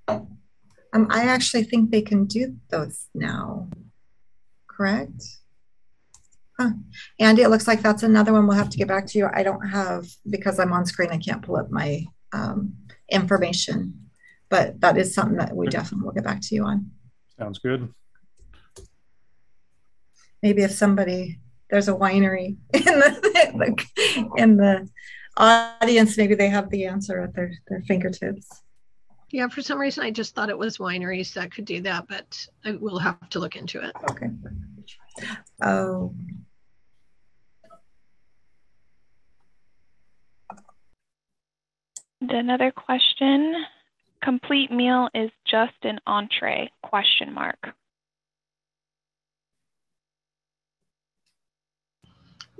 Um, 0.08 1.06
I 1.10 1.24
actually 1.24 1.64
think 1.64 1.90
they 1.90 2.02
can 2.02 2.24
do 2.24 2.56
those 2.70 3.06
now, 3.14 3.68
correct? 4.66 5.22
Huh. 6.58 6.70
Andy, 7.18 7.42
it 7.42 7.50
looks 7.50 7.68
like 7.68 7.82
that's 7.82 8.02
another 8.02 8.32
one 8.32 8.46
we'll 8.46 8.56
have 8.56 8.70
to 8.70 8.78
get 8.78 8.88
back 8.88 9.06
to 9.08 9.18
you. 9.18 9.28
I 9.32 9.42
don't 9.42 9.68
have, 9.68 10.08
because 10.28 10.58
I'm 10.58 10.72
on 10.72 10.86
screen, 10.86 11.10
I 11.10 11.18
can't 11.18 11.42
pull 11.42 11.56
up 11.56 11.70
my 11.70 12.04
um, 12.32 12.74
information 13.10 14.09
but 14.50 14.80
that 14.80 14.98
is 14.98 15.14
something 15.14 15.38
that 15.38 15.56
we 15.56 15.68
definitely 15.68 16.04
will 16.04 16.12
get 16.12 16.24
back 16.24 16.40
to 16.42 16.54
you 16.54 16.64
on. 16.64 16.90
Sounds 17.38 17.58
good. 17.60 17.92
Maybe 20.42 20.62
if 20.62 20.72
somebody 20.72 21.38
there's 21.70 21.88
a 21.88 21.94
winery 21.94 22.56
in 22.74 22.82
the 22.82 24.30
in 24.36 24.56
the 24.56 24.88
audience, 25.36 26.16
maybe 26.16 26.34
they 26.34 26.48
have 26.48 26.68
the 26.70 26.86
answer 26.86 27.20
at 27.20 27.34
their 27.34 27.52
their 27.68 27.80
fingertips. 27.82 28.62
Yeah, 29.30 29.46
for 29.46 29.62
some 29.62 29.78
reason 29.78 30.02
I 30.02 30.10
just 30.10 30.34
thought 30.34 30.50
it 30.50 30.58
was 30.58 30.78
wineries 30.78 31.34
that 31.34 31.52
could 31.52 31.64
do 31.64 31.80
that, 31.82 32.08
but 32.08 32.46
I 32.64 32.72
will 32.72 32.98
have 32.98 33.30
to 33.30 33.38
look 33.38 33.54
into 33.54 33.80
it. 33.80 33.94
Okay. 34.10 34.28
Oh. 35.62 36.14
Another 42.22 42.72
question 42.72 43.54
Complete 44.22 44.70
meal 44.70 45.08
is 45.14 45.30
just 45.46 45.76
an 45.82 45.98
entree, 46.06 46.70
question 46.82 47.32
mark. 47.32 47.74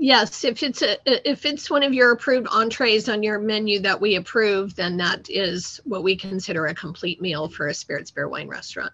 Yes, 0.02 0.44
if 0.44 0.62
it's 0.62 0.80
a 0.80 0.96
if 1.06 1.44
it's 1.44 1.68
one 1.68 1.82
of 1.82 1.92
your 1.92 2.12
approved 2.12 2.48
entrees 2.50 3.10
on 3.10 3.22
your 3.22 3.38
menu 3.38 3.80
that 3.80 4.00
we 4.00 4.16
approve, 4.16 4.74
then 4.74 4.96
that 4.96 5.28
is 5.28 5.78
what 5.84 6.02
we 6.02 6.16
consider 6.16 6.64
a 6.64 6.74
complete 6.74 7.20
meal 7.20 7.50
for 7.50 7.68
a 7.68 7.74
spirits 7.74 8.10
beer 8.10 8.26
wine 8.26 8.48
restaurant. 8.48 8.92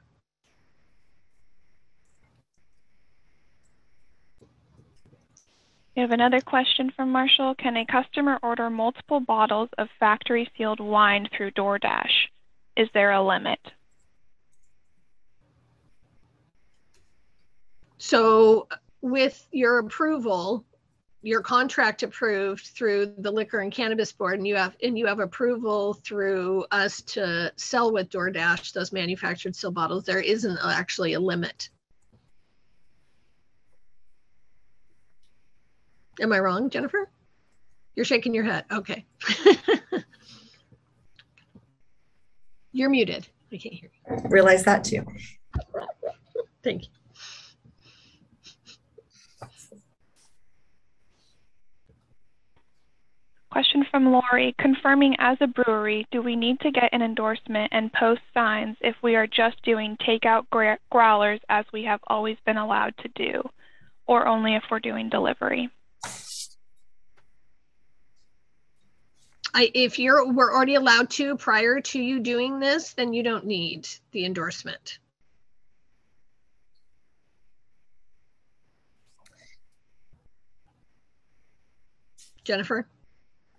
We 5.94 6.02
have 6.02 6.10
another 6.10 6.40
question 6.40 6.90
from 6.90 7.12
Marshall. 7.12 7.54
Can 7.54 7.76
a 7.76 7.86
customer 7.86 8.40
order 8.42 8.68
multiple 8.68 9.20
bottles 9.20 9.68
of 9.78 9.88
factory 10.00 10.50
sealed 10.58 10.80
wine 10.80 11.28
through 11.34 11.52
DoorDash? 11.52 12.26
Is 12.76 12.88
there 12.92 13.12
a 13.12 13.22
limit? 13.22 13.58
So 17.98 18.68
with 19.00 19.48
your 19.50 19.78
approval, 19.78 20.64
your 21.22 21.40
contract 21.40 22.02
approved 22.02 22.66
through 22.66 23.14
the 23.18 23.30
liquor 23.30 23.58
and 23.58 23.72
cannabis 23.72 24.12
board 24.12 24.34
and 24.34 24.46
you 24.46 24.54
have 24.54 24.76
and 24.82 24.96
you 24.96 25.06
have 25.06 25.18
approval 25.18 25.94
through 25.94 26.64
us 26.70 27.00
to 27.02 27.52
sell 27.56 27.92
with 27.92 28.10
DoorDash 28.10 28.72
those 28.72 28.92
manufactured 28.92 29.56
still 29.56 29.72
bottles 29.72 30.04
there 30.04 30.20
isn't 30.20 30.58
actually 30.62 31.14
a 31.14 31.20
limit. 31.20 31.68
Am 36.20 36.32
I 36.32 36.38
wrong 36.38 36.70
Jennifer? 36.70 37.10
You're 37.96 38.04
shaking 38.04 38.34
your 38.34 38.44
head. 38.44 38.64
Okay 38.70 39.04
You're 42.76 42.90
muted. 42.90 43.26
I 43.50 43.56
can't 43.56 43.74
hear 43.74 43.88
you. 43.90 44.16
Realize 44.28 44.62
that 44.64 44.84
too. 44.84 45.02
Thank 46.62 46.82
you. 46.82 46.88
Question 53.50 53.86
from 53.90 54.12
Lori, 54.12 54.54
confirming 54.60 55.16
as 55.18 55.38
a 55.40 55.46
brewery, 55.46 56.06
do 56.10 56.20
we 56.20 56.36
need 56.36 56.60
to 56.60 56.70
get 56.70 56.92
an 56.92 57.00
endorsement 57.00 57.72
and 57.72 57.90
post 57.94 58.20
signs 58.34 58.76
if 58.82 58.94
we 59.02 59.16
are 59.16 59.26
just 59.26 59.56
doing 59.62 59.96
takeout 60.06 60.44
growlers 60.90 61.40
as 61.48 61.64
we 61.72 61.82
have 61.84 62.00
always 62.08 62.36
been 62.44 62.58
allowed 62.58 62.92
to 62.98 63.08
do, 63.14 63.42
or 64.06 64.26
only 64.26 64.54
if 64.54 64.64
we're 64.70 64.80
doing 64.80 65.08
delivery? 65.08 65.70
I, 69.58 69.70
if 69.72 69.98
you're 69.98 70.30
we're 70.30 70.54
already 70.54 70.74
allowed 70.74 71.08
to 71.12 71.34
prior 71.38 71.80
to 71.80 71.98
you 71.98 72.20
doing 72.20 72.60
this, 72.60 72.92
then 72.92 73.14
you 73.14 73.22
don't 73.22 73.46
need 73.46 73.88
the 74.12 74.26
endorsement. 74.26 74.98
Jennifer? 82.44 82.86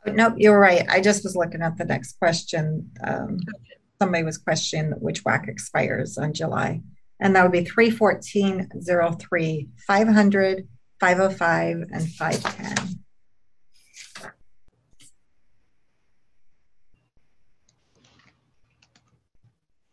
Nope, 0.06 0.36
you're 0.38 0.60
right. 0.60 0.86
I 0.88 1.02
just 1.02 1.24
was 1.24 1.36
looking 1.36 1.64
at 1.64 1.80
the 1.80 1.86
next 1.86 2.20
question. 2.20 2.92
Um, 3.04 3.34
okay. 3.34 3.80
Somebody 4.00 4.24
was 4.24 4.38
questioning 4.38 4.92
which 5.00 5.24
WAC 5.24 5.48
expires 5.48 6.20
on 6.20 6.32
July. 6.32 6.84
And 7.20 7.36
that 7.36 7.42
would 7.42 7.52
be 7.52 7.64
314.03, 7.64 9.68
500, 9.88 10.68
505, 11.00 11.78
and 11.92 12.12
510. 12.12 13.00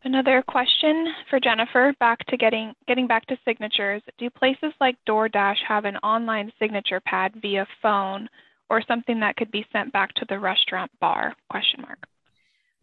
Another 0.05 0.44
question 0.46 1.14
for 1.30 1.40
Jennifer, 1.40 1.94
back 1.98 2.26
to 2.26 2.36
getting 2.36 2.74
getting 2.86 3.07
back 3.07 3.24
to 3.26 3.38
signatures. 3.44 4.02
Do 4.18 4.28
places 4.28 4.72
like 4.78 4.96
DoorDash 5.09 5.57
have 5.66 5.86
an 5.86 5.96
online 5.98 6.52
signature 6.59 7.00
pad 7.00 7.32
via 7.40 7.66
phone 7.80 8.28
or 8.68 8.82
something 8.86 9.20
that 9.20 9.36
could 9.36 9.50
be 9.50 9.66
sent 9.72 9.94
back 9.94 10.12
to 10.14 10.26
the 10.28 10.38
restaurant 10.38 10.90
bar? 11.00 11.34
Question 11.48 11.80
mark. 11.80 12.07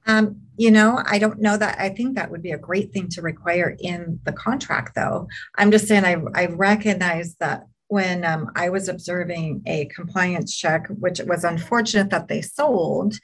Um, 0.07 0.41
you 0.57 0.71
know, 0.71 0.99
I 1.05 1.19
don't 1.19 1.39
know 1.39 1.57
that. 1.57 1.79
I 1.79 1.89
think 1.89 2.15
that 2.15 2.31
would 2.31 2.41
be 2.41 2.51
a 2.51 2.57
great 2.57 2.91
thing 2.91 3.07
to 3.09 3.21
require 3.21 3.75
in 3.79 4.19
the 4.23 4.31
contract, 4.31 4.95
though. 4.95 5.27
I'm 5.55 5.69
just 5.69 5.87
saying, 5.87 6.05
I, 6.05 6.15
I 6.33 6.47
recognize 6.47 7.35
that 7.35 7.65
when 7.91 8.23
um, 8.23 8.49
I 8.55 8.69
was 8.69 8.87
observing 8.87 9.63
a 9.65 9.83
compliance 9.87 10.55
check, 10.57 10.87
which 10.87 11.19
was 11.27 11.43
unfortunate 11.43 12.09
that 12.11 12.29
they 12.29 12.41
sold. 12.41 13.15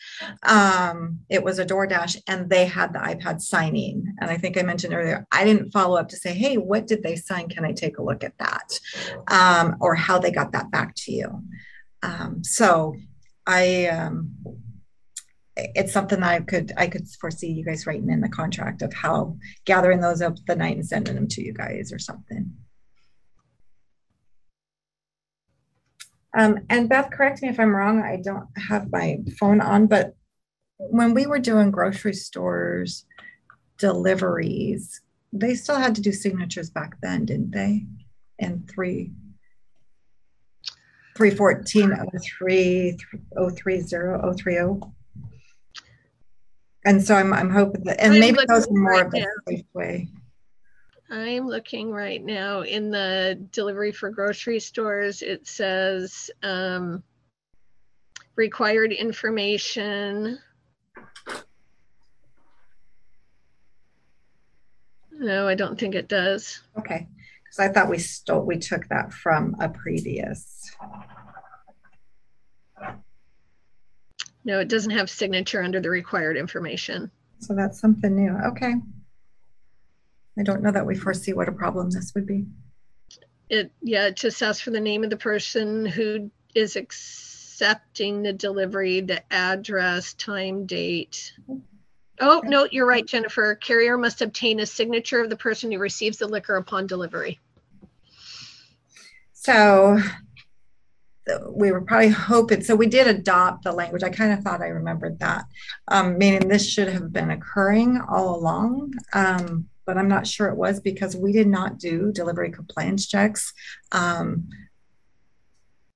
Um, 0.43 1.19
it 1.29 1.41
was 1.41 1.57
a 1.57 1.65
DoorDash 1.65 2.17
and 2.27 2.49
they 2.49 2.65
had 2.65 2.91
the 2.91 2.99
iPad 2.99 3.39
signing. 3.39 4.13
And 4.19 4.29
I 4.29 4.35
think 4.35 4.57
I 4.57 4.63
mentioned 4.63 4.93
earlier, 4.93 5.25
I 5.31 5.45
didn't 5.45 5.71
follow 5.71 5.97
up 5.97 6.09
to 6.09 6.17
say, 6.17 6.33
hey, 6.33 6.57
what 6.57 6.85
did 6.85 7.01
they 7.01 7.15
sign? 7.15 7.47
Can 7.47 7.63
I 7.63 7.71
take 7.71 7.97
a 7.97 8.03
look 8.03 8.25
at 8.25 8.37
that? 8.39 8.77
Um, 9.29 9.77
or 9.79 9.95
how 9.95 10.19
they 10.19 10.31
got 10.31 10.51
that 10.51 10.69
back 10.69 10.95
to 10.95 11.13
you. 11.13 11.43
Um, 12.03 12.43
so 12.43 12.97
I, 13.45 13.85
um, 13.85 14.31
it's 15.55 15.93
something 15.93 16.19
that 16.19 16.29
I 16.29 16.39
could 16.41 16.73
I 16.75 16.87
could 16.87 17.07
foresee 17.21 17.51
you 17.51 17.63
guys 17.63 17.87
writing 17.87 18.11
in 18.11 18.19
the 18.19 18.29
contract 18.29 18.81
of 18.81 18.93
how 18.93 19.37
gathering 19.63 20.01
those 20.01 20.21
up 20.21 20.35
the 20.45 20.57
night 20.57 20.75
and 20.75 20.85
sending 20.85 21.15
them 21.15 21.29
to 21.29 21.41
you 21.41 21.53
guys 21.53 21.93
or 21.93 21.99
something. 21.99 22.51
Um, 26.35 26.59
and 26.69 26.89
Beth, 26.89 27.11
correct 27.11 27.41
me 27.41 27.49
if 27.49 27.59
I'm 27.59 27.75
wrong. 27.75 28.01
I 28.01 28.17
don't 28.17 28.47
have 28.57 28.91
my 28.91 29.19
phone 29.39 29.61
on, 29.61 29.87
but 29.87 30.15
when 30.77 31.13
we 31.13 31.25
were 31.25 31.39
doing 31.39 31.71
grocery 31.71 32.13
stores 32.13 33.05
deliveries, 33.77 35.01
they 35.33 35.55
still 35.55 35.77
had 35.77 35.95
to 35.95 36.01
do 36.01 36.11
signatures 36.11 36.69
back 36.69 36.95
then, 37.01 37.25
didn't 37.25 37.51
they? 37.51 37.85
And 38.39 38.69
three. 38.69 39.11
314 41.15 42.21
03 42.37 42.97
030 43.35 43.81
030 43.81 44.79
and 46.85 47.03
so 47.03 47.15
I'm, 47.15 47.33
I'm 47.33 47.49
hoping 47.49 47.83
that 47.85 47.99
and 47.99 48.19
maybe 48.19 48.37
those 48.47 48.67
are 48.67 48.73
more 48.73 48.91
right 48.91 49.05
of 49.07 49.11
the 49.11 49.19
now. 49.21 49.25
Safeway 49.49 50.07
I'm 51.09 51.47
looking 51.47 51.91
right 51.91 52.23
now 52.23 52.61
in 52.61 52.91
the 52.91 53.39
delivery 53.51 53.91
for 53.91 54.09
grocery 54.09 54.59
stores. 54.59 55.21
It 55.21 55.47
says 55.47 56.29
um, 56.43 57.01
required 58.35 58.91
information. 58.91 60.39
No, 65.11 65.47
I 65.47 65.55
don't 65.55 65.79
think 65.79 65.95
it 65.95 66.07
does. 66.07 66.61
okay 66.77 67.07
because 67.43 67.59
i 67.59 67.67
thought 67.69 67.89
we 67.89 67.97
stole 67.97 68.45
we 68.45 68.57
took 68.59 68.85
that 68.89 69.11
from 69.13 69.55
a 69.61 69.69
previous 69.69 70.69
No, 74.43 74.59
it 74.61 74.69
doesn't 74.69 74.91
have 74.91 75.09
signature 75.09 75.61
under 75.61 75.81
the 75.81 75.89
required 75.89 76.37
information. 76.37 77.09
so 77.39 77.53
that's 77.55 77.79
something 77.81 78.15
new 78.15 78.31
okay 78.45 78.75
i 80.39 80.43
don't 80.43 80.61
know 80.61 80.71
that 80.71 80.85
we 80.85 80.95
foresee 80.95 81.33
what 81.33 81.49
a 81.49 81.51
problem 81.51 81.89
this 81.89 82.13
would 82.13 82.25
be 82.25 82.45
It, 83.49 83.71
yeah, 83.81 84.07
it 84.07 84.17
just 84.17 84.41
asks 84.41 84.61
for 84.61 84.71
the 84.71 84.79
name 84.79 85.03
of 85.03 85.09
the 85.09 85.17
person 85.17 85.85
who 85.85 86.29
is 86.53 86.75
accepting 86.75 88.23
the 88.23 88.33
delivery, 88.33 88.99
the 89.01 89.21
address, 89.31 90.13
time, 90.15 90.65
date. 90.65 91.33
Oh, 92.19 92.41
no, 92.45 92.67
you're 92.71 92.87
right, 92.87 93.05
Jennifer. 93.05 93.55
Carrier 93.55 93.97
must 93.97 94.21
obtain 94.21 94.59
a 94.59 94.65
signature 94.65 95.21
of 95.21 95.29
the 95.29 95.37
person 95.37 95.71
who 95.71 95.79
receives 95.79 96.17
the 96.17 96.27
liquor 96.27 96.55
upon 96.55 96.87
delivery. 96.87 97.39
So 99.33 99.99
we 101.49 101.71
were 101.71 101.81
probably 101.81 102.09
hoping, 102.09 102.63
so 102.63 102.75
we 102.75 102.87
did 102.87 103.07
adopt 103.07 103.63
the 103.63 103.71
language. 103.71 104.03
I 104.03 104.09
kind 104.09 104.33
of 104.33 104.39
thought 104.39 104.61
I 104.61 104.67
remembered 104.67 105.19
that. 105.19 105.45
Um, 105.87 106.17
meaning 106.17 106.47
this 106.47 106.67
should 106.67 106.89
have 106.89 107.13
been 107.13 107.31
occurring 107.31 108.01
all 108.09 108.35
along. 108.35 108.93
Um, 109.13 109.69
but 109.87 109.97
I'm 109.97 110.09
not 110.09 110.27
sure 110.27 110.49
it 110.49 110.57
was 110.57 110.81
because 110.81 111.15
we 111.15 111.31
did 111.31 111.47
not 111.47 111.79
do 111.79 112.11
delivery 112.11 112.51
compliance 112.51 113.07
checks. 113.07 113.53
Um, 113.93 114.49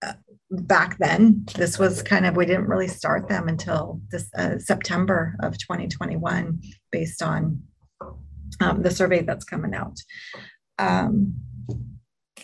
uh, 0.01 0.13
back 0.49 0.97
then, 0.97 1.45
this 1.55 1.77
was 1.77 2.01
kind 2.01 2.25
of, 2.25 2.37
we 2.37 2.45
didn't 2.45 2.69
really 2.69 2.87
start 2.87 3.27
them 3.27 3.49
until 3.49 4.01
this 4.09 4.33
uh, 4.33 4.57
September 4.57 5.35
of 5.41 5.57
2021 5.57 6.61
based 6.91 7.21
on 7.21 7.61
um, 8.61 8.81
the 8.81 8.89
survey 8.89 9.21
that's 9.21 9.43
coming 9.43 9.75
out. 9.75 9.99
Um, 10.79 11.35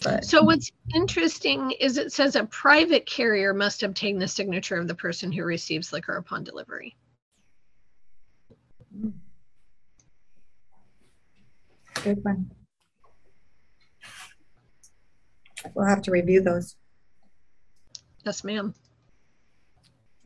but 0.04 0.26
So 0.26 0.44
what's 0.44 0.72
interesting 0.94 1.72
is 1.72 1.98
it 1.98 2.12
says 2.12 2.36
a 2.36 2.44
private 2.44 3.06
carrier 3.06 3.54
must 3.54 3.84
obtain 3.84 4.20
the 4.20 4.28
signature 4.28 4.76
of 4.76 4.88
the 4.88 4.96
person 4.96 5.32
who 5.32 5.44
receives 5.44 5.94
liquor 5.94 6.18
upon 6.18 6.44
delivery. 6.44 6.96
Good 12.04 12.24
one. 12.24 12.52
We'll 15.74 15.88
have 15.88 16.02
to 16.04 16.12
review 16.12 16.42
those. 16.42 16.76
Yes, 18.26 18.44
ma'am. 18.44 18.74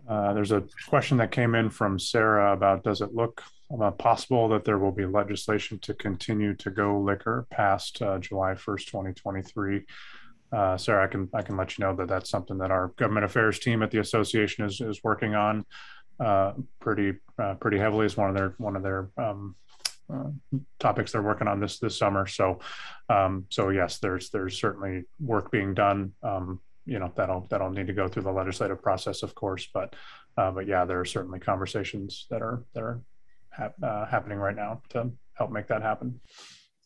Uh, 0.08 0.34
there's 0.34 0.52
a 0.52 0.64
question 0.90 1.18
that 1.18 1.32
came 1.32 1.56
in 1.56 1.70
from 1.70 2.00
Sarah 2.00 2.54
about, 2.54 2.84
does 2.84 3.02
it 3.02 3.14
look 3.14 3.42
uh, 3.80 3.92
possible 3.92 4.50
that 4.50 4.66
there 4.66 4.78
will 4.78 4.92
be 4.92 5.06
legislation 5.06 5.80
to 5.80 5.94
continue 5.94 6.54
to 6.56 6.70
go 6.70 7.00
liquor 7.00 7.46
past 7.50 8.02
uh, 8.02 8.18
July 8.20 8.54
1st, 8.54 8.86
2023? 8.88 9.86
Uh, 10.52 10.76
Sarah, 10.76 11.06
I 11.06 11.08
can, 11.08 11.30
I 11.34 11.42
can 11.42 11.56
let 11.56 11.78
you 11.78 11.86
know 11.86 11.96
that 11.96 12.10
that's 12.10 12.30
something 12.30 12.58
that 12.58 12.72
our 12.72 12.90
government 12.98 13.26
affairs 13.26 13.60
team 13.60 13.82
at 13.84 13.92
the 13.92 14.00
association 14.00 14.66
is, 14.66 14.82
is 14.82 15.00
working 15.04 15.36
on 15.36 15.66
uh, 16.20 16.54
pretty, 16.80 17.14
uh, 17.40 17.54
pretty 17.56 17.78
heavily. 17.78 18.06
It's 18.06 18.18
one 18.18 18.30
of 18.30 18.36
their, 18.36 18.54
one 18.58 18.76
of 18.76 18.84
their 18.84 19.10
um, 19.18 19.56
topics 20.82 21.12
they're 21.12 21.22
working 21.22 21.48
on 21.48 21.60
this, 21.60 21.80
this 21.80 21.98
summer. 21.98 22.28
So, 22.28 22.60
um, 23.08 23.46
so 23.50 23.70
yes, 23.70 24.00
there's, 24.00 24.30
there's 24.32 24.60
certainly 24.60 25.04
work 25.20 25.52
being 25.52 25.74
done. 25.74 26.12
Um, 26.24 26.60
you 26.86 27.00
know, 27.00 27.12
that'll, 27.16 27.48
that'll 27.50 27.70
need 27.70 27.88
to 27.88 27.94
go 27.94 28.08
through 28.08 28.24
the 28.24 28.32
legislative 28.32 28.82
process, 28.82 29.24
of 29.24 29.36
course, 29.36 29.70
but, 29.74 29.96
uh, 30.38 30.52
but 30.52 30.68
yeah, 30.68 30.84
there 30.84 31.00
are 31.00 31.06
certainly 31.06 31.40
conversations 31.40 32.26
that 32.30 32.42
are, 32.42 32.64
that 32.74 32.84
are 32.84 33.02
uh, 33.84 34.06
happening 34.06 34.40
right 34.40 34.56
now 34.56 34.82
to 34.90 35.12
help 35.34 35.52
make 35.52 35.68
that 35.68 35.82
happen. 35.82 36.20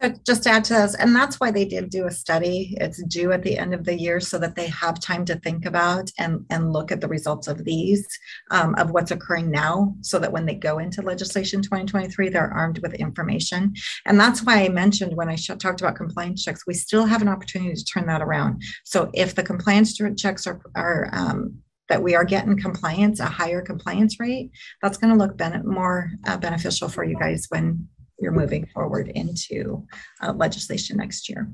Uh, 0.01 0.09
Just 0.25 0.43
to 0.43 0.49
add 0.49 0.65
to 0.65 0.73
this, 0.73 0.93
and 0.95 1.15
that's 1.15 1.39
why 1.39 1.51
they 1.51 1.63
did 1.63 1.89
do 1.89 2.05
a 2.05 2.11
study. 2.11 2.75
It's 2.81 3.01
due 3.03 3.31
at 3.31 3.43
the 3.43 3.57
end 3.57 3.73
of 3.73 3.85
the 3.85 3.97
year 3.97 4.19
so 4.19 4.37
that 4.39 4.55
they 4.55 4.67
have 4.67 4.99
time 4.99 5.23
to 5.25 5.39
think 5.39 5.65
about 5.65 6.11
and, 6.19 6.45
and 6.49 6.73
look 6.73 6.91
at 6.91 6.99
the 6.99 7.07
results 7.07 7.47
of 7.47 7.63
these, 7.63 8.05
um, 8.51 8.75
of 8.75 8.91
what's 8.91 9.11
occurring 9.11 9.49
now, 9.49 9.95
so 10.01 10.19
that 10.19 10.33
when 10.33 10.45
they 10.45 10.55
go 10.55 10.79
into 10.79 11.01
legislation 11.01 11.61
2023, 11.61 12.27
they're 12.27 12.51
armed 12.51 12.79
with 12.79 12.93
information. 12.95 13.73
And 14.05 14.19
that's 14.19 14.43
why 14.43 14.65
I 14.65 14.69
mentioned 14.69 15.15
when 15.15 15.29
I 15.29 15.35
sh- 15.35 15.51
talked 15.59 15.79
about 15.79 15.95
compliance 15.95 16.43
checks, 16.43 16.67
we 16.67 16.73
still 16.73 17.05
have 17.05 17.21
an 17.21 17.29
opportunity 17.29 17.73
to 17.73 17.85
turn 17.85 18.07
that 18.07 18.21
around. 18.21 18.63
So 18.83 19.09
if 19.13 19.33
the 19.33 19.43
compliance 19.43 19.97
checks 20.17 20.45
are, 20.45 20.59
are 20.75 21.09
um, 21.13 21.59
that 21.87 22.03
we 22.03 22.15
are 22.15 22.25
getting 22.25 22.59
compliance, 22.59 23.19
a 23.21 23.25
higher 23.25 23.61
compliance 23.61 24.19
rate, 24.19 24.51
that's 24.81 24.97
going 24.97 25.13
to 25.13 25.17
look 25.17 25.37
ben- 25.37 25.65
more 25.65 26.11
uh, 26.27 26.35
beneficial 26.37 26.89
for 26.89 27.05
you 27.05 27.17
guys 27.17 27.45
when 27.49 27.87
you're 28.19 28.31
moving 28.31 28.65
forward 28.67 29.09
into 29.09 29.85
uh, 30.21 30.33
legislation 30.33 30.97
next 30.97 31.29
year. 31.29 31.49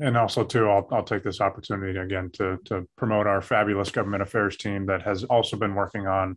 And 0.00 0.16
also 0.18 0.44
too, 0.44 0.68
I'll, 0.68 0.86
I'll 0.90 1.02
take 1.02 1.24
this 1.24 1.40
opportunity 1.40 1.98
again 1.98 2.30
to, 2.34 2.58
to 2.66 2.86
promote 2.96 3.26
our 3.26 3.40
fabulous 3.40 3.90
government 3.90 4.22
affairs 4.22 4.56
team 4.56 4.84
that 4.86 5.02
has 5.02 5.24
also 5.24 5.56
been 5.56 5.74
working 5.74 6.06
on 6.06 6.36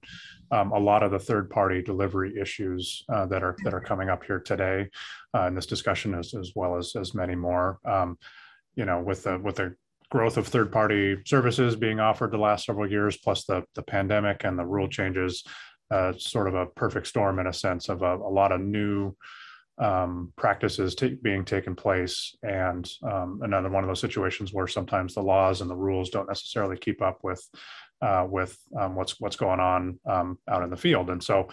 um, 0.52 0.72
a 0.72 0.80
lot 0.80 1.04
of 1.04 1.12
the 1.12 1.20
third 1.20 1.50
party 1.50 1.82
delivery 1.82 2.40
issues 2.40 3.04
uh, 3.10 3.26
that 3.26 3.44
are, 3.44 3.58
that 3.64 3.74
are 3.74 3.82
coming 3.82 4.10
up 4.10 4.24
here 4.24 4.40
today 4.40 4.90
uh, 5.36 5.48
in 5.48 5.56
this 5.56 5.66
discussion 5.66 6.14
as, 6.14 6.34
as 6.34 6.54
well 6.56 6.78
as, 6.78 6.96
as 6.96 7.14
many 7.14 7.36
more. 7.36 7.80
Um, 7.86 8.18
you 8.76 8.86
know, 8.86 9.02
with 9.02 9.24
the, 9.24 9.38
with 9.38 9.56
the 9.58 9.76
growth 10.10 10.38
of 10.38 10.48
third 10.48 10.72
party 10.72 11.18
services 11.26 11.76
being 11.76 12.00
offered 12.00 12.32
the 12.32 12.38
last 12.38 12.66
several 12.66 12.90
years, 12.90 13.18
plus 13.18 13.46
the, 13.46 13.64
the 13.76 13.84
pandemic 13.84 14.44
and 14.46 14.58
the 14.58 14.66
rule 14.66 14.88
changes, 14.88 15.44
uh, 15.92 16.14
sort 16.18 16.48
of 16.48 16.56
a 16.56 16.66
perfect 16.66 17.08
storm 17.08 17.40
in 17.40 17.48
a 17.48 17.54
sense 17.54 17.90
of 17.90 18.02
a, 18.02 18.16
a 18.16 18.32
lot 18.32 18.52
of 18.52 18.62
new 18.62 19.16
um, 19.78 20.32
practices 20.36 20.96
ta- 20.96 21.18
being 21.22 21.46
taken 21.46 21.76
place, 21.76 22.36
and 22.44 22.90
um, 23.04 23.40
another 23.44 23.70
one 23.70 23.84
of 23.84 23.88
those 23.88 24.00
situations 24.00 24.54
where 24.54 24.68
sometimes 24.68 25.14
the 25.14 25.22
laws 25.22 25.62
and 25.62 25.70
the 25.70 25.76
rules 25.76 26.10
don't 26.10 26.28
necessarily 26.28 26.78
keep 26.78 27.02
up 27.02 27.20
with 27.24 27.44
uh, 28.02 28.26
with 28.30 28.58
um, 28.80 28.96
what's 28.96 29.20
what's 29.20 29.36
going 29.36 29.60
on 29.60 30.00
um, 30.06 30.38
out 30.48 30.64
in 30.64 30.70
the 30.70 30.78
field, 30.78 31.10
and 31.10 31.24
so. 31.24 31.48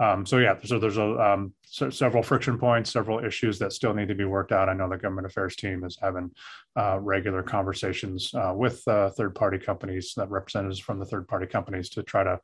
Um, 0.00 0.26
so 0.26 0.38
yeah, 0.38 0.56
so 0.64 0.80
there's 0.80 0.98
a 0.98 1.04
um, 1.04 1.54
se- 1.66 1.90
several 1.90 2.24
friction 2.24 2.58
points, 2.58 2.90
several 2.90 3.24
issues 3.24 3.60
that 3.60 3.72
still 3.72 3.94
need 3.94 4.08
to 4.08 4.16
be 4.16 4.24
worked 4.24 4.50
out. 4.50 4.68
I 4.68 4.74
know 4.74 4.88
the 4.88 4.98
government 4.98 5.28
affairs 5.28 5.54
team 5.54 5.84
is 5.84 5.96
having 6.02 6.32
uh, 6.76 6.98
regular 6.98 7.44
conversations 7.44 8.34
uh, 8.34 8.52
with 8.56 8.82
uh, 8.88 9.10
third-party 9.10 9.58
companies, 9.58 10.12
that 10.16 10.30
representatives 10.30 10.80
from 10.80 10.98
the 10.98 11.04
third-party 11.04 11.46
companies, 11.46 11.90
to 11.90 12.02
try 12.02 12.24
to 12.24 12.40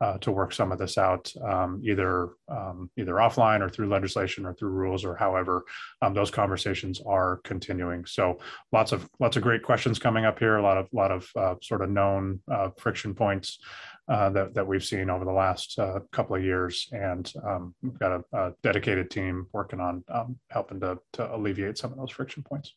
uh, 0.00 0.18
to 0.18 0.30
work 0.30 0.52
some 0.52 0.72
of 0.72 0.78
this 0.78 0.98
out, 0.98 1.32
um, 1.42 1.80
either 1.84 2.30
um, 2.48 2.90
either 2.96 3.14
offline 3.14 3.60
or 3.60 3.68
through 3.68 3.88
legislation 3.88 4.44
or 4.44 4.52
through 4.54 4.70
rules 4.70 5.04
or 5.04 5.16
however. 5.16 5.64
Um, 6.02 6.14
those 6.14 6.30
conversations 6.30 7.00
are 7.06 7.40
continuing. 7.44 8.04
So 8.04 8.38
lots 8.72 8.92
of 8.92 9.08
lots 9.20 9.36
of 9.36 9.42
great 9.42 9.62
questions 9.62 9.98
coming 9.98 10.24
up 10.24 10.38
here. 10.38 10.56
A 10.56 10.62
lot 10.62 10.76
of 10.76 10.88
lot 10.92 11.10
of 11.10 11.28
uh, 11.36 11.54
sort 11.62 11.82
of 11.82 11.90
known 11.90 12.40
uh, 12.50 12.70
friction 12.76 13.14
points 13.14 13.58
uh, 14.08 14.30
that 14.30 14.54
that 14.54 14.66
we've 14.66 14.84
seen 14.84 15.10
over 15.10 15.24
the 15.24 15.32
last 15.32 15.78
uh, 15.78 16.00
couple 16.12 16.36
of 16.36 16.44
years, 16.44 16.88
and 16.92 17.32
um, 17.44 17.74
we've 17.82 17.98
got 17.98 18.12
a, 18.12 18.38
a, 18.38 18.52
dedicated 18.62 19.10
team 19.10 19.46
working 19.52 19.80
on 19.80 20.04
um, 20.12 20.38
helping 20.50 20.78
to 20.80 20.98
to 21.14 21.34
alleviate 21.34 21.78
some 21.78 21.90
of 21.90 21.98
those 21.98 22.10
friction 22.10 22.42
points. 22.42 22.74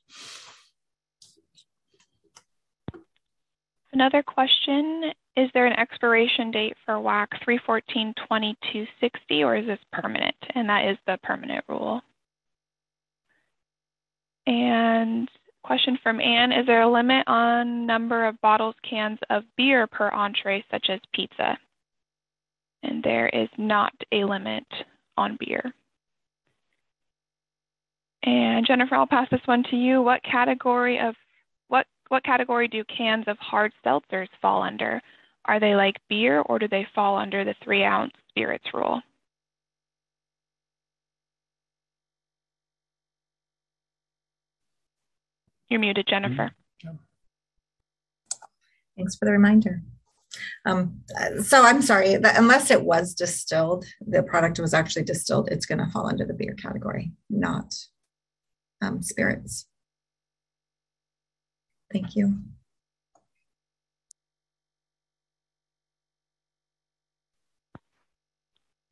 Another 3.91 4.23
question 4.23 5.11
is 5.43 5.49
there 5.53 5.65
an 5.65 5.79
expiration 5.79 6.51
date 6.51 6.75
for 6.85 6.95
WAC 6.95 7.27
314-2260 7.47 9.45
or 9.45 9.55
is 9.55 9.65
this 9.65 9.79
permanent? 9.91 10.35
And 10.55 10.67
that 10.69 10.85
is 10.85 10.97
the 11.05 11.17
permanent 11.23 11.63
rule. 11.67 12.01
And 14.47 15.29
question 15.63 15.97
from 16.01 16.19
Anne, 16.19 16.51
is 16.51 16.65
there 16.65 16.81
a 16.81 16.91
limit 16.91 17.23
on 17.27 17.85
number 17.85 18.25
of 18.25 18.41
bottles, 18.41 18.75
cans 18.87 19.19
of 19.29 19.43
beer 19.55 19.87
per 19.87 20.09
entree, 20.09 20.65
such 20.71 20.87
as 20.89 20.99
pizza? 21.13 21.57
And 22.83 23.03
there 23.03 23.29
is 23.29 23.49
not 23.57 23.93
a 24.11 24.23
limit 24.23 24.65
on 25.17 25.37
beer. 25.39 25.73
And 28.23 28.65
Jennifer, 28.65 28.95
I'll 28.95 29.07
pass 29.07 29.27
this 29.31 29.41
one 29.45 29.63
to 29.69 29.75
you. 29.75 30.01
What 30.01 30.21
category 30.23 30.99
of 30.99 31.15
what 31.67 31.85
what 32.09 32.23
category 32.23 32.67
do 32.67 32.83
cans 32.85 33.25
of 33.27 33.37
hard 33.37 33.71
seltzers 33.85 34.27
fall 34.41 34.63
under? 34.63 35.01
Are 35.45 35.59
they 35.59 35.75
like 35.75 35.95
beer 36.09 36.41
or 36.41 36.59
do 36.59 36.67
they 36.67 36.87
fall 36.93 37.17
under 37.17 37.43
the 37.43 37.55
three 37.63 37.83
ounce 37.83 38.13
spirits 38.29 38.65
rule? 38.73 39.01
You're 45.69 45.79
muted, 45.79 46.07
Jennifer. 46.07 46.51
Mm-hmm. 46.85 46.95
Thanks 48.97 49.15
for 49.15 49.25
the 49.25 49.31
reminder. 49.31 49.81
Um, 50.65 51.01
so 51.41 51.63
I'm 51.63 51.81
sorry, 51.81 52.17
that 52.17 52.37
unless 52.37 52.69
it 52.69 52.83
was 52.83 53.13
distilled, 53.13 53.85
the 54.05 54.23
product 54.23 54.59
was 54.59 54.73
actually 54.73 55.03
distilled, 55.03 55.49
it's 55.49 55.65
going 55.65 55.79
to 55.79 55.89
fall 55.91 56.07
under 56.07 56.25
the 56.25 56.33
beer 56.33 56.53
category, 56.53 57.11
not 57.29 57.73
um, 58.81 59.01
spirits. 59.01 59.67
Thank 61.91 62.15
you. 62.15 62.39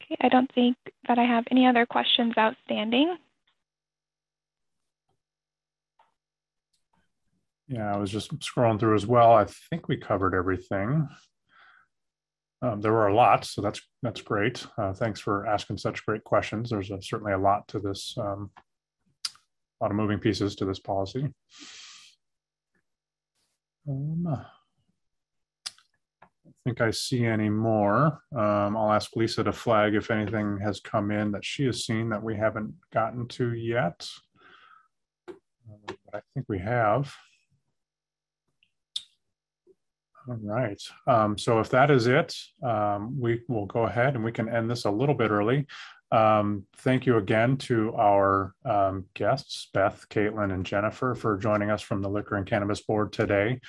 Okay, 0.09 0.17
I 0.21 0.29
don't 0.29 0.51
think 0.53 0.77
that 1.07 1.19
I 1.19 1.23
have 1.23 1.43
any 1.51 1.67
other 1.67 1.85
questions 1.85 2.33
outstanding. 2.37 3.17
Yeah, 7.67 7.93
I 7.93 7.97
was 7.97 8.09
just 8.09 8.31
scrolling 8.39 8.79
through 8.79 8.95
as 8.95 9.05
well. 9.05 9.33
I 9.33 9.45
think 9.69 9.89
we 9.89 9.97
covered 9.97 10.33
everything. 10.33 11.09
Um, 12.61 12.79
there 12.79 12.93
were 12.93 13.07
a 13.07 13.15
lot, 13.15 13.43
so 13.43 13.61
that's 13.61 13.81
that's 14.01 14.21
great. 14.21 14.65
Uh, 14.77 14.93
thanks 14.93 15.19
for 15.19 15.45
asking 15.45 15.77
such 15.77 16.05
great 16.05 16.23
questions. 16.23 16.69
There's 16.69 16.89
a, 16.89 17.01
certainly 17.01 17.33
a 17.33 17.37
lot 17.37 17.67
to 17.67 17.79
this, 17.79 18.15
um, 18.17 18.49
a 18.55 19.83
lot 19.83 19.91
of 19.91 19.97
moving 19.97 20.19
pieces 20.19 20.55
to 20.55 20.65
this 20.65 20.79
policy. 20.79 21.27
Um, 23.87 24.45
think 26.63 26.81
I 26.81 26.91
see 26.91 27.25
any 27.25 27.49
more. 27.49 28.19
Um, 28.35 28.77
I'll 28.77 28.91
ask 28.91 29.15
Lisa 29.15 29.43
to 29.43 29.51
flag 29.51 29.95
if 29.95 30.11
anything 30.11 30.59
has 30.61 30.79
come 30.79 31.11
in 31.11 31.31
that 31.31 31.45
she 31.45 31.65
has 31.65 31.85
seen 31.85 32.09
that 32.09 32.23
we 32.23 32.35
haven't 32.35 32.73
gotten 32.93 33.27
to 33.29 33.53
yet. 33.53 34.07
I 36.13 36.21
think 36.33 36.47
we 36.49 36.59
have. 36.59 37.13
All 40.27 40.37
right. 40.41 40.81
Um, 41.07 41.37
so 41.37 41.59
if 41.59 41.69
that 41.69 41.89
is 41.89 42.07
it, 42.07 42.35
um, 42.61 43.19
we 43.19 43.41
will 43.47 43.65
go 43.65 43.83
ahead 43.83 44.15
and 44.15 44.23
we 44.23 44.31
can 44.31 44.49
end 44.49 44.69
this 44.69 44.85
a 44.85 44.91
little 44.91 45.15
bit 45.15 45.31
early. 45.31 45.67
Um, 46.11 46.65
thank 46.77 47.05
you 47.05 47.17
again 47.17 47.57
to 47.57 47.93
our 47.95 48.53
um, 48.65 49.05
guests, 49.13 49.69
Beth, 49.73 50.05
Caitlin, 50.09 50.53
and 50.53 50.65
Jennifer 50.65 51.15
for 51.15 51.37
joining 51.37 51.69
us 51.69 51.81
from 51.81 52.01
the 52.01 52.09
Liquor 52.09 52.35
and 52.35 52.45
Cannabis 52.45 52.81
Board 52.81 53.13
today. 53.13 53.59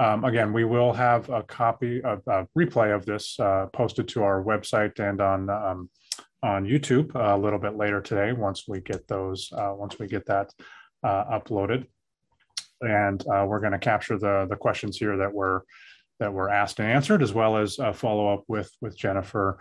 Um, 0.00 0.24
again, 0.24 0.52
we 0.52 0.64
will 0.64 0.92
have 0.92 1.28
a 1.28 1.42
copy 1.42 2.02
of 2.02 2.22
a 2.26 2.46
replay 2.58 2.94
of 2.94 3.06
this 3.06 3.38
uh, 3.38 3.66
posted 3.72 4.08
to 4.08 4.22
our 4.22 4.42
website 4.42 4.98
and 4.98 5.20
on 5.20 5.50
um, 5.50 5.90
on 6.42 6.64
YouTube 6.64 7.14
a 7.14 7.38
little 7.38 7.58
bit 7.58 7.76
later 7.76 8.00
today. 8.00 8.32
Once 8.32 8.66
we 8.66 8.80
get 8.80 9.06
those, 9.06 9.52
uh, 9.52 9.72
once 9.76 9.98
we 9.98 10.08
get 10.08 10.26
that 10.26 10.52
uh, 11.04 11.38
uploaded, 11.38 11.86
and 12.80 13.22
uh, 13.28 13.44
we're 13.46 13.60
going 13.60 13.72
to 13.72 13.78
capture 13.78 14.18
the 14.18 14.46
the 14.48 14.56
questions 14.56 14.96
here 14.96 15.16
that 15.18 15.32
were 15.32 15.64
that 16.18 16.32
were 16.32 16.50
asked 16.50 16.78
and 16.80 16.88
answered, 16.88 17.22
as 17.22 17.32
well 17.32 17.56
as 17.56 17.78
a 17.78 17.92
follow 17.92 18.32
up 18.32 18.44
with 18.48 18.70
with 18.80 18.96
Jennifer. 18.96 19.58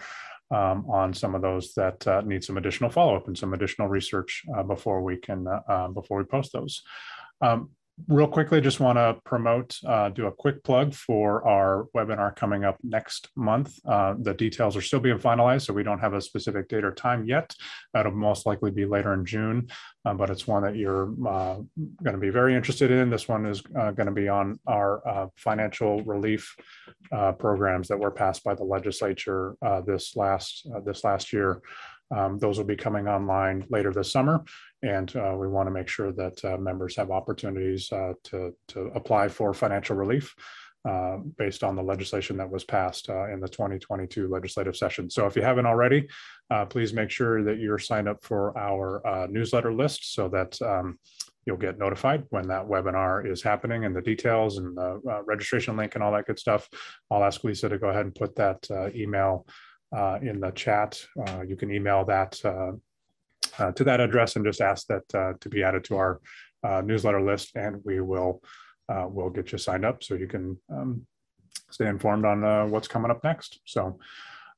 Um, 0.53 0.86
on 0.89 1.13
some 1.13 1.34
of 1.34 1.41
those 1.41 1.73
that 1.75 2.05
uh, 2.05 2.19
need 2.25 2.43
some 2.43 2.57
additional 2.57 2.89
follow 2.89 3.15
up 3.15 3.27
and 3.27 3.38
some 3.38 3.53
additional 3.53 3.88
research 3.88 4.43
uh, 4.53 4.63
before 4.63 5.01
we 5.01 5.15
can 5.15 5.47
uh, 5.47 5.88
before 5.88 6.17
we 6.17 6.25
post 6.25 6.51
those. 6.51 6.84
Um, 7.39 7.69
real 8.07 8.27
quickly, 8.27 8.61
just 8.61 8.79
want 8.79 8.97
to 8.97 9.17
promote, 9.25 9.77
uh, 9.85 10.09
do 10.09 10.27
a 10.27 10.31
quick 10.31 10.63
plug 10.63 10.93
for 10.93 11.47
our 11.47 11.87
webinar 11.95 12.35
coming 12.35 12.63
up 12.63 12.77
next 12.83 13.29
month. 13.35 13.79
Uh, 13.85 14.15
the 14.19 14.33
details 14.33 14.75
are 14.75 14.81
still 14.81 14.99
being 14.99 15.17
finalized, 15.17 15.63
so 15.63 15.73
we 15.73 15.83
don't 15.83 15.99
have 15.99 16.13
a 16.13 16.21
specific 16.21 16.67
date 16.67 16.83
or 16.83 16.91
time 16.91 17.25
yet. 17.25 17.53
That'll 17.93 18.11
most 18.11 18.45
likely 18.45 18.71
be 18.71 18.85
later 18.85 19.13
in 19.13 19.25
June, 19.25 19.69
uh, 20.05 20.13
but 20.13 20.29
it's 20.29 20.47
one 20.47 20.63
that 20.63 20.75
you're 20.75 21.11
uh, 21.27 21.55
going 22.03 22.13
to 22.13 22.17
be 22.17 22.29
very 22.29 22.55
interested 22.55 22.91
in. 22.91 23.09
This 23.09 23.27
one 23.27 23.45
is 23.45 23.61
uh, 23.77 23.91
going 23.91 24.07
to 24.07 24.13
be 24.13 24.29
on 24.29 24.59
our 24.67 25.07
uh, 25.07 25.27
financial 25.35 26.03
relief 26.03 26.55
programs 27.39 27.87
that 27.89 27.99
were 27.99 28.11
passed 28.11 28.43
by 28.43 28.53
the 28.53 28.63
legislature 28.63 29.55
this 29.85 30.15
last 30.15 30.67
this 30.85 31.03
last 31.03 31.33
year. 31.33 31.61
Um, 32.16 32.38
those 32.39 32.57
will 32.57 32.66
be 32.66 32.76
coming 32.76 33.07
online 33.07 33.66
later 33.70 33.91
this 33.93 34.12
summer, 34.12 34.43
and 34.84 35.16
uh, 35.16 35.36
we 35.38 35.47
want 35.47 35.68
to 35.68 35.72
make 35.72 35.88
sure 35.88 36.12
that 36.12 36.43
uh, 36.43 36.57
members 36.57 36.95
have 36.95 37.12
opportunities 37.12 37.91
uh, 37.91 38.14
to, 38.26 38.53
to 38.70 38.91
apply 38.95 39.30
for 39.30 39.53
financial 39.53 39.95
relief 39.95 40.36
uh, 40.84 41.18
based 41.38 41.64
on 41.64 41.76
the 41.76 41.84
legislation 41.84 42.38
that 42.38 42.49
was 42.49 42.64
passed 42.64 43.07
uh, 43.09 43.32
in 43.32 43.39
the 43.39 43.47
2022 43.47 44.28
legislative 44.28 44.76
session. 44.76 45.09
So 45.09 45.28
if 45.28 45.36
you 45.36 45.43
haven't 45.43 45.68
already, 45.68 46.07
uh, 46.49 46.66
please 46.66 46.91
make 46.91 47.12
sure 47.12 47.43
that 47.43 47.59
you're 47.59 47.78
signed 47.78 48.09
up 48.09 48.24
for 48.24 48.57
our 48.57 49.28
newsletter 49.30 49.72
list 49.74 50.16
so 50.16 50.28
that 50.30 50.59
um, 50.64 50.97
you'll 51.45 51.57
get 51.57 51.78
notified 51.78 52.24
when 52.30 52.47
that 52.47 52.68
webinar 52.68 53.32
is 53.32 53.43
happening 53.43 53.86
and 53.86 53.95
the 53.95 54.01
details 54.01 54.57
and 54.57 54.76
the 54.76 55.22
registration 55.26 55.78
link 55.78 55.93
and 55.93 56.03
all 56.03 56.14
that 56.14 56.26
good 56.26 56.39
stuff. 56.39 56.68
I'll 57.12 57.24
ask 57.24 57.43
Lisa 57.43 57.70
to 57.70 57.78
go 57.78 57.89
ahead 57.89 58.05
and 58.05 58.16
put 58.16 58.36
that 58.38 58.68
email 58.95 59.45
uh, 59.47 59.51
in 60.21 60.39
the 60.39 60.51
chat. 60.51 60.99
Uh, 61.27 61.41
you 61.41 61.55
can 61.55 61.71
email 61.71 62.05
that 62.05 62.39
uh, 62.45 62.71
uh, 63.59 63.71
to 63.73 63.83
that 63.83 63.99
address 63.99 64.35
and 64.35 64.45
just 64.45 64.61
ask 64.61 64.87
that 64.87 65.03
uh, 65.13 65.33
to 65.39 65.49
be 65.49 65.63
added 65.63 65.83
to 65.85 65.97
our 65.97 66.21
newsletter 66.83 67.21
list, 67.21 67.55
and 67.55 67.81
we 67.83 68.01
will 68.01 68.41
will 68.89 69.29
get 69.29 69.51
you 69.51 69.57
signed 69.57 69.85
up 69.85 70.03
so 70.03 70.15
you 70.15 70.27
can 70.27 70.57
um, 70.69 71.05
stay 71.69 71.87
informed 71.87 72.25
on 72.25 72.69
what's 72.71 72.87
coming 72.87 73.11
up 73.11 73.23
next. 73.23 73.59
So. 73.65 73.99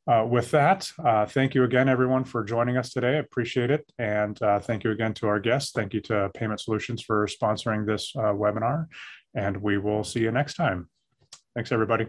Uh, 0.05 0.27
with 0.29 0.51
that, 0.51 0.91
uh, 1.05 1.25
thank 1.25 1.55
you 1.55 1.63
again, 1.63 1.87
everyone, 1.87 2.25
for 2.25 2.43
joining 2.43 2.75
us 2.75 2.91
today. 2.91 3.15
I 3.15 3.19
appreciate 3.19 3.71
it. 3.71 3.89
And 3.97 4.35
uh, 4.41 4.59
thank 4.59 4.83
you 4.83 4.91
again 4.91 5.13
to 5.13 5.27
our 5.27 5.39
guests. 5.39 5.71
Thank 5.71 5.93
you 5.93 6.01
to 6.01 6.29
Payment 6.33 6.59
Solutions 6.59 7.01
for 7.01 7.25
sponsoring 7.25 7.87
this 7.87 8.11
webinar. 8.13 8.87
And 9.33 9.61
we 9.61 9.77
will 9.77 10.03
see 10.03 10.19
you 10.19 10.31
next 10.31 10.55
time. 10.55 10.89
Thanks, 11.55 11.71
everybody. 11.71 12.07